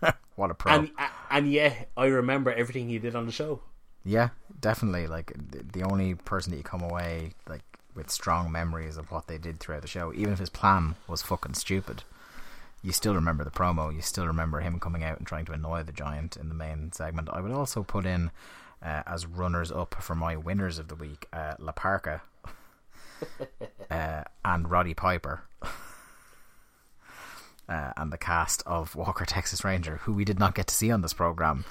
what 0.36 0.50
a 0.50 0.54
pro! 0.54 0.72
and 0.72 0.90
and 1.30 1.50
yeah, 1.50 1.84
I 1.96 2.06
remember 2.06 2.52
everything 2.52 2.88
he 2.88 2.98
did 2.98 3.16
on 3.16 3.24
the 3.24 3.32
show. 3.32 3.62
Yeah, 4.06 4.30
definitely. 4.60 5.06
Like 5.06 5.32
the, 5.36 5.82
only 5.82 6.14
person 6.14 6.52
that 6.52 6.56
you 6.56 6.62
come 6.62 6.82
away 6.82 7.32
like 7.48 7.62
with 7.94 8.10
strong 8.10 8.52
memories 8.52 8.96
of 8.96 9.10
what 9.10 9.26
they 9.26 9.38
did 9.38 9.58
throughout 9.58 9.82
the 9.82 9.88
show, 9.88 10.12
even 10.14 10.32
if 10.32 10.38
his 10.38 10.48
plan 10.50 10.94
was 11.08 11.22
fucking 11.22 11.54
stupid. 11.54 12.04
You 12.82 12.92
still 12.92 13.14
remember 13.14 13.42
the 13.42 13.50
promo. 13.50 13.92
You 13.92 14.02
still 14.02 14.26
remember 14.26 14.60
him 14.60 14.78
coming 14.78 15.02
out 15.02 15.18
and 15.18 15.26
trying 15.26 15.44
to 15.46 15.52
annoy 15.52 15.82
the 15.82 15.92
giant 15.92 16.36
in 16.36 16.48
the 16.48 16.54
main 16.54 16.92
segment. 16.92 17.28
I 17.32 17.40
would 17.40 17.50
also 17.50 17.82
put 17.82 18.06
in 18.06 18.30
uh, 18.82 19.02
as 19.06 19.26
runners 19.26 19.72
up 19.72 19.96
for 20.00 20.14
my 20.14 20.36
winners 20.36 20.78
of 20.78 20.88
the 20.88 20.94
week, 20.94 21.26
uh, 21.32 21.54
La 21.58 21.72
Parca 21.72 22.20
uh, 23.90 24.22
and 24.44 24.70
Roddy 24.70 24.94
Piper. 24.94 25.42
uh, 27.68 27.92
and 27.96 28.12
the 28.12 28.18
cast 28.18 28.62
of 28.66 28.94
Walker 28.94 29.24
Texas 29.24 29.64
Ranger, 29.64 29.96
who 30.02 30.12
we 30.12 30.24
did 30.24 30.38
not 30.38 30.54
get 30.54 30.68
to 30.68 30.74
see 30.74 30.92
on 30.92 31.00
this 31.00 31.14
program, 31.14 31.64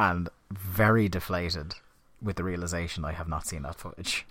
and 0.00 0.30
very 0.50 1.10
deflated 1.10 1.74
with 2.22 2.36
the 2.36 2.44
realization 2.44 3.04
I 3.04 3.12
have 3.12 3.28
not 3.28 3.46
seen 3.46 3.62
that 3.62 3.74
footage. 3.76 4.26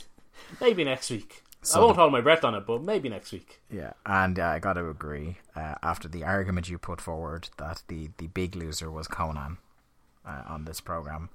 Maybe 0.60 0.84
next 0.84 1.10
week. 1.10 1.42
So 1.62 1.80
I 1.80 1.84
won't 1.84 1.96
the- 1.96 2.02
hold 2.02 2.12
my 2.12 2.20
breath 2.20 2.44
on 2.44 2.54
it, 2.54 2.66
but 2.66 2.82
maybe 2.82 3.08
next 3.08 3.32
week. 3.32 3.60
Yeah, 3.70 3.94
and 4.04 4.38
uh, 4.38 4.44
I 4.44 4.58
got 4.60 4.74
to 4.74 4.88
agree. 4.88 5.38
Uh, 5.56 5.74
after 5.82 6.06
the 6.06 6.22
argument 6.22 6.68
you 6.68 6.78
put 6.78 7.00
forward 7.00 7.48
that 7.56 7.82
the 7.88 8.10
the 8.18 8.28
big 8.28 8.54
loser 8.54 8.88
was 8.88 9.08
Konnan 9.08 9.56
uh, 10.24 10.42
on 10.46 10.64
this 10.64 10.80
program, 10.80 11.30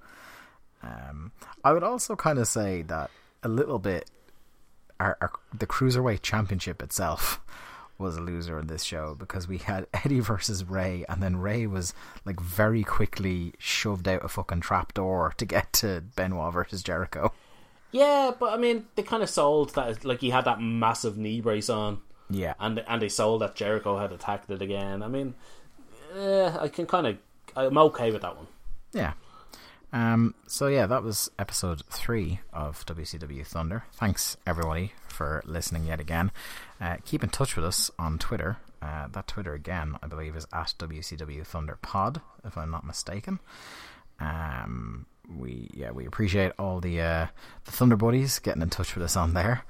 um, 0.83 1.33
I 1.65 1.73
would 1.73 1.83
also 1.83 2.15
kind 2.15 2.39
of 2.39 2.47
say 2.47 2.83
that 2.83 3.09
a 3.43 3.49
little 3.49 3.79
bit. 3.79 4.09
Our, 5.01 5.17
our 5.19 5.31
the 5.57 5.67
cruiserweight 5.67 6.21
championship 6.21 6.81
itself 6.81 7.41
was 8.01 8.17
a 8.17 8.21
loser 8.21 8.59
in 8.59 8.67
this 8.67 8.83
show 8.83 9.15
because 9.17 9.47
we 9.47 9.59
had 9.59 9.87
Eddie 9.93 10.19
versus 10.19 10.65
Rey, 10.65 11.05
and 11.07 11.21
then 11.23 11.37
Rey 11.37 11.67
was 11.67 11.93
like 12.25 12.39
very 12.39 12.83
quickly 12.83 13.53
shoved 13.57 14.07
out 14.07 14.25
a 14.25 14.27
fucking 14.27 14.61
trap 14.61 14.93
door 14.93 15.33
to 15.37 15.45
get 15.45 15.71
to 15.73 16.03
Benoit 16.15 16.53
versus 16.53 16.83
Jericho. 16.83 17.31
Yeah, 17.91 18.31
but 18.39 18.53
I 18.53 18.57
mean, 18.57 18.87
they 18.95 19.03
kind 19.03 19.21
of 19.23 19.29
sold 19.29 19.75
that 19.75 20.03
like 20.03 20.21
he 20.21 20.29
had 20.29 20.45
that 20.45 20.61
massive 20.61 21.17
knee 21.17 21.41
brace 21.41 21.69
on, 21.69 21.99
Yeah, 22.29 22.53
and 22.59 22.79
and 22.87 23.01
they 23.01 23.09
sold 23.09 23.41
that 23.41 23.55
Jericho 23.55 23.97
had 23.97 24.11
attacked 24.11 24.49
it 24.49 24.61
again. 24.61 25.03
I 25.03 25.07
mean, 25.07 25.33
uh, 26.15 26.57
I 26.59 26.67
can 26.67 26.85
kind 26.85 27.07
of 27.07 27.17
I'm 27.55 27.77
okay 27.77 28.11
with 28.11 28.21
that 28.21 28.35
one. 28.37 28.47
Yeah. 28.93 29.13
Um, 29.93 30.35
so 30.47 30.67
yeah, 30.67 30.85
that 30.85 31.03
was 31.03 31.29
episode 31.37 31.83
three 31.89 32.39
of 32.53 32.85
WCW 32.85 33.45
Thunder. 33.45 33.83
Thanks 33.93 34.37
everybody 34.47 34.93
for 35.07 35.41
listening 35.45 35.85
yet 35.85 35.99
again. 35.99 36.31
Uh, 36.79 36.97
keep 37.03 37.23
in 37.23 37.29
touch 37.29 37.55
with 37.55 37.65
us 37.65 37.91
on 37.99 38.17
Twitter. 38.17 38.57
Uh, 38.81 39.07
that 39.11 39.27
Twitter 39.27 39.53
again, 39.53 39.97
I 40.01 40.07
believe, 40.07 40.35
is 40.35 40.47
at 40.53 40.73
WCW 40.79 41.45
Thunder 41.45 41.77
Pod, 41.81 42.21
if 42.43 42.57
I'm 42.57 42.71
not 42.71 42.85
mistaken. 42.85 43.39
Um, 44.19 45.05
we 45.37 45.69
yeah 45.73 45.91
we 45.91 46.05
appreciate 46.05 46.51
all 46.59 46.79
the 46.79 47.01
uh, 47.01 47.27
the 47.65 47.71
Thunder 47.71 47.95
buddies 47.95 48.39
getting 48.39 48.61
in 48.61 48.69
touch 48.69 48.95
with 48.95 49.03
us 49.03 49.15
on 49.15 49.33
there, 49.33 49.65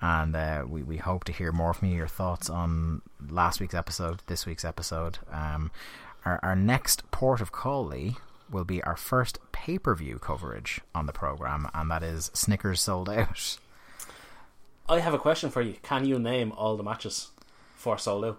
and 0.00 0.34
uh, 0.34 0.64
we 0.68 0.82
we 0.82 0.96
hope 0.98 1.24
to 1.24 1.32
hear 1.32 1.52
more 1.52 1.72
from 1.74 1.88
you. 1.88 1.96
Your 1.96 2.06
thoughts 2.08 2.50
on 2.50 3.02
last 3.28 3.60
week's 3.60 3.74
episode, 3.74 4.22
this 4.26 4.46
week's 4.46 4.64
episode. 4.64 5.18
Um, 5.30 5.70
our 6.24 6.38
our 6.42 6.56
next 6.56 7.10
port 7.10 7.40
of 7.40 7.52
call, 7.52 7.86
Lee, 7.86 8.16
will 8.50 8.64
be 8.64 8.82
our 8.82 8.96
first 8.96 9.38
pay 9.52 9.78
per 9.78 9.94
view 9.94 10.18
coverage 10.18 10.80
on 10.94 11.06
the 11.06 11.12
program, 11.12 11.68
and 11.74 11.90
that 11.90 12.02
is 12.02 12.30
Snickers 12.34 12.80
Souled 12.80 13.08
Out. 13.08 13.58
I 14.88 14.98
have 14.98 15.14
a 15.14 15.18
question 15.18 15.50
for 15.50 15.62
you. 15.62 15.74
Can 15.82 16.04
you 16.04 16.18
name 16.18 16.52
all 16.52 16.76
the 16.76 16.82
matches 16.82 17.30
for 17.76 17.96
Solo? 17.96 18.38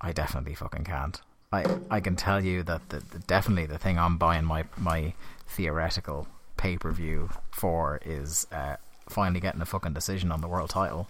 I 0.00 0.12
definitely 0.12 0.54
fucking 0.54 0.84
can't. 0.84 1.20
I 1.52 1.64
I 1.90 2.00
can 2.00 2.16
tell 2.16 2.42
you 2.44 2.62
that 2.64 2.88
the, 2.88 2.98
the 2.98 3.18
definitely 3.20 3.66
the 3.66 3.78
thing 3.78 3.98
I'm 3.98 4.18
buying 4.18 4.44
my 4.44 4.64
my 4.76 5.14
theoretical 5.46 6.26
pay 6.56 6.76
per 6.76 6.90
view 6.90 7.30
for 7.50 8.00
is 8.04 8.46
uh, 8.52 8.76
finally 9.08 9.40
getting 9.40 9.60
a 9.60 9.66
fucking 9.66 9.92
decision 9.92 10.32
on 10.32 10.40
the 10.40 10.48
world 10.48 10.70
title. 10.70 11.08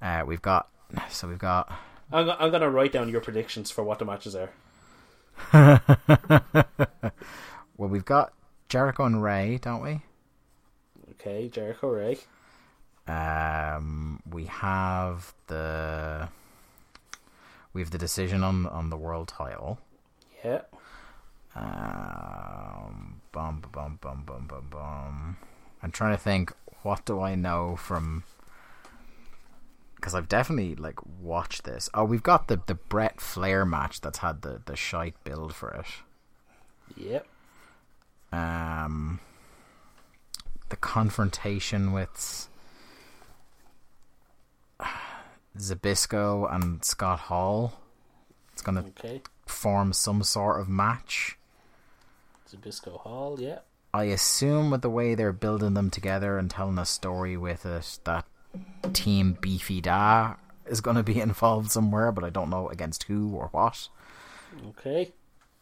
Uh, 0.00 0.22
we've 0.26 0.42
got 0.42 0.68
so 1.10 1.28
we've 1.28 1.38
got 1.38 1.72
I'm, 2.12 2.30
I'm 2.30 2.50
gonna 2.50 2.70
write 2.70 2.92
down 2.92 3.08
your 3.08 3.20
predictions 3.20 3.70
for 3.70 3.82
what 3.82 3.98
the 3.98 4.04
matches 4.04 4.34
are. 4.34 4.50
well 7.76 7.88
we've 7.88 8.04
got 8.04 8.32
Jericho 8.68 9.04
and 9.04 9.22
Rey, 9.22 9.58
don't 9.60 9.82
we? 9.82 10.02
Okay, 11.12 11.48
Jericho 11.48 11.88
Rey. 11.88 12.18
Um, 13.06 14.20
we 14.30 14.44
have 14.44 15.34
the 15.48 16.28
we 17.72 17.80
have 17.80 17.90
the 17.90 17.98
decision 17.98 18.44
on 18.44 18.66
on 18.66 18.90
the 18.90 18.96
world 18.96 19.28
title. 19.28 19.78
Yeah. 20.44 20.62
Um, 21.54 23.20
bum 23.32 23.62
bum 23.72 23.98
bum 24.00 24.22
bum 24.24 24.46
bum 24.46 24.66
bum. 24.70 25.36
I'm 25.82 25.90
trying 25.90 26.16
to 26.16 26.22
think. 26.22 26.52
What 26.82 27.04
do 27.04 27.20
I 27.20 27.34
know 27.34 27.76
from? 27.76 28.24
Because 30.10 30.18
I've 30.24 30.28
definitely 30.28 30.74
like 30.74 30.98
watched 31.20 31.62
this. 31.62 31.88
Oh, 31.94 32.02
we've 32.02 32.24
got 32.24 32.48
the 32.48 32.60
the 32.66 32.74
Brett 32.74 33.20
Flair 33.20 33.64
match 33.64 34.00
that's 34.00 34.18
had 34.18 34.42
the 34.42 34.60
the 34.66 34.74
shite 34.74 35.14
build 35.22 35.54
for 35.54 35.70
it. 35.70 35.86
Yep. 36.96 37.28
Um, 38.32 39.20
the 40.68 40.74
confrontation 40.74 41.92
with 41.92 42.48
Zbyszko 45.56 46.52
and 46.52 46.84
Scott 46.84 47.20
Hall. 47.20 47.74
It's 48.52 48.62
gonna 48.62 48.86
Okay. 48.98 49.22
form 49.46 49.92
some 49.92 50.24
sort 50.24 50.60
of 50.60 50.68
match. 50.68 51.38
Zbyszko 52.50 52.98
Hall. 53.02 53.40
Yeah. 53.40 53.60
I 53.94 54.04
assume 54.04 54.70
with 54.72 54.82
the 54.82 54.90
way 54.90 55.14
they're 55.14 55.32
building 55.32 55.74
them 55.74 55.88
together 55.88 56.36
and 56.36 56.50
telling 56.50 56.78
a 56.78 56.84
story 56.84 57.36
with 57.36 57.64
it, 57.64 58.00
that 58.04 58.24
Team 58.92 59.36
Beefy 59.40 59.80
Da 59.80 60.34
is 60.66 60.80
going 60.80 60.96
to 60.96 61.02
be 61.02 61.20
involved 61.28 61.70
somewhere, 61.70 62.12
but 62.12 62.24
I 62.24 62.30
don't 62.30 62.50
know 62.50 62.68
against 62.68 63.04
who 63.04 63.34
or 63.34 63.48
what. 63.52 63.88
Okay. 64.68 65.12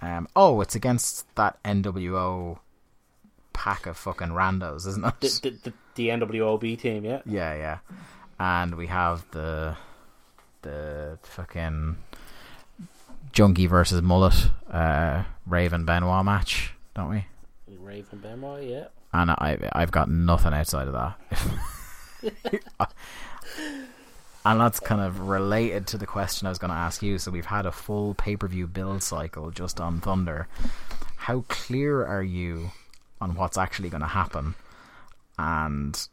Um, 0.00 0.28
oh, 0.36 0.60
it's 0.60 0.74
against 0.74 1.32
that 1.34 1.62
NWO 1.64 2.58
pack 3.52 3.86
of 3.86 3.96
fucking 3.96 4.28
randos, 4.28 4.86
isn't 4.86 5.04
it? 5.04 5.20
The 5.20 5.40
the, 5.42 5.50
the, 5.70 5.72
the 5.96 6.08
NWOB 6.08 6.78
team. 6.78 7.04
Yeah. 7.04 7.22
yeah, 7.26 7.54
yeah. 7.54 7.78
And 8.38 8.76
we 8.76 8.86
have 8.86 9.24
the 9.32 9.76
the 10.62 11.18
fucking 11.22 11.96
Junkie 13.32 13.66
versus 13.66 14.00
Mullet 14.02 14.50
uh, 14.70 15.24
Raven 15.46 15.84
Benoit 15.84 16.24
match, 16.24 16.74
don't 16.94 17.10
we? 17.10 17.26
Raven 17.80 18.18
Benoit. 18.20 18.64
Yeah. 18.64 18.86
and 19.12 19.30
I 19.32 19.58
I've 19.72 19.90
got 19.90 20.08
nothing 20.08 20.54
outside 20.54 20.86
of 20.88 20.94
that. 20.94 21.18
and 24.44 24.60
that's 24.60 24.80
kind 24.80 25.00
of 25.00 25.20
related 25.20 25.86
to 25.88 25.98
the 25.98 26.06
question 26.06 26.46
I 26.46 26.50
was 26.50 26.58
going 26.58 26.70
to 26.70 26.76
ask 26.76 27.02
you. 27.02 27.18
So 27.18 27.30
we've 27.30 27.46
had 27.46 27.66
a 27.66 27.72
full 27.72 28.14
pay 28.14 28.36
per 28.36 28.48
view 28.48 28.66
build 28.66 29.02
cycle 29.02 29.50
just 29.50 29.80
on 29.80 30.00
Thunder. 30.00 30.48
How 31.16 31.44
clear 31.48 32.04
are 32.04 32.22
you 32.22 32.70
on 33.20 33.34
what's 33.34 33.58
actually 33.58 33.88
going 33.88 34.02
to 34.02 34.06
happen, 34.06 34.54
and 35.38 36.08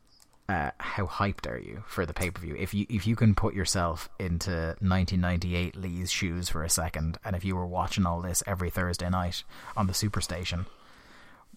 uh, 0.49 0.72
how 0.78 1.06
hyped 1.06 1.49
are 1.49 1.58
you 1.58 1.84
for 1.88 2.06
the 2.06 2.14
pay 2.14 2.32
per 2.32 2.41
view? 2.41 2.56
If 2.56 2.74
you 2.74 2.86
if 2.89 3.08
you 3.08 3.16
can 3.16 3.36
put 3.36 3.53
yourself 3.53 4.10
into 4.20 4.51
1998 4.80 5.76
Lee's 5.76 6.12
shoes 6.12 6.49
for 6.49 6.64
a 6.64 6.70
second, 6.70 7.18
and 7.24 7.36
if 7.36 7.45
you 7.45 7.56
were 7.56 7.66
watching 7.66 8.06
all 8.06 8.22
this 8.22 8.43
every 8.45 8.70
Thursday 8.70 9.10
night 9.10 9.43
on 9.78 9.88
the 9.88 9.93
Superstation 9.93 10.66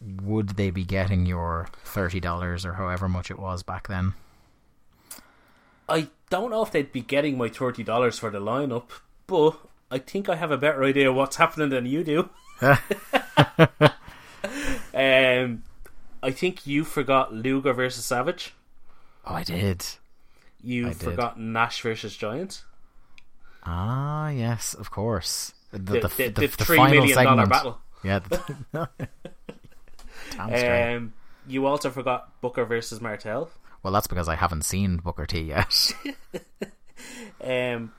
would 0.01 0.51
they 0.51 0.71
be 0.71 0.85
getting 0.85 1.27
your 1.27 1.69
thirty 1.85 2.21
dollars 2.21 2.65
or 2.65 2.75
however 2.75 3.09
much 3.09 3.31
it 3.31 3.39
was 3.39 3.63
back 3.63 3.89
then? 3.89 4.15
I 5.89 6.09
don't 6.31 6.51
know 6.51 6.63
if 6.63 6.71
they'd 6.73 6.93
be 6.93 7.01
getting 7.01 7.39
my 7.39 7.49
thirty 7.49 7.83
dollars 7.83 8.19
for 8.19 8.31
the 8.31 8.41
lineup, 8.41 8.89
but 9.27 9.59
I 9.91 9.99
think 9.99 10.29
I 10.29 10.37
have 10.37 10.51
a 10.51 10.59
better 10.59 10.85
idea 10.85 11.11
of 11.11 11.17
what's 11.17 11.37
happening 11.43 11.71
than 11.71 11.87
you 11.87 12.05
do. 12.05 12.31
um, 14.95 15.63
I 16.23 16.31
think 16.31 16.67
you 16.67 16.85
forgot 16.85 17.33
Luger 17.33 17.73
versus 17.73 18.05
Savage. 18.05 18.55
Oh, 19.25 19.35
I 19.35 19.45
did. 19.45 19.85
You 20.63 20.87
I 20.87 20.91
did. 20.91 20.99
forgot 20.99 21.39
Nash 21.39 21.83
versus 21.83 22.17
Giant. 22.17 22.65
Ah, 23.65 24.29
yes, 24.31 24.75
of 24.75 24.91
course. 24.91 25.53
The, 25.71 25.79
The, 25.79 25.93
the, 25.93 26.01
the, 26.01 26.29
the, 26.29 26.41
the, 26.41 26.49
three 26.49 26.83
million 26.83 27.25
dollar 27.25 27.47
battle. 27.47 27.79
Yeah. 28.03 28.21
Um, 30.39 31.15
you 31.49 31.67
also 31.67 31.91
forgot 31.91 32.41
Booker 32.41 32.65
versus 32.65 33.01
Martel. 33.01 33.51
Well, 33.89 33.95
that's 33.95 34.07
because 34.07 34.29
I 34.29 34.35
haven't 34.35 34.67
seen 34.67 34.99
Booker 34.99 35.25
T 35.25 35.41
yet. 35.41 35.95
Um, 37.43 37.93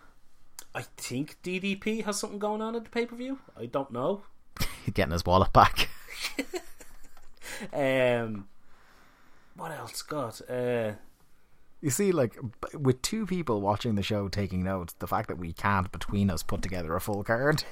I 0.75 0.81
think 0.97 1.37
DDP 1.41 2.03
has 2.03 2.19
something 2.19 2.37
going 2.37 2.61
on 2.61 2.75
at 2.75 2.83
the 2.83 2.89
pay 2.89 3.05
per 3.05 3.15
view. 3.15 3.39
I 3.57 3.65
don't 3.65 3.89
know. 3.91 4.21
Getting 4.93 5.13
his 5.13 5.25
wallet 5.25 5.51
back. 5.53 5.89
Um, 7.73 8.47
what 9.55 9.71
else? 9.71 10.01
God, 10.03 10.39
uh, 10.49 10.91
You 11.81 11.89
see, 11.89 12.11
like 12.11 12.37
with 12.73 13.01
two 13.01 13.25
people 13.25 13.59
watching 13.61 13.95
the 13.95 14.03
show 14.03 14.27
taking 14.29 14.63
notes, 14.63 14.93
the 14.99 15.07
fact 15.07 15.27
that 15.29 15.37
we 15.37 15.51
can't 15.53 15.91
between 15.91 16.29
us 16.29 16.43
put 16.43 16.61
together 16.61 16.95
a 16.95 17.01
full 17.01 17.23
card. 17.23 17.63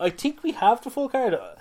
I 0.00 0.10
think 0.10 0.42
we 0.42 0.52
have 0.52 0.82
the 0.82 0.90
full 0.90 1.08
card. 1.08 1.34
Uh, 1.34 1.54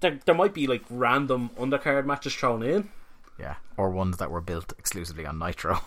There, 0.00 0.18
there 0.24 0.34
might 0.34 0.54
be 0.54 0.66
like 0.66 0.82
random 0.88 1.50
undercard 1.58 2.06
matches 2.06 2.34
thrown 2.34 2.62
in. 2.62 2.88
Yeah, 3.42 3.56
or 3.76 3.90
ones 3.90 4.16
that 4.18 4.30
were 4.30 4.40
built 4.40 4.72
exclusively 4.78 5.26
on 5.26 5.38
Nitro, 5.38 5.80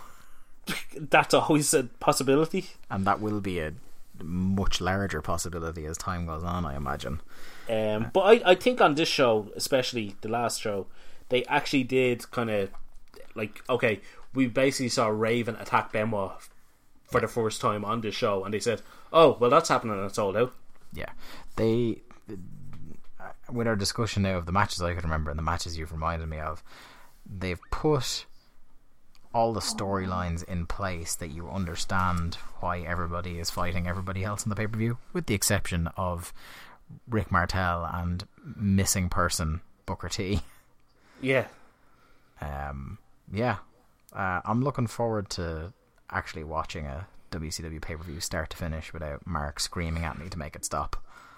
That's 0.98 1.34
always 1.34 1.74
a 1.74 1.84
possibility. 2.00 2.68
and 2.92 3.06
that 3.08 3.20
will 3.22 3.40
be 3.42 3.60
a 3.60 3.74
much 4.22 4.80
larger 4.82 5.22
possibility 5.22 5.86
as 5.86 5.98
time 5.98 6.26
goes 6.26 6.44
on. 6.44 6.66
I 6.66 6.76
imagine. 6.76 7.22
Um, 7.70 8.12
but 8.14 8.22
I, 8.22 8.52
I 8.52 8.56
think 8.56 8.82
on 8.82 8.96
this 8.96 9.08
show, 9.10 9.50
especially 9.56 10.16
the 10.22 10.30
last 10.30 10.62
show, 10.62 10.88
they 11.30 11.44
actually 11.46 11.84
did 11.84 12.30
kind 12.32 12.50
of 12.50 12.70
like 13.36 13.64
okay, 13.70 14.02
we 14.34 14.48
basically 14.48 14.90
saw 14.90 15.08
Raven 15.08 15.56
attack 15.56 15.92
Benoit 15.92 16.32
for 17.12 17.22
the 17.22 17.28
first 17.28 17.62
time 17.62 17.86
on 17.86 18.02
this 18.02 18.16
show, 18.16 18.44
and 18.44 18.54
they 18.54 18.60
said, 18.60 18.82
Oh 19.14 19.38
well, 19.40 19.50
that's 19.50 19.70
happening. 19.70 20.04
It's 20.06 20.18
all 20.18 20.36
out. 20.38 20.54
Yeah, 20.94 21.12
they. 21.56 22.02
uh, 22.30 22.34
With 23.52 23.68
our 23.68 23.76
discussion 23.76 24.24
now 24.24 24.38
of 24.38 24.46
the 24.46 24.52
matches 24.52 24.82
I 24.82 24.94
could 24.94 25.04
remember 25.04 25.30
and 25.30 25.38
the 25.38 25.44
matches 25.44 25.78
you've 25.78 25.92
reminded 25.92 26.28
me 26.30 26.40
of, 26.40 26.64
they've 27.26 27.60
put 27.72 28.26
all 29.34 29.52
the 29.52 29.60
storylines 29.60 30.44
in 30.46 30.66
place 30.66 31.16
that 31.16 31.28
you 31.28 31.50
understand 31.50 32.36
why 32.62 32.80
everybody 32.80 33.38
is 33.38 33.50
fighting 33.50 33.86
everybody 33.88 34.24
else 34.24 34.46
in 34.46 34.50
the 34.50 34.56
pay 34.56 34.68
per 34.68 34.78
view, 34.78 34.98
with 35.12 35.26
the 35.26 35.34
exception 35.34 35.88
of 35.98 36.34
Rick 37.10 37.32
Martel 37.32 37.86
and 37.92 38.26
missing 38.56 39.10
person 39.10 39.62
Booker 39.86 40.10
T. 40.10 40.42
Yeah, 41.22 41.48
Um, 42.42 42.98
yeah, 43.32 43.58
uh, 44.14 44.42
I'm 44.46 44.62
looking 44.64 44.88
forward 44.88 45.30
to 45.32 45.74
actually 46.10 46.44
watching 46.44 46.86
a 46.86 47.08
WCW 47.32 47.82
pay 47.82 47.96
per 47.96 48.04
view 48.04 48.20
start 48.20 48.52
to 48.52 48.58
finish 48.58 48.94
without 48.94 49.26
Mark 49.28 49.60
screaming 49.60 50.04
at 50.04 50.18
me 50.18 50.30
to 50.30 50.38
make 50.38 50.56
it 50.56 50.64
stop. 50.66 50.96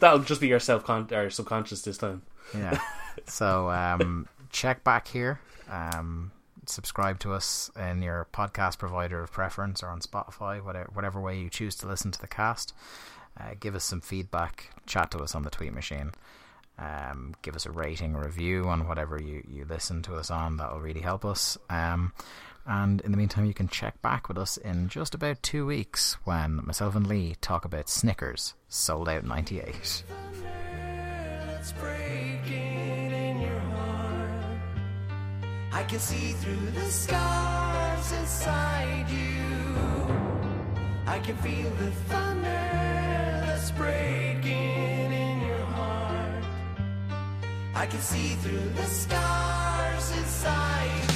that'll 0.00 0.20
just 0.20 0.40
be 0.40 0.48
your 0.48 0.60
self 0.60 0.84
con 0.84 1.08
or 1.12 1.30
subconscious 1.30 1.82
this 1.82 1.98
time. 1.98 2.22
Yeah. 2.56 2.80
so 3.26 3.70
um, 3.70 4.28
check 4.50 4.84
back 4.84 5.08
here. 5.08 5.40
Um, 5.70 6.32
subscribe 6.66 7.18
to 7.20 7.32
us 7.32 7.70
in 7.78 8.02
your 8.02 8.26
podcast 8.32 8.78
provider 8.78 9.22
of 9.22 9.32
preference 9.32 9.82
or 9.82 9.88
on 9.88 10.00
Spotify, 10.00 10.64
whatever, 10.64 10.90
whatever 10.92 11.20
way 11.20 11.38
you 11.38 11.50
choose 11.50 11.74
to 11.76 11.86
listen 11.86 12.10
to 12.10 12.20
the 12.20 12.26
cast. 12.26 12.74
Uh, 13.38 13.54
give 13.58 13.74
us 13.74 13.84
some 13.84 14.00
feedback. 14.00 14.70
Chat 14.86 15.10
to 15.12 15.18
us 15.18 15.34
on 15.34 15.42
the 15.42 15.50
tweet 15.50 15.72
machine. 15.72 16.12
Um, 16.78 17.34
give 17.42 17.54
us 17.54 17.66
a 17.66 17.70
rating, 17.70 18.14
review 18.14 18.64
on 18.64 18.88
whatever 18.88 19.20
you, 19.20 19.44
you 19.48 19.66
listen 19.68 20.02
to 20.02 20.14
us 20.16 20.30
on. 20.30 20.56
That 20.56 20.72
will 20.72 20.80
really 20.80 21.00
help 21.00 21.24
us. 21.24 21.58
Um, 21.68 22.12
and 22.66 23.00
in 23.02 23.10
the 23.10 23.18
meantime, 23.18 23.46
you 23.46 23.54
can 23.54 23.68
check 23.68 24.00
back 24.02 24.28
with 24.28 24.38
us 24.38 24.56
in 24.56 24.88
just 24.88 25.14
about 25.14 25.42
two 25.42 25.66
weeks 25.66 26.16
when 26.24 26.64
myself 26.64 26.94
and 26.94 27.06
Lee 27.06 27.36
talk 27.40 27.64
about 27.64 27.88
Snickers, 27.88 28.54
Souled 28.68 29.08
Out 29.08 29.24
98. 29.24 30.04
I 35.72 35.84
can 35.84 36.00
see 36.00 36.32
through 36.32 36.70
the 36.72 36.90
scars 36.90 38.12
inside 38.12 39.08
you. 39.08 39.40
I 41.06 41.18
can 41.20 41.36
feel 41.38 41.70
the 41.70 41.90
thunder 42.08 42.42
that's 43.46 43.70
breaking 43.72 45.12
in 45.12 45.40
your 45.46 45.64
heart. 45.66 46.44
I 47.74 47.86
can 47.86 48.00
see 48.00 48.34
through 48.42 48.70
the 48.70 48.84
scars 48.84 50.10
inside 50.18 51.09